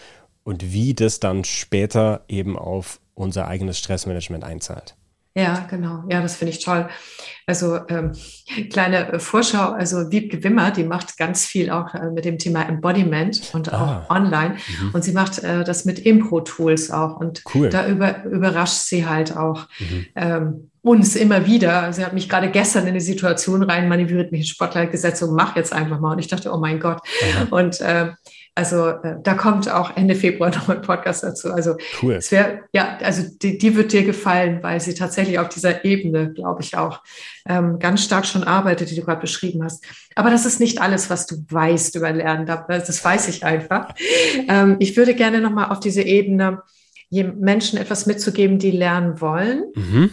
und 0.43 0.73
wie 0.73 0.95
das 0.95 1.19
dann 1.19 1.43
später 1.43 2.23
eben 2.27 2.57
auf 2.57 2.99
unser 3.13 3.47
eigenes 3.47 3.77
Stressmanagement 3.77 4.43
einzahlt. 4.43 4.95
Ja, 5.35 5.65
genau. 5.67 6.03
Ja, 6.09 6.21
das 6.21 6.35
finde 6.35 6.51
ich 6.51 6.63
toll. 6.63 6.87
Also 7.47 7.79
ähm, 7.89 8.11
kleine 8.69 9.13
äh, 9.13 9.19
Vorschau, 9.19 9.71
also 9.71 10.11
Wiebke 10.11 10.43
Wimmer, 10.43 10.69
die 10.69 10.83
macht 10.83 11.17
ganz 11.17 11.45
viel 11.45 11.71
auch 11.71 11.93
äh, 11.95 12.11
mit 12.11 12.23
dem 12.23 12.37
Thema 12.37 12.61
Embodiment 12.61 13.41
und 13.53 13.73
ah. 13.73 14.05
auch 14.07 14.15
online. 14.15 14.55
Mhm. 14.55 14.91
Und 14.93 15.03
sie 15.03 15.11
macht 15.11 15.39
äh, 15.39 15.63
das 15.63 15.85
mit 15.85 15.99
Impro-Tools 15.99 16.91
auch. 16.91 17.17
Und 17.17 17.43
cool. 17.55 17.69
da 17.69 17.87
über, 17.87 18.23
überrascht 18.25 18.83
sie 18.83 19.07
halt 19.07 19.35
auch 19.35 19.67
mhm. 19.79 20.05
ähm, 20.15 20.69
uns 20.83 21.15
immer 21.15 21.47
wieder. 21.47 21.91
Sie 21.93 22.05
hat 22.05 22.13
mich 22.13 22.29
gerade 22.29 22.51
gestern 22.51 22.83
in 22.83 22.89
eine 22.89 23.01
Situation 23.01 23.63
rein 23.63 23.89
manövriert, 23.89 24.31
mich 24.31 24.41
in 24.41 24.47
Spotlight 24.47 24.91
gesetzt 24.91 25.23
und 25.23 25.33
mach 25.33 25.55
jetzt 25.55 25.73
einfach 25.73 25.99
mal. 25.99 26.11
Und 26.11 26.19
ich 26.19 26.27
dachte, 26.27 26.51
oh 26.53 26.57
mein 26.57 26.79
Gott. 26.79 27.01
Aha. 27.23 27.47
Und 27.49 27.81
äh, 27.81 28.11
also 28.55 28.89
äh, 28.89 29.15
da 29.23 29.33
kommt 29.33 29.69
auch 29.69 29.95
Ende 29.97 30.15
Februar 30.15 30.49
noch 30.55 30.69
ein 30.69 30.81
Podcast 30.81 31.23
dazu. 31.23 31.51
Also 31.51 31.75
cool. 32.01 32.13
es 32.13 32.31
wäre, 32.31 32.61
ja, 32.71 32.97
also 33.01 33.23
die, 33.41 33.57
die 33.57 33.75
wird 33.75 33.91
dir 33.91 34.03
gefallen, 34.03 34.61
weil 34.61 34.79
sie 34.79 34.93
tatsächlich 34.93 35.39
auf 35.39 35.49
dieser 35.49 35.83
Ebene, 35.85 36.33
glaube 36.33 36.61
ich, 36.61 36.77
auch 36.77 37.01
ähm, 37.47 37.79
ganz 37.79 38.03
stark 38.03 38.25
schon 38.25 38.43
arbeitet, 38.43 38.91
die 38.91 38.95
du 38.95 39.01
gerade 39.01 39.21
beschrieben 39.21 39.63
hast. 39.63 39.83
Aber 40.15 40.29
das 40.29 40.45
ist 40.45 40.59
nicht 40.59 40.81
alles, 40.81 41.09
was 41.09 41.25
du 41.25 41.43
weißt 41.49 41.95
über 41.95 42.11
Lernen. 42.11 42.45
Das 42.45 43.03
weiß 43.03 43.27
ich 43.27 43.43
einfach. 43.43 43.95
Ähm, 44.47 44.77
ich 44.79 44.95
würde 44.95 45.15
gerne 45.15 45.41
nochmal 45.41 45.69
auf 45.69 45.79
diese 45.79 46.03
Ebene 46.03 46.61
Menschen 47.09 47.77
etwas 47.77 48.07
mitzugeben, 48.07 48.57
die 48.57 48.71
lernen 48.71 49.21
wollen. 49.21 49.65
Mhm 49.75 50.11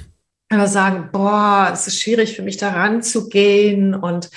aber 0.50 0.66
sagen, 0.66 1.10
boah, 1.12 1.70
es 1.72 1.86
ist 1.86 2.02
schwierig 2.02 2.34
für 2.34 2.42
mich 2.42 2.56
da 2.56 2.70
ranzugehen 2.70 3.94
und 3.94 4.30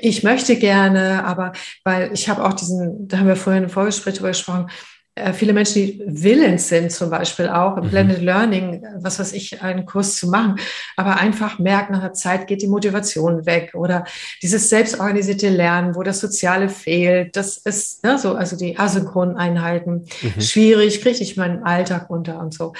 ich 0.00 0.22
möchte 0.22 0.56
gerne, 0.56 1.24
aber 1.24 1.52
weil 1.82 2.12
ich 2.12 2.28
habe 2.28 2.44
auch 2.44 2.52
diesen, 2.52 3.08
da 3.08 3.18
haben 3.18 3.26
wir 3.26 3.36
vorhin 3.36 3.64
im 3.64 3.70
Vorgespräch 3.70 4.14
drüber 4.14 4.28
gesprochen, 4.28 4.70
äh, 5.16 5.32
viele 5.32 5.52
Menschen, 5.52 5.74
die 5.74 6.02
willens 6.06 6.68
sind, 6.68 6.92
zum 6.92 7.10
Beispiel 7.10 7.48
auch 7.48 7.76
im 7.76 7.86
mhm. 7.86 7.90
Blended 7.90 8.22
Learning, 8.22 8.84
was 8.98 9.18
weiß 9.18 9.32
ich, 9.32 9.60
einen 9.60 9.84
Kurs 9.84 10.16
zu 10.16 10.28
machen, 10.28 10.60
aber 10.96 11.16
einfach 11.16 11.58
merken, 11.58 11.92
nach 11.92 12.02
einer 12.02 12.12
Zeit 12.12 12.46
geht 12.46 12.62
die 12.62 12.68
Motivation 12.68 13.44
weg 13.44 13.72
oder 13.74 14.04
dieses 14.42 14.68
selbstorganisierte 14.68 15.48
Lernen, 15.48 15.96
wo 15.96 16.04
das 16.04 16.20
Soziale 16.20 16.68
fehlt, 16.68 17.36
das 17.36 17.56
ist 17.56 18.04
ne, 18.04 18.16
so, 18.18 18.34
also 18.34 18.56
die 18.56 18.78
asynchronen 18.78 19.36
Einheiten, 19.36 20.04
mhm. 20.22 20.40
schwierig, 20.40 21.00
kriege 21.00 21.20
ich 21.20 21.36
meinen 21.36 21.64
Alltag 21.64 22.10
runter 22.10 22.38
und 22.38 22.54
so. 22.54 22.74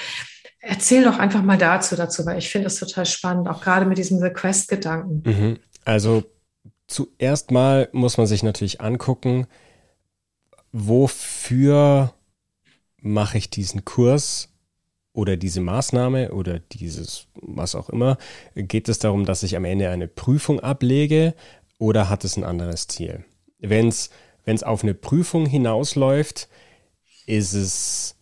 Erzähl 0.61 1.03
doch 1.03 1.19
einfach 1.19 1.41
mal 1.41 1.57
dazu, 1.57 1.95
dazu, 1.95 2.25
weil 2.25 2.37
ich 2.37 2.49
finde 2.49 2.67
es 2.67 2.79
total 2.79 3.05
spannend, 3.05 3.47
auch 3.47 3.61
gerade 3.61 3.85
mit 3.85 3.97
diesem 3.97 4.19
Request-Gedanken. 4.19 5.23
Mhm. 5.25 5.59
Also 5.85 6.23
zuerst 6.87 7.51
mal 7.51 7.89
muss 7.93 8.17
man 8.17 8.27
sich 8.27 8.43
natürlich 8.43 8.81
angucken, 8.81 9.47
wofür 10.71 12.13
mache 13.01 13.37
ich 13.37 13.49
diesen 13.49 13.85
Kurs 13.85 14.49
oder 15.13 15.37
diese 15.37 15.61
Maßnahme 15.61 16.33
oder 16.33 16.59
dieses 16.59 17.27
was 17.35 17.75
auch 17.75 17.89
immer. 17.89 18.17
Geht 18.55 18.89
es 18.89 18.99
darum, 18.99 19.25
dass 19.25 19.43
ich 19.43 19.55
am 19.55 19.65
Ende 19.65 19.89
eine 19.89 20.07
Prüfung 20.07 20.59
ablege 20.59 21.33
oder 21.77 22.09
hat 22.09 22.25
es 22.25 22.37
ein 22.37 22.43
anderes 22.43 22.87
Ziel? 22.87 23.23
Wenn 23.59 23.87
es 23.87 24.09
auf 24.63 24.83
eine 24.83 24.93
Prüfung 24.93 25.45
hinausläuft, 25.45 26.49
ist 27.25 27.53
es 27.53 28.15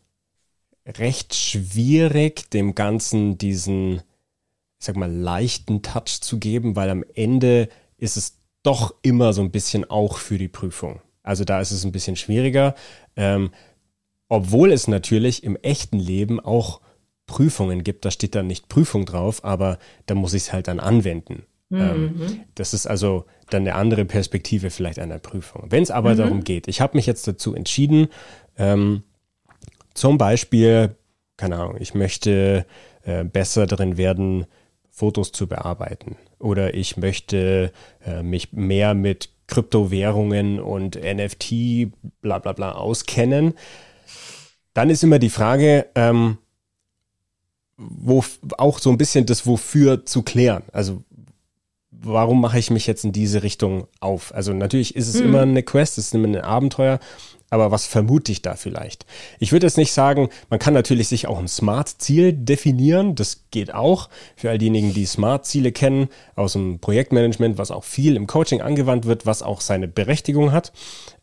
recht 0.98 1.36
schwierig, 1.36 2.50
dem 2.52 2.76
Ganzen 2.76 3.38
diesen 3.38 4.02
ich 4.80 4.86
sag 4.86 4.96
mal, 4.96 5.12
leichten 5.12 5.82
Touch 5.82 6.22
zu 6.22 6.38
geben, 6.40 6.76
weil 6.76 6.90
am 6.90 7.04
Ende 7.16 7.70
ist 7.98 8.18
es 8.18 8.38
doch 8.64 8.94
immer 9.02 9.34
so 9.34 9.42
ein 9.42 9.52
bisschen 9.52 9.90
auch 9.90 10.18
für 10.18 10.38
die 10.38 10.48
Prüfung. 10.48 11.02
Also 11.24 11.44
da 11.44 11.60
ist 11.60 11.72
es 11.72 11.84
ein 11.84 11.92
bisschen 11.92 12.16
schwieriger, 12.16 12.76
ähm, 13.16 13.50
obwohl 14.30 14.72
es 14.72 14.88
natürlich 14.88 15.44
im 15.44 15.56
echten 15.56 16.00
Leben 16.00 16.40
auch 16.40 16.82
Prüfungen 17.26 17.84
gibt, 17.84 18.06
da 18.06 18.12
steht 18.12 18.36
dann 18.36 18.48
nicht 18.48 18.70
Prüfung 18.70 19.06
drauf, 19.06 19.44
aber 19.44 19.80
da 20.06 20.16
muss 20.16 20.34
ich 20.34 20.44
es 20.44 20.54
halt 20.54 20.68
dann 20.68 20.80
anwenden. 20.80 21.46
Mhm. 21.70 21.80
Ähm, 21.80 22.40
das 22.56 22.74
ist 22.74 22.86
also 22.86 23.26
dann 23.50 23.64
eine 23.64 23.76
andere 23.76 24.06
Perspektive 24.06 24.70
vielleicht 24.70 25.00
einer 25.00 25.20
Prüfung. 25.20 25.66
Wenn 25.70 25.84
es 25.84 25.92
aber 25.92 26.14
mhm. 26.14 26.18
darum 26.18 26.44
geht, 26.44 26.68
ich 26.68 26.82
habe 26.82 26.96
mich 26.96 27.06
jetzt 27.06 27.28
dazu 27.28 27.56
entschieden, 27.56 28.08
ähm, 28.58 29.04
zum 29.98 30.18
Beispiel, 30.18 30.96
keine 31.38 31.58
Ahnung, 31.58 31.78
ich 31.80 31.94
möchte 31.94 32.66
äh, 33.04 33.24
besser 33.24 33.66
darin 33.66 33.98
werden, 33.98 34.46
Fotos 34.90 35.32
zu 35.32 35.48
bearbeiten. 35.48 36.18
Oder 36.40 36.74
ich 36.74 36.98
möchte 36.98 37.72
äh, 38.06 38.24
mich 38.24 38.54
mehr 38.54 38.94
mit 38.94 39.30
Kryptowährungen 39.48 40.60
und 40.60 40.96
NFT, 40.96 41.92
bla 42.22 42.40
bla 42.40 42.54
bla 42.54 42.74
auskennen. 42.74 43.54
Dann 44.74 44.90
ist 44.90 45.04
immer 45.04 45.20
die 45.20 45.30
Frage, 45.30 45.88
ähm, 45.96 46.38
wo 47.78 48.24
auch 48.58 48.80
so 48.80 48.90
ein 48.90 48.98
bisschen 48.98 49.26
das 49.26 49.46
Wofür 49.46 50.06
zu 50.06 50.24
klären. 50.24 50.64
Also 50.74 51.04
warum 51.92 52.42
mache 52.42 52.60
ich 52.60 52.70
mich 52.70 52.88
jetzt 52.88 53.04
in 53.04 53.12
diese 53.12 53.44
Richtung 53.44 53.88
auf? 54.00 54.34
Also 54.34 54.54
natürlich 54.54 54.96
ist 54.96 55.08
es 55.08 55.20
mhm. 55.20 55.28
immer 55.28 55.42
eine 55.42 55.64
Quest, 55.64 55.98
es 55.98 56.08
ist 56.08 56.16
immer 56.16 56.28
ein 56.28 56.42
Abenteuer, 56.42 57.00
aber 57.50 57.72
was 57.72 57.86
vermute 57.86 58.32
ich 58.32 58.42
da 58.42 58.56
vielleicht? 58.56 59.06
Ich 59.40 59.52
würde 59.52 59.66
jetzt 59.66 59.78
nicht 59.78 59.92
sagen, 59.92 60.30
man 60.50 60.60
kann 60.60 60.74
natürlich 60.74 61.08
sich 61.08 61.28
auch 61.28 61.40
ein 61.40 61.48
Smart-Ziel 61.48 62.34
definieren, 62.34 63.16
das 63.16 63.46
geht 63.52 63.74
auch 63.74 64.10
für 64.36 64.50
all 64.50 64.58
diejenigen, 64.58 64.94
die 64.94 65.06
Smart-Ziele 65.06 65.72
kennen 65.72 66.10
aus 66.36 66.54
dem 66.54 66.80
Projektmanagement, 66.80 67.58
was 67.58 67.72
auch 67.72 67.84
viel 67.84 68.16
im 68.16 68.28
Coaching 68.28 68.62
angewandt 68.62 69.06
wird, 69.06 69.26
was 69.26 69.42
auch 69.42 69.62
seine 69.62 69.88
Berechtigung 69.88 70.52
hat, 70.52 70.74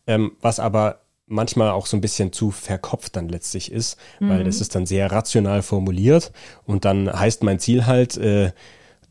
ähm, 0.06 0.32
was 0.40 0.60
aber 0.60 1.00
manchmal 1.26 1.70
auch 1.70 1.86
so 1.86 1.96
ein 1.96 2.00
bisschen 2.02 2.32
zu 2.32 2.50
verkopft 2.50 3.16
dann 3.16 3.28
letztlich 3.28 3.72
ist, 3.72 3.98
mhm. 4.20 4.28
weil 4.28 4.44
das 4.44 4.60
ist 4.60 4.74
dann 4.74 4.86
sehr 4.86 5.10
rational 5.10 5.62
formuliert 5.62 6.32
und 6.64 6.84
dann 6.84 7.10
heißt 7.12 7.42
mein 7.42 7.58
Ziel 7.58 7.86
halt, 7.86 8.16
äh, 8.16 8.52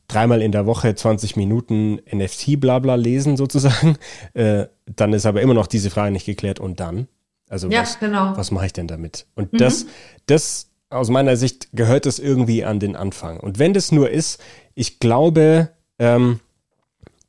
dreimal 0.07 0.41
in 0.41 0.51
der 0.51 0.65
Woche 0.65 0.93
20 0.93 1.35
Minuten 1.35 1.99
NFT-Blabla 2.11 2.95
lesen 2.95 3.37
sozusagen. 3.37 3.97
Äh, 4.33 4.67
dann 4.85 5.13
ist 5.13 5.25
aber 5.25 5.41
immer 5.41 5.53
noch 5.53 5.67
diese 5.67 5.89
Frage 5.91 6.11
nicht 6.11 6.25
geklärt. 6.25 6.59
Und 6.59 6.79
dann? 6.79 7.07
Also 7.49 7.69
ja, 7.69 7.81
was, 7.81 7.99
genau. 7.99 8.35
was 8.35 8.51
mache 8.51 8.65
ich 8.65 8.73
denn 8.73 8.87
damit? 8.87 9.27
Und 9.35 9.53
mhm. 9.53 9.57
das, 9.57 9.85
das 10.25 10.69
aus 10.89 11.09
meiner 11.09 11.35
Sicht 11.35 11.69
gehört 11.73 12.05
es 12.05 12.19
irgendwie 12.19 12.63
an 12.63 12.79
den 12.79 12.95
Anfang. 12.95 13.39
Und 13.39 13.59
wenn 13.59 13.73
das 13.73 13.91
nur 13.91 14.09
ist, 14.09 14.41
ich 14.73 14.99
glaube, 14.99 15.69
ähm, 15.99 16.39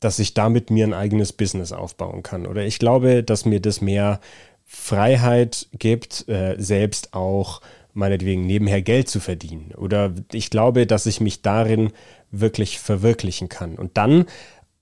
dass 0.01 0.19
ich 0.19 0.35
damit 0.35 0.71
mir 0.71 0.87
ein 0.87 0.93
eigenes 0.93 1.33
Business 1.33 1.73
aufbauen 1.73 2.23
kann. 2.23 2.47
Oder 2.47 2.65
ich 2.65 2.79
glaube, 2.79 3.25
dass 3.25 3.47
mir 3.47 3.61
das 3.61 3.81
mehr 3.81 4.21
Freiheit 4.65 5.69
gibt, 5.73 6.29
äh, 6.29 6.57
selbst 6.59 7.15
auch 7.15 7.63
meinetwegen 7.95 8.47
nebenher 8.47 8.83
Geld 8.83 9.09
zu 9.09 9.21
verdienen. 9.21 9.73
Oder 9.77 10.13
ich 10.33 10.51
glaube, 10.51 10.87
dass 10.87 11.07
ich 11.07 11.21
mich 11.21 11.43
darin 11.43 11.93
wirklich 12.31 12.79
verwirklichen 12.79 13.49
kann. 13.49 13.77
Und 13.77 13.97
dann, 13.97 14.27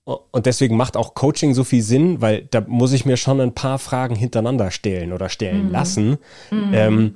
und 0.03 0.45
deswegen 0.45 0.75
macht 0.75 0.97
auch 0.97 1.13
Coaching 1.13 1.53
so 1.53 1.63
viel 1.63 1.83
Sinn, 1.83 2.21
weil 2.21 2.47
da 2.51 2.61
muss 2.67 2.91
ich 2.91 3.05
mir 3.05 3.17
schon 3.17 3.39
ein 3.39 3.53
paar 3.53 3.79
Fragen 3.79 4.15
hintereinander 4.15 4.71
stellen 4.71 5.13
oder 5.13 5.29
stellen 5.29 5.67
mhm. 5.67 5.71
lassen. 5.71 6.17
Mhm. 6.51 6.73
Ähm, 6.73 7.15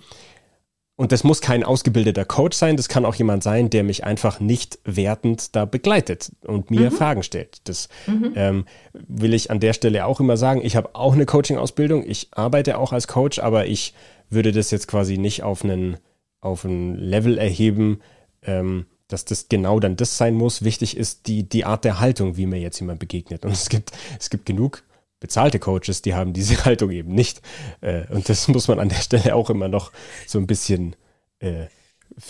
und 0.99 1.11
das 1.11 1.23
muss 1.23 1.41
kein 1.41 1.63
ausgebildeter 1.63 2.25
Coach 2.25 2.57
sein, 2.57 2.75
das 2.75 2.89
kann 2.89 3.05
auch 3.05 3.13
jemand 3.13 3.43
sein, 3.43 3.69
der 3.69 3.83
mich 3.83 4.03
einfach 4.03 4.39
nicht 4.39 4.79
wertend 4.83 5.55
da 5.55 5.65
begleitet 5.65 6.31
und 6.43 6.71
mir 6.71 6.89
mhm. 6.89 6.95
Fragen 6.95 7.21
stellt. 7.21 7.59
Das 7.65 7.87
mhm. 8.07 8.33
ähm, 8.35 8.65
will 8.93 9.35
ich 9.35 9.51
an 9.51 9.59
der 9.59 9.73
Stelle 9.73 10.07
auch 10.07 10.19
immer 10.19 10.37
sagen. 10.37 10.61
Ich 10.63 10.75
habe 10.75 10.95
auch 10.95 11.13
eine 11.13 11.27
Coaching-Ausbildung, 11.27 12.03
ich 12.03 12.29
arbeite 12.31 12.79
auch 12.79 12.93
als 12.93 13.07
Coach, 13.07 13.37
aber 13.37 13.67
ich 13.67 13.93
würde 14.29 14.51
das 14.51 14.71
jetzt 14.71 14.87
quasi 14.87 15.17
nicht 15.17 15.43
auf 15.43 15.63
einen, 15.63 15.97
auf 16.41 16.63
ein 16.63 16.95
Level 16.95 17.37
erheben, 17.37 18.01
ähm, 18.43 18.85
dass 19.07 19.25
das 19.25 19.47
genau 19.49 19.79
dann 19.79 19.95
das 19.95 20.17
sein 20.17 20.33
muss. 20.33 20.63
Wichtig 20.63 20.97
ist 20.97 21.27
die, 21.27 21.47
die 21.47 21.65
Art 21.65 21.85
der 21.85 21.99
Haltung, 21.99 22.37
wie 22.37 22.45
mir 22.45 22.59
jetzt 22.59 22.79
jemand 22.79 22.99
begegnet. 22.99 23.45
Und 23.45 23.51
es 23.51 23.69
gibt, 23.69 23.91
es 24.19 24.29
gibt 24.29 24.45
genug 24.45 24.83
bezahlte 25.19 25.59
Coaches, 25.59 26.01
die 26.01 26.13
haben 26.13 26.33
diese 26.33 26.63
Haltung 26.65 26.91
eben 26.91 27.13
nicht. 27.13 27.41
Äh, 27.81 28.03
und 28.09 28.27
das 28.29 28.47
muss 28.47 28.67
man 28.67 28.79
an 28.79 28.89
der 28.89 28.97
Stelle 28.97 29.35
auch 29.35 29.49
immer 29.49 29.67
noch 29.67 29.91
so 30.25 30.39
ein 30.39 30.47
bisschen. 30.47 30.95
Äh, 31.39 31.67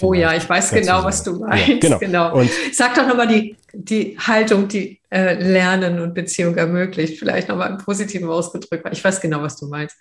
oh 0.02 0.14
ja, 0.14 0.34
ich 0.36 0.48
weiß 0.48 0.72
genau, 0.72 1.04
was 1.04 1.24
du 1.24 1.40
meinst. 1.40 1.68
Ja, 1.68 1.78
genau. 1.80 2.00
genau. 2.00 2.36
Und 2.36 2.50
Sag 2.74 2.96
doch 2.96 3.08
nochmal 3.08 3.28
die, 3.28 3.56
die 3.74 4.18
Haltung, 4.20 4.68
die 4.68 5.00
äh, 5.10 5.34
Lernen 5.36 6.00
und 6.00 6.14
Beziehung 6.14 6.56
ermöglicht. 6.56 7.18
Vielleicht 7.18 7.50
nochmal 7.50 7.72
im 7.72 7.78
Positiven 7.78 8.30
ausgedrückt, 8.30 8.84
weil 8.84 8.94
ich 8.94 9.04
weiß 9.04 9.22
genau, 9.22 9.42
was 9.42 9.58
du 9.58 9.68
meinst. 9.68 9.96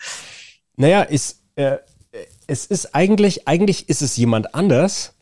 Naja, 0.76 1.03
ist, 1.03 1.42
äh, 1.57 1.78
es 2.46 2.66
ist 2.66 2.94
eigentlich, 2.94 3.48
eigentlich 3.48 3.88
ist 3.88 4.02
es 4.02 4.16
jemand 4.16 4.54
anders, 4.54 5.14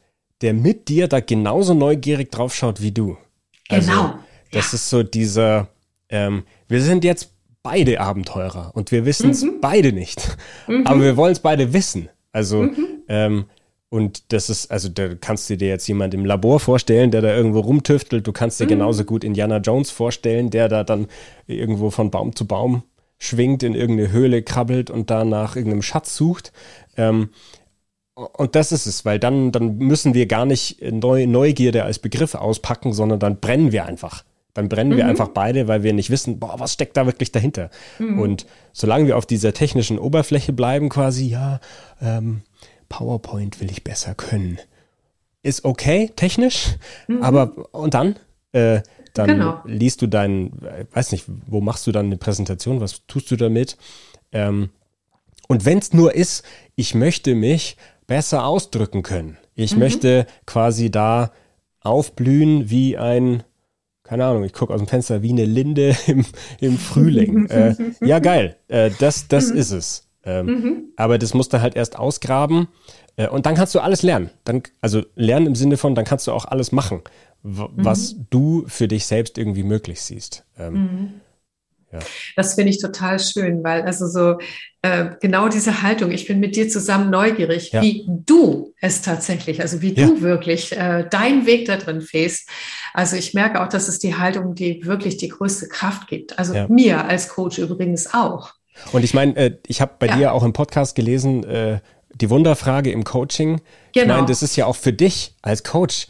der 0.43 0.53
mit 0.53 0.89
dir 0.89 1.09
da 1.09 1.20
genauso 1.20 1.74
neugierig 1.74 2.30
drauf 2.30 2.55
schaut 2.55 2.82
wie 2.82 2.93
du. 2.93 3.16
Also, 3.68 3.91
genau. 3.91 4.14
Das 4.53 4.72
ja. 4.72 4.76
ist 4.76 4.91
so 4.91 5.03
dieser, 5.03 5.68
ähm, 6.09 6.45
wir 6.68 6.82
sind 6.82 7.03
jetzt 7.03 7.32
beide 7.62 8.01
Abenteurer 8.01 8.72
und 8.74 8.93
wir 8.93 9.07
wissen 9.07 9.30
es 9.30 9.43
mhm. 9.43 9.61
beide 9.61 9.93
nicht. 9.93 10.37
Mhm. 10.68 10.87
Aber 10.87 11.01
wir 11.01 11.16
wollen 11.16 11.32
es 11.32 11.41
beide 11.41 11.72
wissen. 11.72 12.09
Also, 12.32 12.62
mhm. 12.62 13.03
ähm, 13.09 13.45
und 13.89 14.32
das 14.32 14.51
ist, 14.51 14.70
also 14.72 14.89
da 14.89 15.14
kannst 15.14 15.49
du 15.49 15.57
dir 15.57 15.68
jetzt 15.68 15.87
jemand 15.87 16.14
im 16.14 16.24
Labor 16.24 16.59
vorstellen, 16.59 17.12
der 17.12 17.22
da 17.22 17.35
irgendwo 17.35 17.61
rumtüftelt. 17.61 18.26
Du 18.26 18.32
kannst 18.32 18.59
dir 18.59 18.64
mhm. 18.64 18.70
genauso 18.70 19.05
gut 19.05 19.24
Indiana 19.24 19.59
Jones 19.59 19.91
vorstellen, 19.91 20.51
der 20.51 20.68
da 20.68 20.85
dann 20.85 21.07
irgendwo 21.47 21.91
von 21.91 22.11
Baum 22.11 22.35
zu 22.35 22.47
Baum 22.47 22.82
schwingt, 23.25 23.62
in 23.62 23.75
irgendeine 23.75 24.11
Höhle 24.12 24.43
krabbelt 24.43 24.91
und 24.91 25.11
da 25.11 25.25
nach 25.25 25.57
irgendeinem 25.57 25.83
Schatz 25.83 26.16
sucht. 26.16 26.53
Ähm, 26.97 27.31
und 28.14 28.55
das 28.55 28.70
ist 28.70 28.87
es, 28.87 29.05
weil 29.05 29.18
dann, 29.18 29.51
dann 29.51 29.79
müssen 29.79 30.14
wir 30.14 30.27
gar 30.27 30.47
nicht 30.47 30.81
Neu 30.83 31.27
Neugierde 31.27 31.85
als 31.85 31.99
Begriff 31.99 32.35
auspacken, 32.35 32.93
sondern 32.93 33.18
dann 33.18 33.41
brennen 33.41 33.72
wir 33.72 33.87
einfach. 33.87 34.25
Dann 34.55 34.68
brennen 34.68 34.93
mhm. 34.93 34.97
wir 34.99 35.07
einfach 35.07 35.29
beide, 35.29 35.66
weil 35.66 35.83
wir 35.83 35.93
nicht 35.93 36.11
wissen, 36.11 36.39
boah, 36.39 36.61
was 36.61 36.72
steckt 36.72 36.97
da 36.97 37.07
wirklich 37.07 37.33
dahinter? 37.33 37.70
Mhm. 37.99 38.20
Und 38.20 38.47
solange 38.72 39.09
wir 39.09 39.16
auf 39.16 39.27
dieser 39.27 39.53
technischen 39.53 39.99
Oberfläche 39.99 40.53
bleiben, 40.53 40.89
quasi, 40.89 41.27
ja, 41.27 41.61
ähm, 42.01 42.43
PowerPoint 42.89 43.61
will 43.61 43.70
ich 43.70 43.83
besser 43.83 44.14
können. 44.14 44.59
Ist 45.43 45.64
okay, 45.64 46.12
technisch, 46.14 46.77
mhm. 47.09 47.22
aber 47.22 47.75
und 47.75 47.95
dann? 47.95 48.16
Äh, 48.55 48.82
dann 49.14 49.28
genau. 49.28 49.61
liest 49.64 50.02
du 50.02 50.07
deinen, 50.07 50.61
weiß 50.92 51.12
nicht, 51.12 51.26
wo 51.46 51.61
machst 51.61 51.86
du 51.86 51.92
dann 51.92 52.07
eine 52.07 52.16
Präsentation, 52.16 52.80
was 52.80 53.07
tust 53.07 53.30
du 53.30 53.36
damit? 53.36 53.76
Ähm, 54.32 54.70
und 55.46 55.64
wenn 55.64 55.78
es 55.78 55.92
nur 55.92 56.14
ist, 56.14 56.44
ich 56.74 56.94
möchte 56.94 57.34
mich 57.34 57.76
besser 58.07 58.44
ausdrücken 58.44 59.02
können. 59.02 59.36
Ich 59.55 59.74
mhm. 59.74 59.80
möchte 59.80 60.26
quasi 60.46 60.90
da 60.90 61.30
aufblühen 61.80 62.70
wie 62.70 62.96
ein, 62.96 63.42
keine 64.02 64.24
Ahnung, 64.24 64.44
ich 64.44 64.52
gucke 64.52 64.72
aus 64.72 64.80
dem 64.80 64.88
Fenster 64.88 65.22
wie 65.22 65.30
eine 65.30 65.44
Linde 65.44 65.96
im, 66.07 66.24
im 66.61 66.78
Frühling. 66.78 67.46
äh, 67.50 67.74
ja, 68.00 68.18
geil, 68.18 68.57
äh, 68.68 68.90
das, 68.98 69.28
das 69.28 69.50
mhm. 69.50 69.57
ist 69.57 69.70
es. 69.70 70.09
Ähm, 70.24 70.46
mhm. 70.46 70.84
Aber 70.96 71.18
das 71.18 71.34
musst 71.34 71.52
du 71.52 71.61
halt 71.61 71.76
erst 71.76 71.98
ausgraben 71.98 72.68
äh, 73.16 73.28
und 73.28 73.46
dann 73.46 73.55
kannst 73.55 73.74
du 73.74 73.80
alles 73.80 74.02
lernen. 74.02 74.30
Dann, 74.44 74.62
also 74.80 75.02
lernen 75.14 75.46
im 75.46 75.55
Sinne 75.55 75.76
von, 75.76 75.94
dann 75.94 76.05
kannst 76.05 76.26
du 76.26 76.32
auch 76.32 76.46
alles 76.46 76.72
machen, 76.72 77.02
was 77.45 78.14
mhm. 78.14 78.26
du 78.30 78.64
für 78.66 78.88
dich 78.88 79.05
selbst 79.05 79.36
irgendwie 79.36 79.62
möglich 79.62 80.01
siehst. 80.01 80.45
Ähm, 80.59 80.72
mhm. 80.72 81.12
Ja. 81.92 82.01
Das 82.36 82.55
finde 82.55 82.70
ich 82.70 82.80
total 82.80 83.20
schön, 83.20 83.62
weil 83.62 83.82
also 83.82 84.09
so 84.09 84.38
äh, 84.82 85.11
genau 85.20 85.49
diese 85.49 85.82
Haltung, 85.82 86.11
ich 86.11 86.26
bin 86.26 86.40
mit 86.40 86.57
dir 86.57 86.68
zusammen 86.68 87.11
neugierig, 87.11 87.70
ja. 87.70 87.82
wie 87.82 88.05
du 88.09 88.74
es 88.80 89.03
tatsächlich, 89.03 89.61
also 89.61 89.80
wie 89.80 89.95
ja. 89.95 90.07
du 90.07 90.20
wirklich 90.20 90.72
äh, 90.72 91.07
deinen 91.09 91.47
Weg 91.47 91.66
da 91.66 91.76
drin 91.76 92.01
fährst. 92.01 92.49
Also 92.95 93.16
ich 93.16 93.34
merke 93.34 93.62
auch, 93.62 93.68
dass 93.68 93.86
es 93.86 94.01
die 94.01 94.16
Haltung, 94.16 94.55
die 94.55 94.84
wirklich 94.84 95.18
die 95.18 95.28
größte 95.28 95.68
Kraft 95.68 96.09
gibt. 96.09 96.38
Also 96.38 96.66
mir 96.68 97.05
als 97.05 97.28
Coach 97.28 97.59
übrigens 97.59 98.12
auch. 98.12 98.55
Und 98.92 99.05
ich 99.05 99.14
meine, 99.14 99.36
äh, 99.36 99.59
ich 99.66 99.80
habe 99.80 99.92
bei 99.99 100.09
dir 100.09 100.32
auch 100.32 100.42
im 100.42 100.53
Podcast 100.53 100.97
gelesen, 100.97 101.45
äh, 101.45 101.78
die 102.14 102.30
Wunderfrage 102.30 102.90
im 102.90 103.05
Coaching. 103.05 103.61
Genau. 103.92 104.05
Ich 104.05 104.07
meine, 104.09 104.26
das 104.26 104.42
ist 104.42 104.57
ja 104.57 104.66
auch 104.66 104.76
für 104.76 104.92
dich 104.92 105.34
als 105.42 105.62
Coach. 105.62 106.09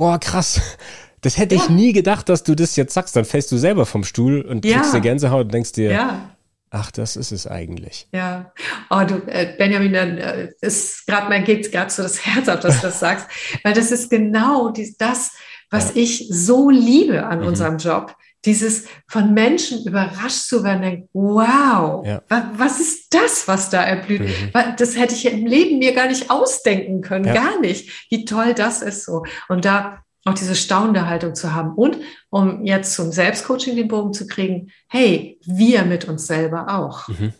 Boah, 0.00 0.18
krass. 0.18 0.78
Das 1.20 1.36
hätte 1.36 1.56
ja. 1.56 1.60
ich 1.60 1.68
nie 1.68 1.92
gedacht, 1.92 2.30
dass 2.30 2.42
du 2.42 2.54
das 2.54 2.74
jetzt 2.74 2.94
sagst. 2.94 3.14
Dann 3.16 3.26
fällst 3.26 3.52
du 3.52 3.58
selber 3.58 3.84
vom 3.84 4.02
Stuhl 4.02 4.40
und 4.40 4.64
ja. 4.64 4.78
kriegst 4.78 4.94
eine 4.94 5.02
Gänsehaut 5.02 5.44
und 5.44 5.52
denkst 5.52 5.72
dir, 5.72 5.92
ja. 5.92 6.30
ach, 6.70 6.90
das 6.90 7.16
ist 7.16 7.32
es 7.32 7.46
eigentlich. 7.46 8.08
Ja. 8.10 8.50
Oh, 8.88 9.02
du, 9.06 9.16
äh, 9.26 9.54
Benjamin, 9.58 9.92
dann 9.92 10.16
äh, 10.16 10.48
ist 10.62 11.06
gerade 11.06 11.28
mein 11.28 11.44
geht 11.44 11.70
gerade 11.70 11.90
so 11.90 12.02
das 12.02 12.24
Herz 12.24 12.48
auf, 12.48 12.60
dass 12.60 12.80
du 12.80 12.86
das 12.86 12.98
sagst, 12.98 13.26
weil 13.62 13.74
das 13.74 13.90
ist 13.90 14.08
genau 14.08 14.70
dies, 14.70 14.96
das, 14.96 15.32
was 15.68 15.94
ich 15.96 16.28
so 16.30 16.70
liebe 16.70 17.26
an 17.26 17.40
mhm. 17.40 17.48
unserem 17.48 17.76
Job. 17.76 18.16
Dieses 18.44 18.84
von 19.06 19.34
Menschen 19.34 19.84
überrascht 19.84 20.46
zu 20.46 20.64
werden, 20.64 20.82
denkt, 20.82 21.08
wow, 21.12 22.06
ja. 22.06 22.22
was, 22.28 22.44
was, 22.56 22.80
ist 22.80 23.14
das, 23.14 23.46
was 23.46 23.68
da 23.68 23.82
erblüht? 23.82 24.22
Mhm. 24.22 24.52
Das 24.78 24.96
hätte 24.96 25.14
ich 25.14 25.26
im 25.26 25.46
Leben 25.46 25.78
mir 25.78 25.92
gar 25.92 26.08
nicht 26.08 26.30
ausdenken 26.30 27.02
können, 27.02 27.24
gar 27.24 27.60
nicht. 27.60 28.10
Wie 28.10 28.24
toll 28.24 28.54
das 28.54 28.80
ist 28.80 29.04
so. 29.04 29.24
Und 29.48 29.64
da 29.64 30.02
auch 30.24 30.34
diese 30.34 30.54
staunende 30.54 31.06
Haltung 31.06 31.34
zu 31.34 31.54
haben. 31.54 31.74
Und 31.74 31.98
um 32.28 32.64
jetzt 32.64 32.94
zum 32.94 33.12
Selbstcoaching 33.12 33.76
den 33.76 33.88
Bogen 33.88 34.12
zu 34.12 34.26
kriegen, 34.26 34.70
hey, 34.88 35.38
wir 35.44 35.84
mit 35.84 36.06
uns 36.06 36.26
selber 36.26 36.66
auch. 36.68 37.08
Mhm. 37.08 37.32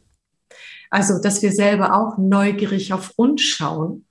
Also, 0.90 1.20
dass 1.20 1.40
wir 1.42 1.52
selber 1.52 1.94
auch 1.94 2.18
neugierig 2.18 2.92
auf 2.92 3.12
uns 3.16 3.42
schauen 3.42 4.06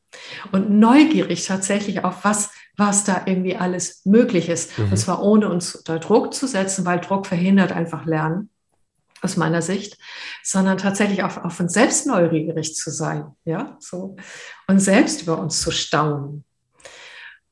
und 0.52 0.70
neugierig 0.72 1.46
tatsächlich 1.46 2.04
auf 2.04 2.24
was, 2.24 2.52
was 2.80 3.04
da 3.04 3.24
irgendwie 3.26 3.56
alles 3.56 4.06
möglich 4.06 4.50
ist. 4.50 4.78
Mhm. 4.78 4.92
Und 4.92 4.98
zwar 4.98 5.22
ohne 5.22 5.50
uns 5.50 5.76
unter 5.76 6.00
Druck 6.00 6.34
zu 6.34 6.48
setzen, 6.48 6.86
weil 6.86 7.00
Druck 7.00 7.28
verhindert 7.28 7.72
einfach 7.72 8.06
Lernen 8.06 8.50
aus 9.22 9.38
meiner 9.38 9.62
Sicht, 9.62 9.98
sondern 10.44 10.78
tatsächlich 10.78 11.24
auf, 11.24 11.38
auf 11.38 11.60
uns 11.60 11.74
selbst 11.74 12.08
neugierig 12.08 12.76
zu 12.76 12.90
sein, 12.90 13.26
ja, 13.44 13.78
so 13.80 14.16
und 14.68 14.80
selbst 14.80 15.24
über 15.24 15.38
uns 15.40 15.62
zu 15.62 15.72
staunen. 15.72 16.46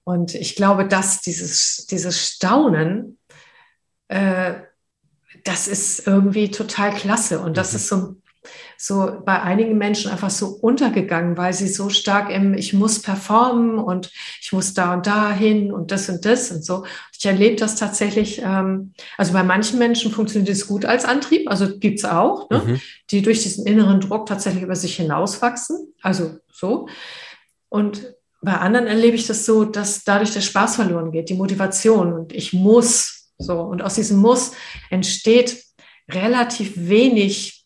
Und 0.07 0.33
ich 0.35 0.55
glaube, 0.55 0.87
dass 0.87 1.19
dieses, 1.19 1.85
dieses 1.87 2.25
Staunen, 2.25 3.19
äh, 4.07 4.53
das 5.43 5.67
ist 5.67 6.07
irgendwie 6.07 6.49
total 6.49 6.93
klasse. 6.93 7.39
Und 7.39 7.57
das 7.57 7.73
mhm. 7.73 7.75
ist 7.75 7.87
so, 7.89 8.15
so 8.77 9.21
bei 9.25 9.41
einigen 9.41 9.77
Menschen 9.77 10.11
einfach 10.11 10.29
so 10.29 10.47
untergegangen, 10.47 11.37
weil 11.37 11.53
sie 11.53 11.67
so 11.67 11.89
stark 11.89 12.29
im 12.29 12.53
Ich 12.53 12.73
muss 12.73 13.01
performen 13.01 13.79
und 13.79 14.11
ich 14.41 14.53
muss 14.53 14.73
da 14.73 14.93
und 14.93 15.07
da 15.07 15.31
hin 15.31 15.71
und 15.71 15.91
das 15.91 16.09
und 16.09 16.25
das 16.25 16.51
und 16.51 16.63
so. 16.63 16.85
Ich 17.17 17.25
erlebe 17.25 17.55
das 17.55 17.75
tatsächlich, 17.75 18.41
ähm, 18.43 18.93
also 19.17 19.33
bei 19.33 19.43
manchen 19.43 19.79
Menschen 19.79 20.11
funktioniert 20.11 20.49
es 20.49 20.67
gut 20.67 20.85
als 20.85 21.05
Antrieb, 21.05 21.49
also 21.49 21.77
gibt's 21.79 22.05
auch, 22.05 22.49
ne, 22.49 22.59
mhm. 22.59 22.81
die 23.09 23.21
durch 23.21 23.43
diesen 23.43 23.65
inneren 23.65 23.99
Druck 23.99 24.27
tatsächlich 24.27 24.63
über 24.63 24.75
sich 24.75 24.95
hinauswachsen, 24.95 25.93
also 26.01 26.37
so. 26.51 26.87
Und 27.69 28.13
bei 28.41 28.53
anderen 28.53 28.87
erlebe 28.87 29.15
ich 29.15 29.25
das 29.25 29.45
so, 29.45 29.65
dass 29.65 30.03
dadurch 30.03 30.31
der 30.31 30.41
Spaß 30.41 30.75
verloren 30.75 31.11
geht, 31.11 31.29
die 31.29 31.33
Motivation 31.33 32.13
und 32.13 32.33
ich 32.33 32.53
muss 32.53 33.17
so. 33.37 33.61
Und 33.61 33.81
aus 33.81 33.95
diesem 33.95 34.17
Muss 34.17 34.51
entsteht 34.89 35.63
relativ 36.09 36.73
wenig, 36.75 37.56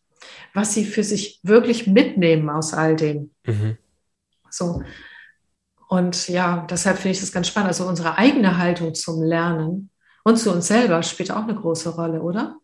was 0.53 0.73
sie 0.73 0.85
für 0.85 1.03
sich 1.03 1.39
wirklich 1.43 1.87
mitnehmen 1.87 2.49
aus 2.49 2.73
all 2.73 2.95
dem. 2.95 3.31
Mhm. 3.45 3.77
So. 4.49 4.83
Und 5.87 6.27
ja, 6.29 6.65
deshalb 6.69 6.97
finde 6.97 7.15
ich 7.15 7.19
das 7.19 7.31
ganz 7.31 7.47
spannend. 7.47 7.69
Also 7.69 7.85
unsere 7.85 8.17
eigene 8.17 8.57
Haltung 8.57 8.93
zum 8.93 9.21
Lernen 9.21 9.89
und 10.23 10.37
zu 10.37 10.51
uns 10.51 10.67
selber 10.67 11.03
spielt 11.03 11.31
auch 11.31 11.43
eine 11.43 11.55
große 11.55 11.89
Rolle, 11.89 12.21
oder? 12.21 12.57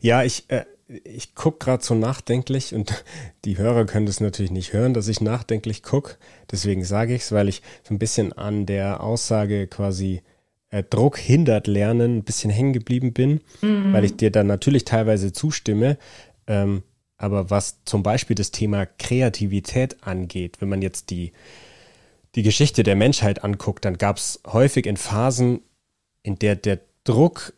Ja, 0.00 0.22
ich, 0.22 0.44
äh, 0.48 0.64
ich 0.86 1.34
gucke 1.34 1.64
gerade 1.64 1.84
so 1.84 1.94
nachdenklich 1.94 2.74
und 2.74 3.04
die 3.44 3.58
Hörer 3.58 3.84
können 3.84 4.06
das 4.06 4.20
natürlich 4.20 4.50
nicht 4.50 4.72
hören, 4.72 4.94
dass 4.94 5.08
ich 5.08 5.20
nachdenklich 5.20 5.82
gucke. 5.82 6.16
Deswegen 6.50 6.84
sage 6.84 7.14
ich 7.14 7.22
es, 7.22 7.32
weil 7.32 7.48
ich 7.48 7.62
so 7.82 7.94
ein 7.94 7.98
bisschen 7.98 8.32
an 8.32 8.66
der 8.66 9.02
Aussage 9.02 9.66
quasi 9.66 10.22
äh, 10.70 10.82
Druck 10.82 11.18
hindert 11.18 11.66
Lernen 11.66 12.18
ein 12.18 12.24
bisschen 12.24 12.50
hängen 12.50 12.72
geblieben 12.72 13.12
bin, 13.12 13.40
mhm. 13.62 13.92
weil 13.92 14.04
ich 14.04 14.16
dir 14.16 14.30
dann 14.30 14.46
natürlich 14.46 14.84
teilweise 14.84 15.32
zustimme. 15.32 15.98
Ähm, 16.46 16.82
aber 17.18 17.50
was 17.50 17.84
zum 17.84 18.02
Beispiel 18.02 18.36
das 18.36 18.52
Thema 18.52 18.86
Kreativität 18.86 20.02
angeht, 20.02 20.60
wenn 20.60 20.68
man 20.68 20.82
jetzt 20.82 21.10
die, 21.10 21.32
die 22.36 22.42
Geschichte 22.42 22.84
der 22.84 22.96
Menschheit 22.96 23.44
anguckt, 23.44 23.84
dann 23.84 23.98
gab 23.98 24.16
es 24.16 24.40
häufig 24.46 24.86
in 24.86 24.96
Phasen, 24.96 25.60
in 26.22 26.38
der 26.38 26.56
der 26.56 26.80
Druck 27.04 27.54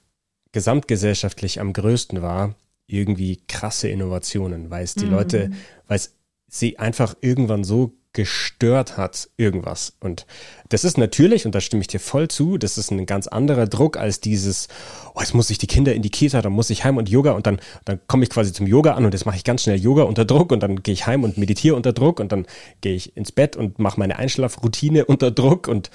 gesamtgesellschaftlich 0.52 1.60
am 1.60 1.72
größten 1.72 2.22
war, 2.22 2.54
irgendwie 2.86 3.40
krasse 3.46 3.88
Innovationen, 3.88 4.70
weil 4.70 4.84
es 4.84 4.94
die 4.94 5.06
mhm. 5.06 5.12
Leute, 5.12 5.50
weil 5.86 5.96
es 5.96 6.14
sie 6.48 6.78
einfach 6.78 7.14
irgendwann 7.20 7.62
so 7.62 7.92
gestört 8.12 8.96
hat, 8.96 9.30
irgendwas. 9.36 9.92
Und 10.00 10.26
das 10.68 10.84
ist 10.84 10.98
natürlich, 10.98 11.46
und 11.46 11.54
da 11.54 11.60
stimme 11.60 11.82
ich 11.82 11.86
dir 11.86 12.00
voll 12.00 12.28
zu, 12.28 12.58
das 12.58 12.76
ist 12.76 12.90
ein 12.90 13.06
ganz 13.06 13.28
anderer 13.28 13.66
Druck 13.66 13.96
als 13.96 14.20
dieses, 14.20 14.66
oh, 15.14 15.20
jetzt 15.20 15.34
muss 15.34 15.50
ich 15.50 15.58
die 15.58 15.68
Kinder 15.68 15.94
in 15.94 16.02
die 16.02 16.10
Kita, 16.10 16.42
dann 16.42 16.52
muss 16.52 16.70
ich 16.70 16.84
heim 16.84 16.96
und 16.96 17.08
Yoga 17.08 17.32
und 17.32 17.46
dann, 17.46 17.60
dann 17.84 18.00
komme 18.08 18.24
ich 18.24 18.30
quasi 18.30 18.52
zum 18.52 18.66
Yoga 18.66 18.94
an 18.94 19.04
und 19.04 19.12
jetzt 19.12 19.26
mache 19.26 19.36
ich 19.36 19.44
ganz 19.44 19.62
schnell 19.62 19.78
Yoga 19.78 20.02
unter 20.02 20.24
Druck 20.24 20.50
und 20.50 20.60
dann 20.60 20.82
gehe 20.82 20.94
ich 20.94 21.06
heim 21.06 21.22
und 21.22 21.38
meditiere 21.38 21.76
unter 21.76 21.92
Druck 21.92 22.18
und 22.18 22.32
dann 22.32 22.46
gehe 22.80 22.94
ich 22.94 23.16
ins 23.16 23.30
Bett 23.30 23.56
und 23.56 23.78
mache 23.78 24.00
meine 24.00 24.18
Einschlafroutine 24.18 25.04
unter 25.04 25.30
Druck 25.30 25.68
und 25.68 25.90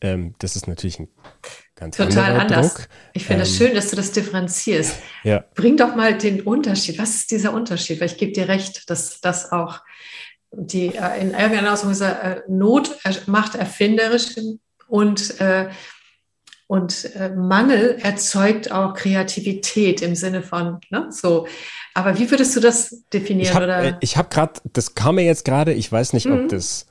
ähm, 0.00 0.34
das 0.38 0.54
ist 0.54 0.68
natürlich 0.68 1.00
ein 1.00 1.08
Ganz 1.76 1.98
Total 1.98 2.40
anders. 2.40 2.74
Druck. 2.74 2.88
Ich 3.12 3.26
finde 3.26 3.42
es 3.42 3.60
ähm, 3.60 3.66
schön, 3.66 3.74
dass 3.74 3.90
du 3.90 3.96
das 3.96 4.10
differenzierst. 4.10 4.96
Ja. 5.24 5.44
Bring 5.54 5.76
doch 5.76 5.94
mal 5.94 6.16
den 6.16 6.40
Unterschied. 6.40 6.98
Was 6.98 7.16
ist 7.16 7.30
dieser 7.30 7.52
Unterschied? 7.52 8.00
Weil 8.00 8.06
ich 8.06 8.16
gebe 8.16 8.32
dir 8.32 8.48
recht, 8.48 8.88
dass 8.88 9.20
das 9.20 9.52
auch 9.52 9.80
die 10.52 10.94
äh, 10.94 11.20
in 11.20 11.30
irgendeiner 11.30 11.72
Ausdruck 11.72 12.00
äh, 12.00 12.42
Not 12.48 12.96
macht 13.26 13.54
erfinderisch 13.54 14.36
und, 14.88 15.40
äh, 15.40 15.68
und 16.66 17.14
äh, 17.14 17.30
Mangel 17.30 17.98
erzeugt 18.02 18.72
auch 18.72 18.94
Kreativität 18.94 20.02
im 20.02 20.14
Sinne 20.14 20.42
von 20.42 20.80
ne, 20.90 21.08
so. 21.10 21.46
Aber 21.94 22.18
wie 22.18 22.30
würdest 22.30 22.54
du 22.56 22.60
das 22.60 23.04
definieren? 23.12 23.96
Ich 24.00 24.16
habe 24.16 24.28
äh, 24.28 24.34
gerade, 24.34 24.60
das 24.72 24.94
kam 24.94 25.16
mir 25.16 25.24
jetzt 25.24 25.44
gerade, 25.44 25.72
ich 25.72 25.90
weiß 25.90 26.12
nicht, 26.12 26.26
mhm. 26.26 26.44
ob 26.44 26.48
das 26.48 26.86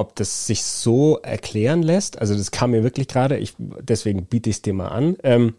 ob 0.00 0.16
das 0.16 0.46
sich 0.46 0.62
so 0.62 1.18
erklären 1.18 1.82
lässt. 1.82 2.18
Also 2.18 2.34
das 2.34 2.50
kam 2.50 2.70
mir 2.70 2.82
wirklich 2.82 3.06
gerade, 3.06 3.36
ich, 3.36 3.52
deswegen 3.58 4.24
biete 4.24 4.48
ich 4.48 4.56
es 4.56 4.62
dir 4.62 4.72
mal 4.72 4.88
an. 4.88 5.18
Ähm, 5.22 5.56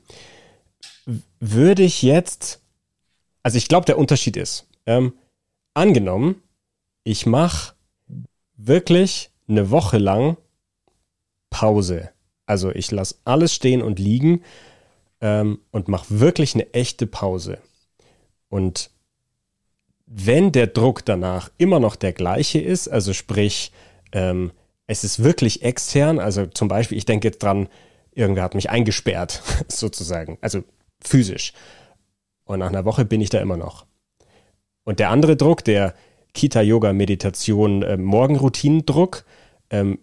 würde 1.40 1.84
ich 1.84 2.02
jetzt, 2.02 2.60
also 3.44 3.60
ich 3.60 3.68
glaube, 3.68 3.86
der 3.86 4.00
Unterschied 4.00 4.38
ist, 4.38 4.68
ähm, 4.88 5.14
angenommen, 5.76 6.42
ich 7.04 7.26
mache 7.26 7.74
wirklich 8.56 9.32
eine 9.48 9.72
Woche 9.72 9.98
lang 9.98 10.38
Pause. 11.50 12.10
Also 12.46 12.72
ich 12.72 12.92
lasse 12.92 13.16
alles 13.26 13.54
stehen 13.54 13.82
und 13.82 14.00
liegen 14.00 14.44
ähm, 15.20 15.60
und 15.72 15.88
mache 15.88 16.20
wirklich 16.20 16.54
eine 16.56 16.74
echte 16.74 17.08
Pause. 17.08 17.60
Und 18.50 18.92
wenn 20.06 20.52
der 20.52 20.68
Druck 20.68 21.06
danach 21.06 21.52
immer 21.58 21.80
noch 21.80 21.96
der 21.96 22.14
gleiche 22.14 22.60
ist, 22.60 22.88
also 22.88 23.14
sprich, 23.14 23.72
ähm, 24.12 24.52
es 24.88 25.04
ist 25.04 25.24
wirklich 25.24 25.64
extern. 25.64 26.20
Also 26.20 26.46
zum 26.48 26.68
Beispiel, 26.68 26.98
ich 26.98 27.06
denke 27.06 27.30
jetzt 27.30 27.42
dran, 27.42 27.70
irgendwer 28.12 28.44
hat 28.44 28.56
mich 28.56 28.70
eingesperrt, 28.70 29.42
sozusagen. 29.68 30.38
Also 30.42 30.64
physisch. 31.00 31.54
Und 32.44 32.60
nach 32.60 32.68
einer 32.68 32.86
Woche 32.86 33.06
bin 33.06 33.22
ich 33.22 33.30
da 33.30 33.40
immer 33.40 33.58
noch. 33.58 33.86
Und 34.84 35.00
der 35.00 35.10
andere 35.10 35.38
Druck, 35.38 35.64
der 35.64 35.94
Kita-Yoga-Meditation, 36.34 37.84
äh, 37.84 37.98
Morgenroutinendruck, 37.98 39.24
ähm, 39.70 40.00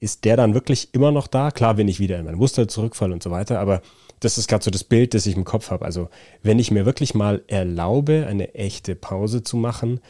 ist 0.00 0.24
der 0.24 0.36
dann 0.36 0.54
wirklich 0.54 0.92
immer 0.94 1.12
noch 1.12 1.28
da? 1.28 1.50
Klar, 1.50 1.76
wenn 1.76 1.88
ich 1.88 2.00
wieder 2.00 2.18
in 2.18 2.24
mein 2.24 2.34
Muster 2.34 2.66
zurückfalle 2.66 3.12
und 3.12 3.22
so 3.22 3.30
weiter, 3.30 3.60
aber 3.60 3.82
das 4.18 4.38
ist 4.38 4.48
gerade 4.48 4.64
so 4.64 4.70
das 4.70 4.84
Bild, 4.84 5.14
das 5.14 5.26
ich 5.26 5.36
im 5.36 5.44
Kopf 5.44 5.70
habe. 5.70 5.84
Also, 5.84 6.08
wenn 6.42 6.58
ich 6.58 6.70
mir 6.70 6.86
wirklich 6.86 7.14
mal 7.14 7.42
erlaube, 7.46 8.26
eine 8.28 8.54
echte 8.54 8.94
Pause 8.94 9.42
zu 9.42 9.56
machen, 9.56 10.00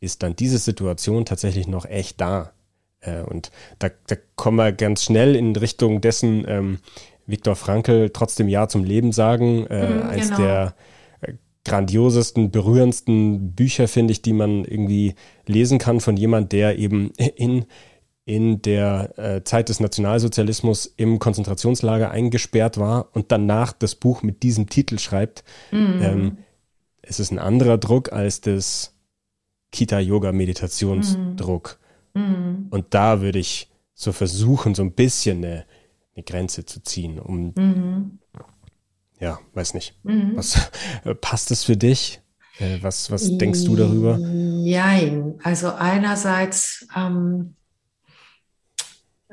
ist 0.00 0.22
dann 0.22 0.36
diese 0.36 0.58
Situation 0.58 1.24
tatsächlich 1.24 1.66
noch 1.66 1.84
echt 1.84 2.20
da. 2.20 2.52
Äh, 3.00 3.22
und 3.22 3.50
da, 3.78 3.90
da 4.06 4.16
kommen 4.34 4.56
wir 4.56 4.72
ganz 4.72 5.04
schnell 5.04 5.36
in 5.36 5.54
Richtung 5.54 6.00
dessen, 6.00 6.44
ähm, 6.48 6.78
Viktor 7.26 7.56
Frankl 7.56 8.10
trotzdem 8.10 8.48
Ja 8.48 8.68
zum 8.68 8.84
Leben 8.84 9.12
sagen, 9.12 9.66
äh, 9.66 9.88
mhm, 9.88 10.02
eins 10.02 10.28
genau. 10.28 10.40
der 10.40 10.74
grandiosesten, 11.66 12.50
berührendsten 12.50 13.52
Bücher, 13.52 13.86
finde 13.88 14.12
ich, 14.12 14.22
die 14.22 14.32
man 14.32 14.64
irgendwie 14.64 15.14
lesen 15.46 15.78
kann 15.78 16.00
von 16.00 16.16
jemand, 16.16 16.52
der 16.52 16.78
eben 16.78 17.10
in, 17.36 17.66
in 18.24 18.62
der 18.62 19.18
äh, 19.18 19.44
Zeit 19.44 19.68
des 19.68 19.80
Nationalsozialismus 19.80 20.86
im 20.96 21.18
Konzentrationslager 21.18 22.10
eingesperrt 22.10 22.78
war 22.78 23.08
und 23.14 23.30
danach 23.32 23.72
das 23.72 23.96
Buch 23.96 24.22
mit 24.22 24.44
diesem 24.44 24.68
Titel 24.68 24.98
schreibt. 24.98 25.44
Mhm. 25.72 26.02
Ähm, 26.02 26.38
es 27.02 27.20
ist 27.20 27.32
ein 27.32 27.38
anderer 27.38 27.76
Druck 27.78 28.12
als 28.12 28.40
das 28.40 28.94
Kita-Yoga-Meditationsdruck. 29.72 31.78
Mhm. 32.14 32.22
Mhm. 32.22 32.66
Und 32.70 32.86
da 32.90 33.20
würde 33.20 33.40
ich 33.40 33.68
so 33.92 34.12
versuchen, 34.12 34.76
so 34.76 34.82
ein 34.82 34.92
bisschen 34.92 35.44
eine, 35.44 35.64
eine 36.14 36.22
Grenze 36.22 36.64
zu 36.64 36.80
ziehen, 36.82 37.18
um 37.18 37.52
mhm. 37.56 38.20
Ja, 39.20 39.38
weiß 39.54 39.74
nicht. 39.74 39.94
Mhm. 40.02 40.32
Was 40.34 40.70
passt 41.20 41.50
es 41.50 41.64
für 41.64 41.76
dich? 41.76 42.20
Äh, 42.58 42.78
was, 42.82 43.10
was 43.10 43.36
denkst 43.36 43.64
du 43.64 43.76
darüber? 43.76 44.18
Nein, 44.18 45.34
also 45.42 45.72
einerseits 45.72 46.86
ähm, 46.96 47.54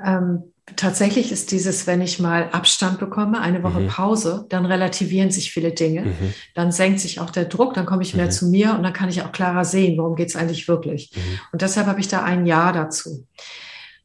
ähm, 0.03 0.43
tatsächlich 0.75 1.31
ist 1.31 1.51
dieses, 1.51 1.88
wenn 1.88 2.01
ich 2.01 2.19
mal 2.19 2.49
Abstand 2.51 2.99
bekomme, 2.99 3.39
eine 3.39 3.63
Woche 3.63 3.81
mhm. 3.81 3.88
Pause, 3.88 4.45
dann 4.49 4.65
relativieren 4.65 5.31
sich 5.31 5.51
viele 5.51 5.71
Dinge. 5.71 6.01
Mhm. 6.05 6.34
Dann 6.55 6.71
senkt 6.71 6.99
sich 6.99 7.19
auch 7.19 7.29
der 7.29 7.45
Druck, 7.45 7.73
dann 7.73 7.86
komme 7.86 8.03
ich 8.03 8.15
mehr 8.15 8.25
mhm. 8.25 8.31
zu 8.31 8.47
mir 8.47 8.73
und 8.73 8.84
dann 8.84 8.93
kann 8.93 9.09
ich 9.09 9.21
auch 9.21 9.31
klarer 9.31 9.65
sehen, 9.65 9.97
worum 9.97 10.15
geht 10.15 10.29
es 10.29 10.36
eigentlich 10.36 10.67
wirklich. 10.67 11.11
Mhm. 11.15 11.39
Und 11.51 11.61
deshalb 11.61 11.88
habe 11.88 11.99
ich 11.99 12.07
da 12.07 12.23
ein 12.23 12.45
Ja 12.45 12.71
dazu. 12.71 13.27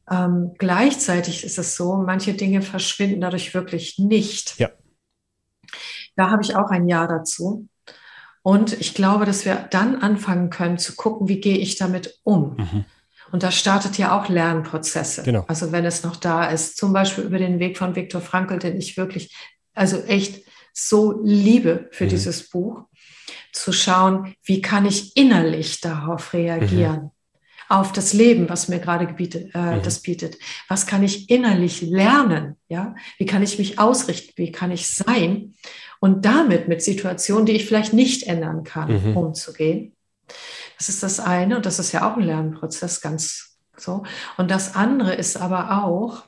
Ähm, 0.09 0.53
gleichzeitig 0.57 1.43
ist 1.43 1.59
es 1.59 1.75
so, 1.75 1.95
manche 1.97 2.33
Dinge 2.33 2.61
verschwinden 2.61 3.21
dadurch 3.21 3.53
wirklich 3.53 3.99
nicht. 3.99 4.57
Ja. 4.57 4.69
Da 6.19 6.31
habe 6.31 6.43
ich 6.43 6.57
auch 6.57 6.69
ein 6.69 6.89
Ja 6.89 7.07
dazu. 7.07 7.69
Und 8.41 8.73
ich 8.73 8.93
glaube, 8.93 9.25
dass 9.25 9.45
wir 9.45 9.55
dann 9.71 10.01
anfangen 10.01 10.49
können 10.49 10.77
zu 10.77 10.97
gucken, 10.97 11.29
wie 11.29 11.39
gehe 11.39 11.57
ich 11.57 11.77
damit 11.77 12.19
um. 12.23 12.57
Mhm. 12.57 12.85
Und 13.31 13.43
da 13.43 13.51
startet 13.51 13.97
ja 13.97 14.19
auch 14.19 14.27
Lernprozesse. 14.27 15.23
Genau. 15.23 15.45
Also 15.47 15.71
wenn 15.71 15.85
es 15.85 16.03
noch 16.03 16.17
da 16.17 16.49
ist, 16.49 16.75
zum 16.75 16.91
Beispiel 16.91 17.23
über 17.23 17.37
den 17.37 17.59
Weg 17.59 17.77
von 17.77 17.95
Viktor 17.95 18.19
Frankl, 18.19 18.59
den 18.59 18.77
ich 18.77 18.97
wirklich, 18.97 19.33
also 19.73 20.01
echt 20.03 20.43
so 20.73 21.21
liebe 21.23 21.87
für 21.91 22.03
mhm. 22.03 22.09
dieses 22.09 22.49
Buch, 22.49 22.83
zu 23.53 23.71
schauen, 23.71 24.33
wie 24.43 24.61
kann 24.61 24.85
ich 24.85 25.15
innerlich 25.15 25.79
darauf 25.79 26.33
reagieren. 26.33 27.01
Mhm. 27.03 27.11
Auf 27.69 27.93
das 27.93 28.13
Leben, 28.13 28.49
was 28.49 28.67
mir 28.67 28.79
gerade 28.79 29.07
gebietet, 29.07 29.53
äh, 29.53 29.77
mhm. 29.77 29.83
das 29.83 30.01
bietet. 30.01 30.37
Was 30.67 30.87
kann 30.87 31.03
ich 31.03 31.29
innerlich 31.29 31.81
lernen? 31.81 32.57
Ja, 32.67 32.95
wie 33.17 33.25
kann 33.25 33.43
ich 33.43 33.59
mich 33.59 33.79
ausrichten? 33.79 34.33
Wie 34.35 34.51
kann 34.51 34.71
ich 34.71 34.87
sein? 34.87 35.53
Und 35.99 36.25
damit 36.25 36.67
mit 36.67 36.81
Situationen, 36.81 37.45
die 37.45 37.53
ich 37.53 37.65
vielleicht 37.65 37.93
nicht 37.93 38.23
ändern 38.23 38.63
kann, 38.63 39.11
mhm. 39.11 39.17
umzugehen. 39.17 39.95
Das 40.77 40.89
ist 40.89 41.03
das 41.03 41.19
eine 41.19 41.57
und 41.57 41.65
das 41.65 41.77
ist 41.79 41.91
ja 41.91 42.09
auch 42.09 42.17
ein 42.17 42.23
Lernprozess, 42.23 43.01
ganz 43.01 43.57
so. 43.77 44.03
Und 44.37 44.49
das 44.49 44.75
andere 44.75 45.13
ist 45.13 45.37
aber 45.37 45.83
auch, 45.83 46.23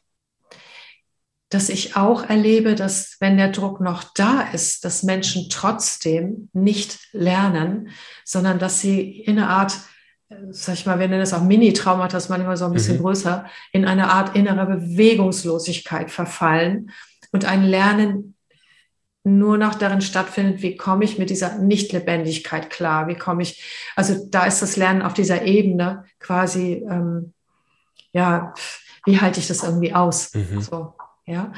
dass 1.51 1.67
ich 1.67 1.97
auch 1.97 2.23
erlebe, 2.23 2.75
dass 2.75 3.17
wenn 3.19 3.37
der 3.37 3.49
Druck 3.49 3.81
noch 3.81 4.05
da 4.15 4.41
ist, 4.41 4.85
dass 4.85 5.03
Menschen 5.03 5.49
trotzdem 5.49 6.49
nicht 6.53 6.97
lernen, 7.11 7.89
sondern 8.23 8.57
dass 8.57 8.79
sie 8.79 9.19
in 9.21 9.37
eine 9.37 9.49
Art, 9.49 9.77
sag 10.51 10.75
ich 10.75 10.85
mal, 10.85 10.99
wir 10.99 11.07
nennen 11.07 11.21
es 11.21 11.33
auch 11.33 11.43
Mini-Traumata, 11.43 12.13
das 12.13 12.29
manchmal 12.29 12.57
so 12.57 12.65
ein 12.65 12.73
bisschen 12.73 12.97
mhm. 12.97 13.01
größer, 13.01 13.45
in 13.71 13.85
eine 13.85 14.11
Art 14.11 14.35
innerer 14.35 14.65
Bewegungslosigkeit 14.65 16.11
verfallen 16.11 16.91
und 17.31 17.45
ein 17.45 17.63
Lernen 17.63 18.35
nur 19.23 19.57
noch 19.57 19.75
darin 19.75 20.01
stattfindet, 20.01 20.61
wie 20.61 20.75
komme 20.75 21.03
ich 21.03 21.19
mit 21.19 21.29
dieser 21.29 21.59
Nichtlebendigkeit 21.59 22.69
klar, 22.69 23.07
wie 23.07 23.15
komme 23.15 23.43
ich, 23.43 23.63
also 23.95 24.27
da 24.29 24.45
ist 24.45 24.61
das 24.61 24.77
Lernen 24.77 25.03
auf 25.03 25.13
dieser 25.13 25.43
Ebene 25.43 26.05
quasi, 26.19 26.83
ähm, 26.89 27.33
ja, 28.13 28.53
wie 29.05 29.19
halte 29.19 29.39
ich 29.39 29.47
das 29.47 29.63
irgendwie 29.63 29.93
aus? 29.93 30.33
Mhm. 30.33 30.61
So, 30.61 30.95
ja. 31.25 31.53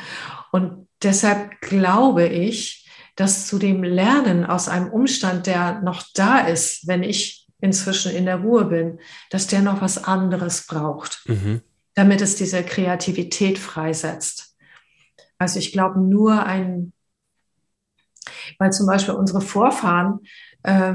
Und 0.51 0.87
deshalb 1.01 1.61
glaube 1.61 2.27
ich, 2.27 2.85
dass 3.15 3.47
zu 3.47 3.59
dem 3.59 3.83
Lernen 3.83 4.45
aus 4.45 4.67
einem 4.67 4.89
Umstand, 4.89 5.47
der 5.47 5.81
noch 5.81 6.03
da 6.13 6.39
ist, 6.39 6.87
wenn 6.87 7.03
ich 7.03 7.42
inzwischen 7.63 8.11
in 8.13 8.25
der 8.25 8.41
Ruhe 8.41 8.65
bin, 8.65 8.99
dass 9.29 9.47
der 9.47 9.61
noch 9.61 9.81
was 9.81 10.03
anderes 10.03 10.67
braucht, 10.67 11.23
mhm. 11.25 11.61
damit 11.95 12.21
es 12.21 12.35
diese 12.35 12.61
Kreativität 12.61 13.57
freisetzt. 13.57 14.57
Also 15.37 15.59
ich 15.59 15.71
glaube, 15.71 15.99
nur 16.01 16.45
ein 16.45 16.91
weil 18.57 18.71
zum 18.71 18.87
Beispiel 18.87 19.13
unsere 19.15 19.41
Vorfahren, 19.41 20.19
äh, 20.63 20.93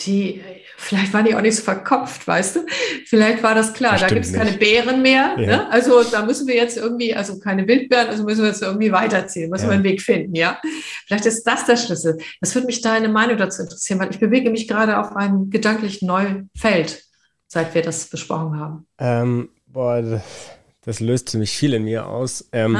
die, 0.00 0.42
vielleicht 0.76 1.12
waren 1.12 1.24
die 1.24 1.34
auch 1.34 1.40
nicht 1.40 1.56
so 1.56 1.62
verkopft, 1.62 2.26
weißt 2.26 2.56
du? 2.56 2.60
Vielleicht 3.06 3.42
war 3.42 3.54
das 3.54 3.72
klar, 3.72 3.92
das 3.92 4.02
da 4.02 4.08
gibt 4.08 4.26
es 4.26 4.32
keine 4.32 4.52
Bären 4.52 5.02
mehr. 5.02 5.36
Ja. 5.38 5.46
Ne? 5.46 5.70
Also 5.70 6.02
da 6.02 6.24
müssen 6.24 6.48
wir 6.48 6.56
jetzt 6.56 6.76
irgendwie, 6.76 7.14
also 7.14 7.38
keine 7.38 7.66
Wildbären, 7.66 8.08
also 8.08 8.24
müssen 8.24 8.42
wir 8.42 8.48
jetzt 8.48 8.62
irgendwie 8.62 8.90
weiterziehen, 8.90 9.50
müssen 9.50 9.64
ja. 9.64 9.70
wir 9.70 9.74
einen 9.74 9.84
Weg 9.84 10.02
finden, 10.02 10.34
ja? 10.34 10.60
Vielleicht 11.06 11.26
ist 11.26 11.44
das 11.44 11.66
der 11.66 11.76
Schlüssel. 11.76 12.18
Das 12.40 12.54
würde 12.54 12.66
mich 12.66 12.80
deine 12.80 13.08
Meinung 13.08 13.36
dazu 13.36 13.62
interessieren, 13.62 14.00
weil 14.00 14.10
ich 14.10 14.18
bewege 14.18 14.50
mich 14.50 14.66
gerade 14.66 14.98
auf 14.98 15.14
einem 15.14 15.50
gedanklichen 15.50 16.08
neuen 16.08 16.50
Feld, 16.56 17.04
seit 17.46 17.74
wir 17.74 17.82
das 17.82 18.06
besprochen 18.06 18.58
haben. 18.58 18.86
Ähm, 18.98 19.50
boah, 19.66 20.20
das 20.84 21.00
löst 21.00 21.30
ziemlich 21.30 21.56
viel 21.56 21.72
in 21.72 21.84
mir 21.84 22.08
aus. 22.08 22.48
Ähm, 22.52 22.76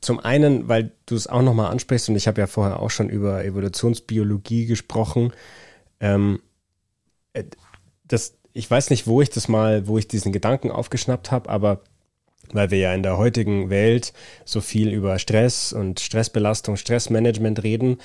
zum 0.00 0.20
einen, 0.20 0.68
weil 0.68 0.92
du 1.06 1.14
es 1.14 1.28
auch 1.28 1.42
nochmal 1.42 1.70
ansprichst, 1.70 2.08
und 2.08 2.16
ich 2.16 2.26
habe 2.26 2.40
ja 2.40 2.46
vorher 2.46 2.80
auch 2.80 2.90
schon 2.90 3.08
über 3.08 3.44
Evolutionsbiologie 3.44 4.66
gesprochen. 4.66 5.32
Ähm, 6.00 6.40
äh, 6.40 6.47
das, 8.06 8.34
ich 8.52 8.70
weiß 8.70 8.90
nicht, 8.90 9.06
wo 9.06 9.20
ich 9.20 9.30
das 9.30 9.48
mal, 9.48 9.86
wo 9.86 9.98
ich 9.98 10.08
diesen 10.08 10.32
Gedanken 10.32 10.70
aufgeschnappt 10.70 11.30
habe, 11.30 11.48
aber 11.48 11.82
weil 12.52 12.70
wir 12.70 12.78
ja 12.78 12.94
in 12.94 13.02
der 13.02 13.18
heutigen 13.18 13.68
Welt 13.68 14.12
so 14.44 14.60
viel 14.60 14.90
über 14.92 15.18
Stress 15.18 15.72
und 15.72 16.00
Stressbelastung, 16.00 16.76
Stressmanagement 16.76 17.62
reden, 17.62 17.98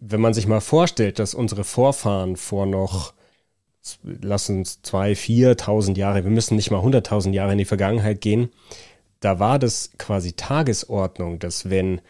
wenn 0.00 0.20
man 0.20 0.32
sich 0.32 0.46
mal 0.46 0.60
vorstellt, 0.60 1.18
dass 1.18 1.34
unsere 1.34 1.64
Vorfahren 1.64 2.36
vor 2.36 2.64
noch 2.64 3.12
lass 4.02 4.50
uns 4.50 4.82
zwei, 4.82 5.14
viertausend 5.14 5.96
Jahre, 5.96 6.24
wir 6.24 6.30
müssen 6.30 6.56
nicht 6.56 6.70
mal 6.70 6.82
hunderttausend 6.82 7.34
Jahre 7.34 7.52
in 7.52 7.58
die 7.58 7.64
Vergangenheit 7.64 8.20
gehen, 8.20 8.50
da 9.20 9.38
war 9.38 9.58
das 9.58 9.92
quasi 9.98 10.32
Tagesordnung, 10.32 11.38
dass 11.38 11.70
wenn 11.70 12.00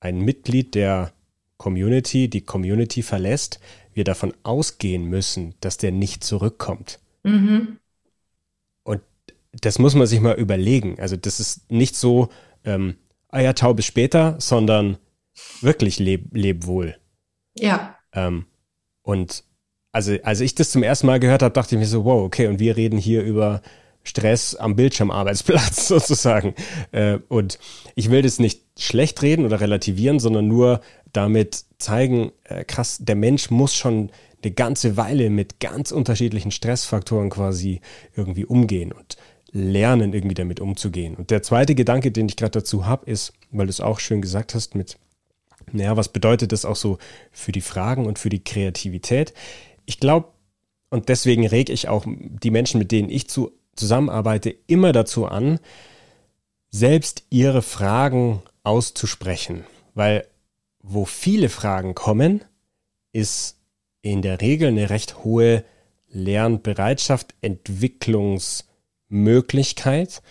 ein 0.00 0.20
Mitglied 0.20 0.74
der 0.74 1.12
Community 1.56 2.28
die 2.28 2.42
Community 2.42 3.02
verlässt, 3.02 3.60
wir 3.96 4.04
davon 4.04 4.34
ausgehen 4.42 5.04
müssen, 5.06 5.54
dass 5.60 5.78
der 5.78 5.90
nicht 5.90 6.22
zurückkommt. 6.22 7.00
Mhm. 7.24 7.78
Und 8.84 9.02
das 9.52 9.78
muss 9.78 9.94
man 9.94 10.06
sich 10.06 10.20
mal 10.20 10.36
überlegen. 10.36 11.00
Also 11.00 11.16
das 11.16 11.40
ist 11.40 11.70
nicht 11.70 11.96
so, 11.96 12.28
ähm, 12.64 12.96
ah 13.28 13.40
ja, 13.40 13.52
tau 13.54 13.74
bis 13.74 13.86
später, 13.86 14.36
sondern 14.38 14.98
wirklich 15.60 15.98
leb, 15.98 16.28
leb 16.32 16.66
wohl. 16.66 16.96
Ja. 17.58 17.96
Ähm, 18.12 18.46
und 19.02 19.44
also 19.92 20.14
als 20.22 20.40
ich 20.40 20.54
das 20.54 20.70
zum 20.70 20.82
ersten 20.82 21.06
Mal 21.06 21.20
gehört 21.20 21.42
habe, 21.42 21.54
dachte 21.54 21.74
ich 21.74 21.78
mir 21.78 21.86
so, 21.86 22.04
wow, 22.04 22.22
okay, 22.22 22.48
und 22.48 22.58
wir 22.58 22.76
reden 22.76 22.98
hier 22.98 23.22
über 23.22 23.62
Stress 24.06 24.54
am 24.54 24.76
Bildschirmarbeitsplatz 24.76 25.88
sozusagen. 25.88 26.54
Äh, 26.92 27.18
und 27.28 27.58
ich 27.94 28.10
will 28.10 28.22
das 28.22 28.38
nicht 28.38 28.62
schlecht 28.78 29.22
reden 29.22 29.44
oder 29.44 29.60
relativieren, 29.60 30.18
sondern 30.18 30.48
nur 30.48 30.80
damit 31.12 31.64
zeigen, 31.78 32.32
äh, 32.44 32.64
krass, 32.64 32.98
der 33.00 33.16
Mensch 33.16 33.50
muss 33.50 33.74
schon 33.74 34.10
eine 34.42 34.52
ganze 34.52 34.96
Weile 34.96 35.30
mit 35.30 35.60
ganz 35.60 35.90
unterschiedlichen 35.90 36.50
Stressfaktoren 36.50 37.30
quasi 37.30 37.80
irgendwie 38.14 38.44
umgehen 38.44 38.92
und 38.92 39.16
lernen, 39.50 40.12
irgendwie 40.12 40.34
damit 40.34 40.60
umzugehen. 40.60 41.14
Und 41.14 41.30
der 41.30 41.42
zweite 41.42 41.74
Gedanke, 41.74 42.12
den 42.12 42.28
ich 42.28 42.36
gerade 42.36 42.60
dazu 42.60 42.86
habe, 42.86 43.10
ist, 43.10 43.32
weil 43.50 43.66
du 43.66 43.70
es 43.70 43.80
auch 43.80 43.98
schön 43.98 44.20
gesagt 44.20 44.54
hast, 44.54 44.74
mit, 44.74 44.98
naja, 45.72 45.96
was 45.96 46.10
bedeutet 46.10 46.52
das 46.52 46.64
auch 46.64 46.76
so 46.76 46.98
für 47.32 47.52
die 47.52 47.60
Fragen 47.60 48.06
und 48.06 48.18
für 48.18 48.28
die 48.28 48.44
Kreativität? 48.44 49.32
Ich 49.86 49.98
glaube, 49.98 50.28
und 50.90 51.08
deswegen 51.08 51.46
reg 51.46 51.70
ich 51.70 51.88
auch 51.88 52.04
die 52.06 52.50
Menschen, 52.50 52.78
mit 52.78 52.92
denen 52.92 53.10
ich 53.10 53.28
zu 53.28 53.52
zusammenarbeite, 53.76 54.54
immer 54.66 54.92
dazu 54.92 55.26
an, 55.26 55.58
selbst 56.70 57.24
ihre 57.30 57.62
Fragen 57.62 58.42
auszusprechen. 58.62 59.64
Weil 59.94 60.26
wo 60.88 61.04
viele 61.04 61.48
Fragen 61.48 61.94
kommen, 61.94 62.44
ist 63.12 63.56
in 64.02 64.22
der 64.22 64.40
Regel 64.40 64.68
eine 64.68 64.90
recht 64.90 65.24
hohe 65.24 65.64
Lernbereitschaft, 66.08 67.34
Entwicklungsmöglichkeit. 67.40 70.22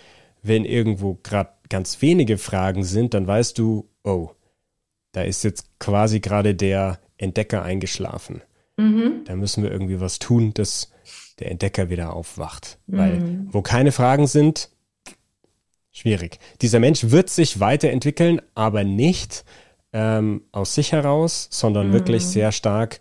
Wenn 0.42 0.64
irgendwo 0.64 1.18
gerade 1.22 1.50
ganz 1.68 2.00
wenige 2.00 2.38
Fragen 2.38 2.84
sind, 2.84 3.12
dann 3.12 3.26
weißt 3.26 3.58
du, 3.58 3.90
oh, 4.02 4.30
da 5.12 5.20
ist 5.22 5.44
jetzt 5.44 5.78
quasi 5.78 6.20
gerade 6.20 6.54
der 6.54 7.00
Entdecker 7.18 7.62
eingeschlafen. 7.62 8.40
Mhm. 8.76 9.24
Da 9.24 9.36
müssen 9.36 9.62
wir 9.62 9.70
irgendwie 9.70 10.00
was 10.00 10.18
tun, 10.18 10.54
dass 10.54 10.90
der 11.38 11.50
Entdecker 11.50 11.90
wieder 11.90 12.14
aufwacht. 12.14 12.78
Mhm. 12.86 12.98
Weil 12.98 13.46
wo 13.50 13.62
keine 13.62 13.92
Fragen 13.92 14.26
sind, 14.26 14.70
schwierig. 15.92 16.38
Dieser 16.62 16.80
Mensch 16.80 17.10
wird 17.10 17.30
sich 17.30 17.60
weiterentwickeln, 17.60 18.40
aber 18.54 18.84
nicht 18.84 19.44
ähm, 19.92 20.42
aus 20.52 20.74
sich 20.74 20.92
heraus, 20.92 21.48
sondern 21.50 21.88
mhm. 21.88 21.92
wirklich 21.94 22.24
sehr 22.26 22.52
stark 22.52 23.00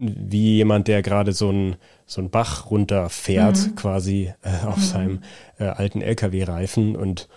wie 0.00 0.56
jemand, 0.56 0.88
der 0.88 1.02
gerade 1.02 1.32
so 1.32 1.50
einen 1.50 1.76
so 2.06 2.26
Bach 2.26 2.70
runterfährt, 2.70 3.58
mhm. 3.58 3.74
quasi 3.76 4.32
äh, 4.42 4.66
auf 4.66 4.78
mhm. 4.78 4.82
seinem 4.82 5.22
äh, 5.58 5.64
alten 5.64 6.00
LKW-Reifen 6.00 6.96
und 6.96 7.28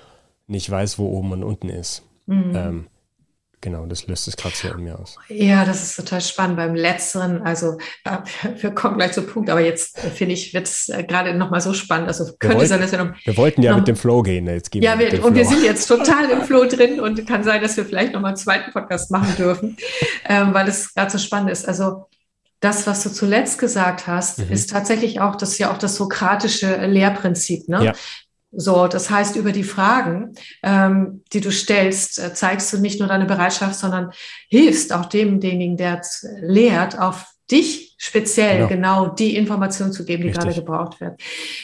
nicht 0.48 0.70
weiß, 0.70 0.98
wo 0.98 1.08
oben 1.08 1.34
und 1.34 1.44
unten 1.44 1.70
ist. 1.70 2.04
Mhm. 2.26 2.54
Ähm, 2.56 2.88
Genau, 3.64 3.86
das 3.86 4.08
löst 4.08 4.28
es 4.28 4.36
gerade 4.36 4.54
so 4.54 4.68
in 4.68 4.84
mir 4.84 5.00
aus. 5.00 5.18
Ja, 5.30 5.64
das 5.64 5.82
ist 5.82 5.96
total 5.96 6.20
spannend. 6.20 6.58
Beim 6.58 6.76
letzteren, 6.76 7.44
also 7.44 7.78
wir 8.58 8.72
kommen 8.72 8.98
gleich 8.98 9.14
zum 9.14 9.26
Punkt, 9.26 9.50
aber 9.50 9.62
jetzt 9.62 9.98
äh, 10.04 10.10
finde 10.10 10.34
ich, 10.34 10.54
wird 10.54 10.68
es 10.68 10.90
äh, 10.90 11.02
gerade 11.06 11.34
nochmal 11.34 11.62
so 11.62 11.74
spannend. 11.74 12.10
Also 12.10 12.26
könnte 12.40 12.58
wollten, 12.58 12.68
sein, 12.68 12.82
dass 12.82 12.92
wir 12.92 13.06
noch. 13.06 13.16
Wir 13.24 13.38
wollten 13.38 13.62
ja 13.62 13.72
noch, 13.72 13.78
mit 13.78 13.88
dem 13.88 13.96
Flow 13.96 14.22
gehen. 14.22 14.48
Jetzt 14.48 14.70
gehen 14.70 14.84
ja, 14.84 15.00
wir, 15.00 15.14
wir 15.14 15.24
und 15.24 15.36
wir 15.36 15.46
sind 15.46 15.64
jetzt 15.64 15.88
total 15.88 16.30
im 16.30 16.42
Flow 16.46 16.66
drin 16.66 17.00
und 17.00 17.26
kann 17.26 17.46
sein, 17.46 17.62
dass 17.62 17.78
wir 17.78 17.86
vielleicht 17.86 18.12
nochmal 18.12 18.32
einen 18.32 18.38
zweiten 18.38 18.70
Podcast 18.74 19.12
machen 19.12 19.34
dürfen, 19.38 19.78
ähm, 20.28 20.54
weil 20.54 20.68
es 20.68 20.94
gerade 20.94 21.12
so 21.12 21.18
spannend 21.18 21.50
ist. 21.50 21.66
Also 21.66 22.10
das, 22.60 22.86
was 22.86 23.02
du 23.04 23.12
zuletzt 23.12 23.60
gesagt 23.60 24.08
hast, 24.08 24.40
mhm. 24.40 24.52
ist 24.52 24.72
tatsächlich 24.72 25.22
auch, 25.22 25.38
das 25.38 25.54
ist 25.54 25.60
ja 25.60 25.72
auch 25.72 25.78
das 25.78 25.96
sokratische 25.96 26.86
Lehrprinzip. 26.86 27.70
Ne? 27.70 27.86
Ja. 27.86 27.94
So, 28.56 28.88
das 28.88 29.10
heißt, 29.10 29.36
über 29.36 29.52
die 29.52 29.64
Fragen, 29.64 30.34
ähm, 30.62 31.24
die 31.34 31.42
du 31.42 31.52
stellst, 31.52 32.20
äh, 32.20 32.34
zeigst 32.34 32.72
du 32.72 32.78
nicht 32.78 33.00
nur 33.00 33.10
deine 33.10 33.26
Bereitschaft, 33.26 33.76
sondern 33.76 34.12
hilfst 34.48 34.94
auch 34.94 35.06
demjenigen, 35.06 35.78
der 35.78 36.02
lehrt, 36.42 37.00
auf 37.00 37.26
dich 37.50 37.96
speziell 37.98 38.68
genau, 38.68 39.06
genau 39.06 39.16
die 39.16 39.36
Information 39.36 39.92
zu 39.92 40.06
geben, 40.06 40.24
die 40.24 40.30
Richtig. 40.30 40.44
gerade 40.44 40.60
gebraucht 40.60 41.02
wird. 41.02 41.22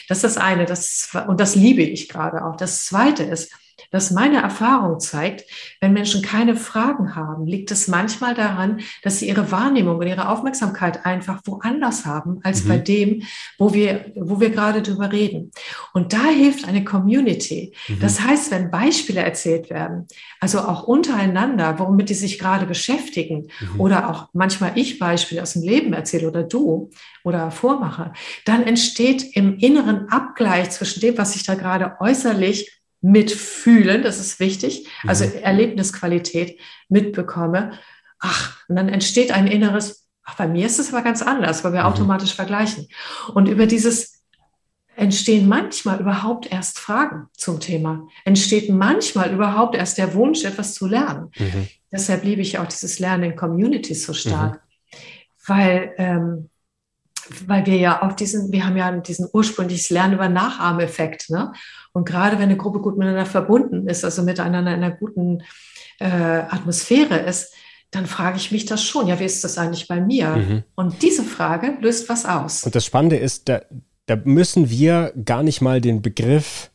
Das 0.08 0.18
ist 0.18 0.24
das 0.24 0.36
eine, 0.36 0.66
das, 0.66 1.10
und 1.26 1.40
das 1.40 1.54
liebe 1.54 1.82
ich 1.82 2.08
gerade 2.08 2.44
auch. 2.44 2.56
Das 2.56 2.84
zweite 2.84 3.22
ist, 3.22 3.52
dass 3.90 4.10
meine 4.10 4.40
Erfahrung 4.42 5.00
zeigt, 5.00 5.44
wenn 5.80 5.92
Menschen 5.92 6.22
keine 6.22 6.56
Fragen 6.56 7.14
haben, 7.14 7.46
liegt 7.46 7.70
es 7.70 7.88
manchmal 7.88 8.34
daran, 8.34 8.80
dass 9.02 9.18
sie 9.18 9.28
ihre 9.28 9.50
Wahrnehmung 9.50 9.98
und 9.98 10.06
ihre 10.06 10.28
Aufmerksamkeit 10.28 11.04
einfach 11.04 11.40
woanders 11.44 12.06
haben, 12.06 12.40
als 12.42 12.64
mhm. 12.64 12.68
bei 12.68 12.78
dem, 12.78 13.22
wo 13.58 13.74
wir, 13.74 14.12
wo 14.14 14.40
wir 14.40 14.50
gerade 14.50 14.82
drüber 14.82 15.12
reden. 15.12 15.50
Und 15.92 16.12
da 16.12 16.24
hilft 16.24 16.66
eine 16.66 16.84
Community. 16.84 17.74
Mhm. 17.88 18.00
Das 18.00 18.20
heißt, 18.20 18.50
wenn 18.50 18.70
Beispiele 18.70 19.20
erzählt 19.20 19.70
werden, 19.70 20.06
also 20.40 20.60
auch 20.60 20.84
untereinander, 20.84 21.78
womit 21.78 22.08
die 22.08 22.14
sich 22.14 22.38
gerade 22.38 22.66
beschäftigen, 22.66 23.48
mhm. 23.60 23.80
oder 23.80 24.10
auch 24.10 24.28
manchmal 24.32 24.72
ich 24.76 24.98
Beispiele 24.98 25.42
aus 25.42 25.54
dem 25.54 25.62
Leben 25.62 25.92
erzähle 25.92 26.28
oder 26.28 26.42
du 26.42 26.90
oder 27.24 27.50
vormache, 27.50 28.12
dann 28.44 28.62
entsteht 28.62 29.36
im 29.36 29.58
inneren 29.58 30.08
Abgleich 30.08 30.70
zwischen 30.70 31.00
dem, 31.00 31.18
was 31.18 31.36
ich 31.36 31.44
da 31.44 31.54
gerade 31.54 31.96
äußerlich 32.00 32.79
mitfühlen, 33.00 34.02
das 34.02 34.20
ist 34.20 34.40
wichtig, 34.40 34.86
also 35.06 35.24
mhm. 35.24 35.34
Erlebnisqualität 35.42 36.58
mitbekomme. 36.88 37.72
Ach, 38.18 38.58
und 38.68 38.76
dann 38.76 38.88
entsteht 38.88 39.32
ein 39.32 39.46
inneres, 39.46 40.06
ach, 40.24 40.36
bei 40.36 40.46
mir 40.46 40.66
ist 40.66 40.78
es 40.78 40.92
aber 40.92 41.02
ganz 41.02 41.22
anders, 41.22 41.64
weil 41.64 41.72
wir 41.72 41.80
mhm. 41.80 41.86
automatisch 41.86 42.34
vergleichen. 42.34 42.88
Und 43.34 43.48
über 43.48 43.66
dieses 43.66 44.20
entstehen 44.96 45.48
manchmal 45.48 46.00
überhaupt 46.00 46.52
erst 46.52 46.78
Fragen 46.78 47.28
zum 47.32 47.58
Thema, 47.58 48.06
entsteht 48.26 48.68
manchmal 48.68 49.32
überhaupt 49.32 49.74
erst 49.74 49.96
der 49.96 50.12
Wunsch, 50.14 50.44
etwas 50.44 50.74
zu 50.74 50.86
lernen. 50.86 51.30
Mhm. 51.38 51.68
Deshalb 51.90 52.22
liebe 52.22 52.42
ich 52.42 52.58
auch 52.58 52.66
dieses 52.66 52.98
Lernen 52.98 53.24
in 53.24 53.36
Communities 53.36 54.04
so 54.04 54.12
stark, 54.12 54.56
mhm. 54.56 54.96
weil 55.46 55.94
ähm, 55.96 56.50
weil 57.46 57.66
wir 57.66 57.76
ja 57.76 58.02
auch 58.02 58.12
diesen, 58.12 58.52
wir 58.52 58.66
haben 58.66 58.76
ja 58.76 58.90
diesen 58.92 59.28
ursprüngliches 59.32 59.90
Lernen 59.90 60.14
über 60.14 60.28
Nachahmeffekt. 60.28 61.30
Ne? 61.30 61.52
Und 61.92 62.04
gerade 62.04 62.36
wenn 62.36 62.44
eine 62.44 62.56
Gruppe 62.56 62.80
gut 62.80 62.96
miteinander 62.96 63.26
verbunden 63.26 63.88
ist, 63.88 64.04
also 64.04 64.22
miteinander 64.22 64.74
in 64.74 64.82
einer 64.82 64.94
guten 64.94 65.42
äh, 65.98 66.06
Atmosphäre 66.06 67.18
ist, 67.18 67.52
dann 67.90 68.06
frage 68.06 68.36
ich 68.36 68.52
mich 68.52 68.66
das 68.66 68.82
schon. 68.82 69.08
Ja, 69.08 69.18
wie 69.18 69.24
ist 69.24 69.42
das 69.42 69.58
eigentlich 69.58 69.88
bei 69.88 70.00
mir? 70.00 70.36
Mhm. 70.36 70.62
Und 70.76 71.02
diese 71.02 71.24
Frage 71.24 71.76
löst 71.80 72.08
was 72.08 72.24
aus. 72.24 72.62
Und 72.62 72.74
das 72.74 72.84
Spannende 72.84 73.16
ist, 73.16 73.48
da, 73.48 73.62
da 74.06 74.16
müssen 74.24 74.70
wir 74.70 75.12
gar 75.24 75.42
nicht 75.42 75.60
mal 75.60 75.80
den 75.80 76.02
Begriff 76.02 76.70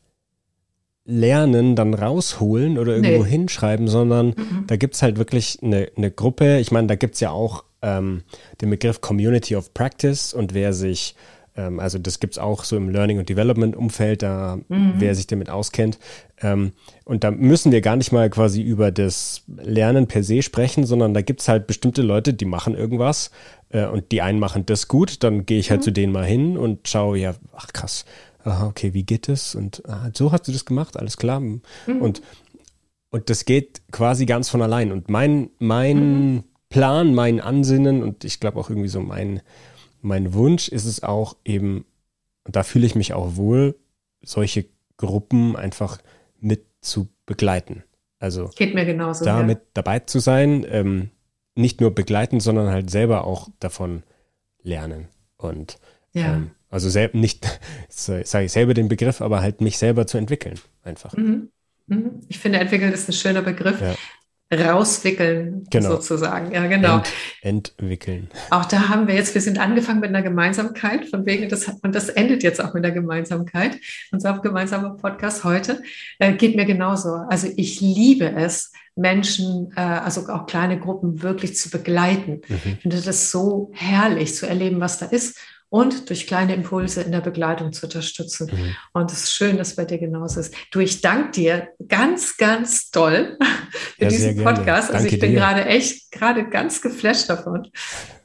Lernen 1.08 1.76
dann 1.76 1.94
rausholen 1.94 2.80
oder 2.80 2.96
irgendwo 2.96 3.24
nee. 3.24 3.30
hinschreiben, 3.30 3.88
sondern 3.88 4.30
mhm. 4.30 4.64
da 4.66 4.76
gibt 4.76 4.96
es 4.96 5.04
halt 5.04 5.18
wirklich 5.18 5.60
eine, 5.62 5.92
eine 5.96 6.10
Gruppe. 6.10 6.58
Ich 6.58 6.72
meine, 6.72 6.88
da 6.88 6.96
gibt 6.96 7.14
es 7.14 7.20
ja 7.20 7.30
auch 7.30 7.64
ähm, 7.84 8.24
den 8.60 8.72
Begriff 8.72 9.02
Community 9.02 9.56
of 9.56 9.72
Practice 9.76 10.34
und 10.34 10.56
wer 10.56 10.74
sich, 10.74 11.16
ähm, 11.56 11.80
also 11.80 11.98
das 11.98 12.20
gibt 12.20 12.34
es 12.34 12.38
auch 12.38 12.64
so 12.64 12.78
im 12.78 12.90
Learning 12.90 13.20
und 13.20 13.30
Development 13.30 13.76
Umfeld, 13.76 14.22
da 14.22 14.60
mhm. 14.68 14.94
wer 14.98 15.16
sich 15.16 15.28
damit 15.28 15.50
auskennt. 15.50 16.00
Ähm, 16.42 16.74
und 17.04 17.24
da 17.24 17.32
müssen 17.32 17.72
wir 17.72 17.82
gar 17.82 17.96
nicht 17.96 18.12
mal 18.12 18.30
quasi 18.30 18.62
über 18.62 18.92
das 18.92 19.44
Lernen 19.48 20.08
per 20.08 20.24
se 20.24 20.42
sprechen, 20.42 20.86
sondern 20.86 21.14
da 21.14 21.22
gibt 21.22 21.42
es 21.42 21.48
halt 21.48 21.68
bestimmte 21.68 22.02
Leute, 22.02 22.34
die 22.34 22.46
machen 22.46 22.76
irgendwas 22.76 23.32
äh, 23.70 23.86
und 23.86 24.12
die 24.12 24.22
einen 24.22 24.40
machen 24.40 24.66
das 24.66 24.88
gut, 24.88 25.24
dann 25.24 25.46
gehe 25.46 25.60
ich 25.60 25.72
halt 25.72 25.82
mhm. 25.82 25.86
zu 25.86 25.92
denen 25.92 26.14
mal 26.14 26.26
hin 26.26 26.58
und 26.58 26.88
schaue, 26.88 27.18
ja, 27.18 27.36
ach 27.56 27.68
krass, 27.74 28.06
aha, 28.44 28.68
okay, 28.68 28.94
wie 28.94 29.04
geht 29.04 29.30
es? 29.30 29.56
Und 29.56 29.84
ah, 29.88 30.10
so 30.14 30.32
hast 30.32 30.48
du 30.48 30.52
das 30.52 30.66
gemacht, 30.66 30.98
alles 30.98 31.18
klar. 31.18 31.40
Mhm. 31.40 31.62
Und 32.00 32.22
und 33.16 33.30
das 33.30 33.46
geht 33.46 33.82
quasi 33.94 34.26
ganz 34.26 34.50
von 34.50 34.62
allein. 34.62 34.92
Und 34.92 35.10
mein, 35.10 35.50
mein 35.58 36.34
mhm. 36.34 36.44
Plan, 36.68 37.16
mein 37.16 37.40
Ansinnen 37.40 38.04
und 38.04 38.26
ich 38.26 38.42
glaube 38.42 38.60
auch 38.60 38.70
irgendwie 38.70 38.90
so 38.90 39.00
mein, 39.00 39.40
mein 40.06 40.34
Wunsch 40.34 40.70
ist 40.70 40.86
es 40.86 41.04
auch 41.04 41.36
eben, 41.44 41.86
und 42.44 42.56
da 42.56 42.64
fühle 42.64 42.86
ich 42.86 42.96
mich 42.96 43.14
auch 43.14 43.36
wohl, 43.36 43.76
solche 44.22 44.66
Gruppen 44.98 45.56
einfach 45.56 45.98
mit 46.40 46.66
zu 46.80 47.10
begleiten. 47.26 47.84
Also 48.20 48.50
Geht 48.56 48.76
mir 48.76 48.86
genauso, 48.86 49.26
da 49.26 49.40
ja. 49.40 49.46
mit 49.46 49.62
dabei 49.74 50.00
zu 50.00 50.20
sein, 50.20 50.66
ähm, 50.70 51.10
nicht 51.56 51.82
nur 51.82 51.94
begleiten, 51.94 52.40
sondern 52.40 52.70
halt 52.70 52.90
selber 52.90 53.26
auch 53.26 53.50
davon 53.60 54.04
lernen. 54.62 55.08
Und 55.38 55.78
ja. 56.14 56.36
ähm, 56.36 56.52
also 56.70 56.90
sel 56.90 57.10
nicht, 57.14 57.60
sage 57.90 58.46
ich 58.46 58.52
selber 58.52 58.74
den 58.74 58.88
Begriff, 58.88 59.22
aber 59.22 59.42
halt 59.42 59.60
mich 59.60 59.78
selber 59.78 60.06
zu 60.06 60.18
entwickeln, 60.18 60.60
einfach. 60.84 61.18
Mhm. 61.18 61.50
Mhm. 61.88 62.22
Ich 62.28 62.40
finde, 62.40 62.60
entwickeln 62.60 62.94
ist 62.94 63.10
ein 63.10 63.14
schöner 63.14 63.42
Begriff. 63.42 63.82
Ja 63.82 63.96
rauswickeln, 64.54 65.66
genau. 65.72 65.90
sozusagen. 65.90 66.54
Ja, 66.54 66.68
genau. 66.68 67.02
Ent, 67.42 67.74
entwickeln. 67.78 68.30
Auch 68.52 68.66
da 68.66 68.90
haben 68.90 69.08
wir 69.08 69.16
jetzt, 69.16 69.34
wir 69.34 69.42
sind 69.42 69.58
angefangen 69.60 70.00
mit 70.00 70.10
einer 70.10 70.22
Gemeinsamkeit, 70.22 71.10
von 71.10 71.26
wegen 71.26 71.50
das 71.50 71.68
und 71.68 71.96
das 71.96 72.10
endet 72.10 72.44
jetzt 72.44 72.64
auch 72.64 72.74
mit 72.74 72.84
der 72.84 72.92
Gemeinsamkeit. 72.92 73.78
Unser 74.12 74.38
gemeinsamer 74.40 74.98
Podcast 74.98 75.44
heute 75.44 75.82
äh, 76.20 76.34
geht 76.34 76.56
mir 76.56 76.66
genauso. 76.66 77.16
Also 77.30 77.48
ich 77.56 77.82
liebe 77.82 78.32
es, 78.36 78.72
Menschen, 78.96 79.74
äh, 79.76 79.82
also 79.82 80.28
auch 80.30 80.46
kleine 80.46 80.80
Gruppen 80.80 81.22
wirklich 81.22 81.58
zu 81.58 81.70
begleiten. 81.70 82.42
Mhm. 82.48 82.60
Ich 82.66 82.82
finde 82.82 83.02
das 83.02 83.32
so 83.32 83.72
herrlich 83.74 84.36
zu 84.36 84.48
erleben, 84.48 84.80
was 84.80 85.00
da 85.00 85.08
ist 85.08 85.38
und 85.76 86.10
durch 86.10 86.26
kleine 86.26 86.56
Impulse 86.56 87.02
in 87.02 87.12
der 87.12 87.20
Begleitung 87.20 87.74
zu 87.74 87.88
unterstützen. 87.88 88.50
Mhm. 88.50 88.76
Und 88.94 89.12
es 89.12 89.24
ist 89.24 89.34
schön, 89.34 89.58
dass 89.58 89.76
bei 89.76 89.84
dir 89.84 89.98
genauso 89.98 90.40
ist. 90.40 90.56
Du, 90.72 90.80
ich 90.80 91.02
danke 91.02 91.32
dir 91.32 91.68
ganz, 91.90 92.38
ganz 92.38 92.92
doll 92.92 93.38
für 93.98 94.04
ja, 94.04 94.08
diesen 94.08 94.42
Podcast. 94.42 94.90
Also 94.94 95.08
ich 95.08 95.20
bin 95.20 95.32
dir. 95.32 95.40
gerade 95.40 95.66
echt, 95.66 96.14
gerade 96.14 96.50
ganz 96.50 96.82
geflasht 96.82 97.30
davon. 97.30 97.68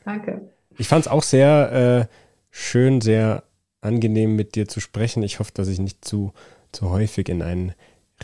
Danke. 0.05 0.49
Ich 0.79 0.87
fand 0.87 1.07
es 1.07 1.11
auch 1.11 1.25
sehr 1.25 2.09
äh, 2.09 2.15
schön, 2.53 3.01
sehr 3.01 3.43
angenehm 3.81 4.37
mit 4.37 4.55
dir 4.55 4.69
zu 4.69 4.79
sprechen. 4.79 5.25
Ich 5.25 5.41
hoffe, 5.41 5.51
dass 5.53 5.67
ich 5.67 5.81
nicht 5.81 6.05
zu, 6.05 6.33
zu 6.71 6.91
häufig 6.91 7.29
in 7.29 7.43
einen 7.43 7.73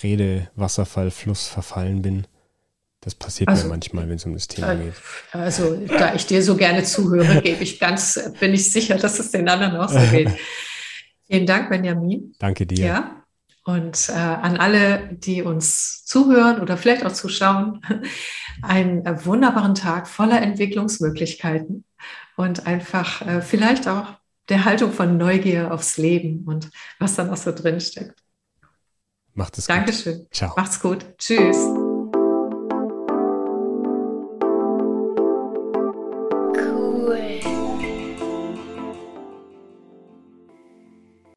Redewasserfallfluss 0.04 1.48
verfallen 1.48 2.00
bin. 2.00 2.28
Das 3.06 3.14
passiert 3.14 3.48
also, 3.48 3.68
mir 3.68 3.70
manchmal, 3.70 4.08
wenn 4.08 4.16
es 4.16 4.24
um 4.26 4.32
das 4.34 4.48
Thema 4.48 4.72
äh, 4.72 4.78
geht. 4.78 4.94
Also, 5.30 5.76
da 5.76 6.16
ich 6.16 6.26
dir 6.26 6.42
so 6.42 6.56
gerne 6.56 6.82
zuhöre, 6.82 7.40
gebe 7.42 7.62
ich 7.62 7.78
ganz, 7.78 8.18
bin 8.40 8.52
ich 8.52 8.72
sicher, 8.72 8.96
dass 8.96 9.20
es 9.20 9.30
den 9.30 9.48
anderen 9.48 9.76
auch 9.76 9.88
so 9.88 10.00
geht. 10.10 10.28
Vielen 11.28 11.46
Dank, 11.46 11.70
Benjamin. 11.70 12.34
Danke 12.40 12.66
dir. 12.66 12.84
Ja. 12.84 13.22
Und 13.64 14.08
äh, 14.08 14.12
an 14.12 14.56
alle, 14.56 15.08
die 15.12 15.42
uns 15.42 16.04
zuhören 16.04 16.60
oder 16.60 16.76
vielleicht 16.76 17.06
auch 17.06 17.12
zuschauen, 17.12 17.80
einen 18.62 19.04
wunderbaren 19.24 19.76
Tag 19.76 20.08
voller 20.08 20.42
Entwicklungsmöglichkeiten 20.42 21.84
und 22.34 22.66
einfach 22.66 23.22
äh, 23.24 23.40
vielleicht 23.40 23.86
auch 23.86 24.14
der 24.48 24.64
Haltung 24.64 24.90
von 24.90 25.16
Neugier 25.16 25.72
aufs 25.72 25.96
Leben 25.96 26.42
und 26.44 26.70
was 26.98 27.14
da 27.14 27.22
noch 27.22 27.36
so 27.36 27.52
drin 27.52 27.80
steckt. 27.80 28.18
Macht 29.32 29.58
es 29.58 29.66
Dankeschön. 29.66 30.14
gut. 30.14 30.22
Dankeschön. 30.22 30.32
Ciao. 30.32 30.54
Macht's 30.56 30.80
gut. 30.80 31.06
Tschüss. 31.18 31.85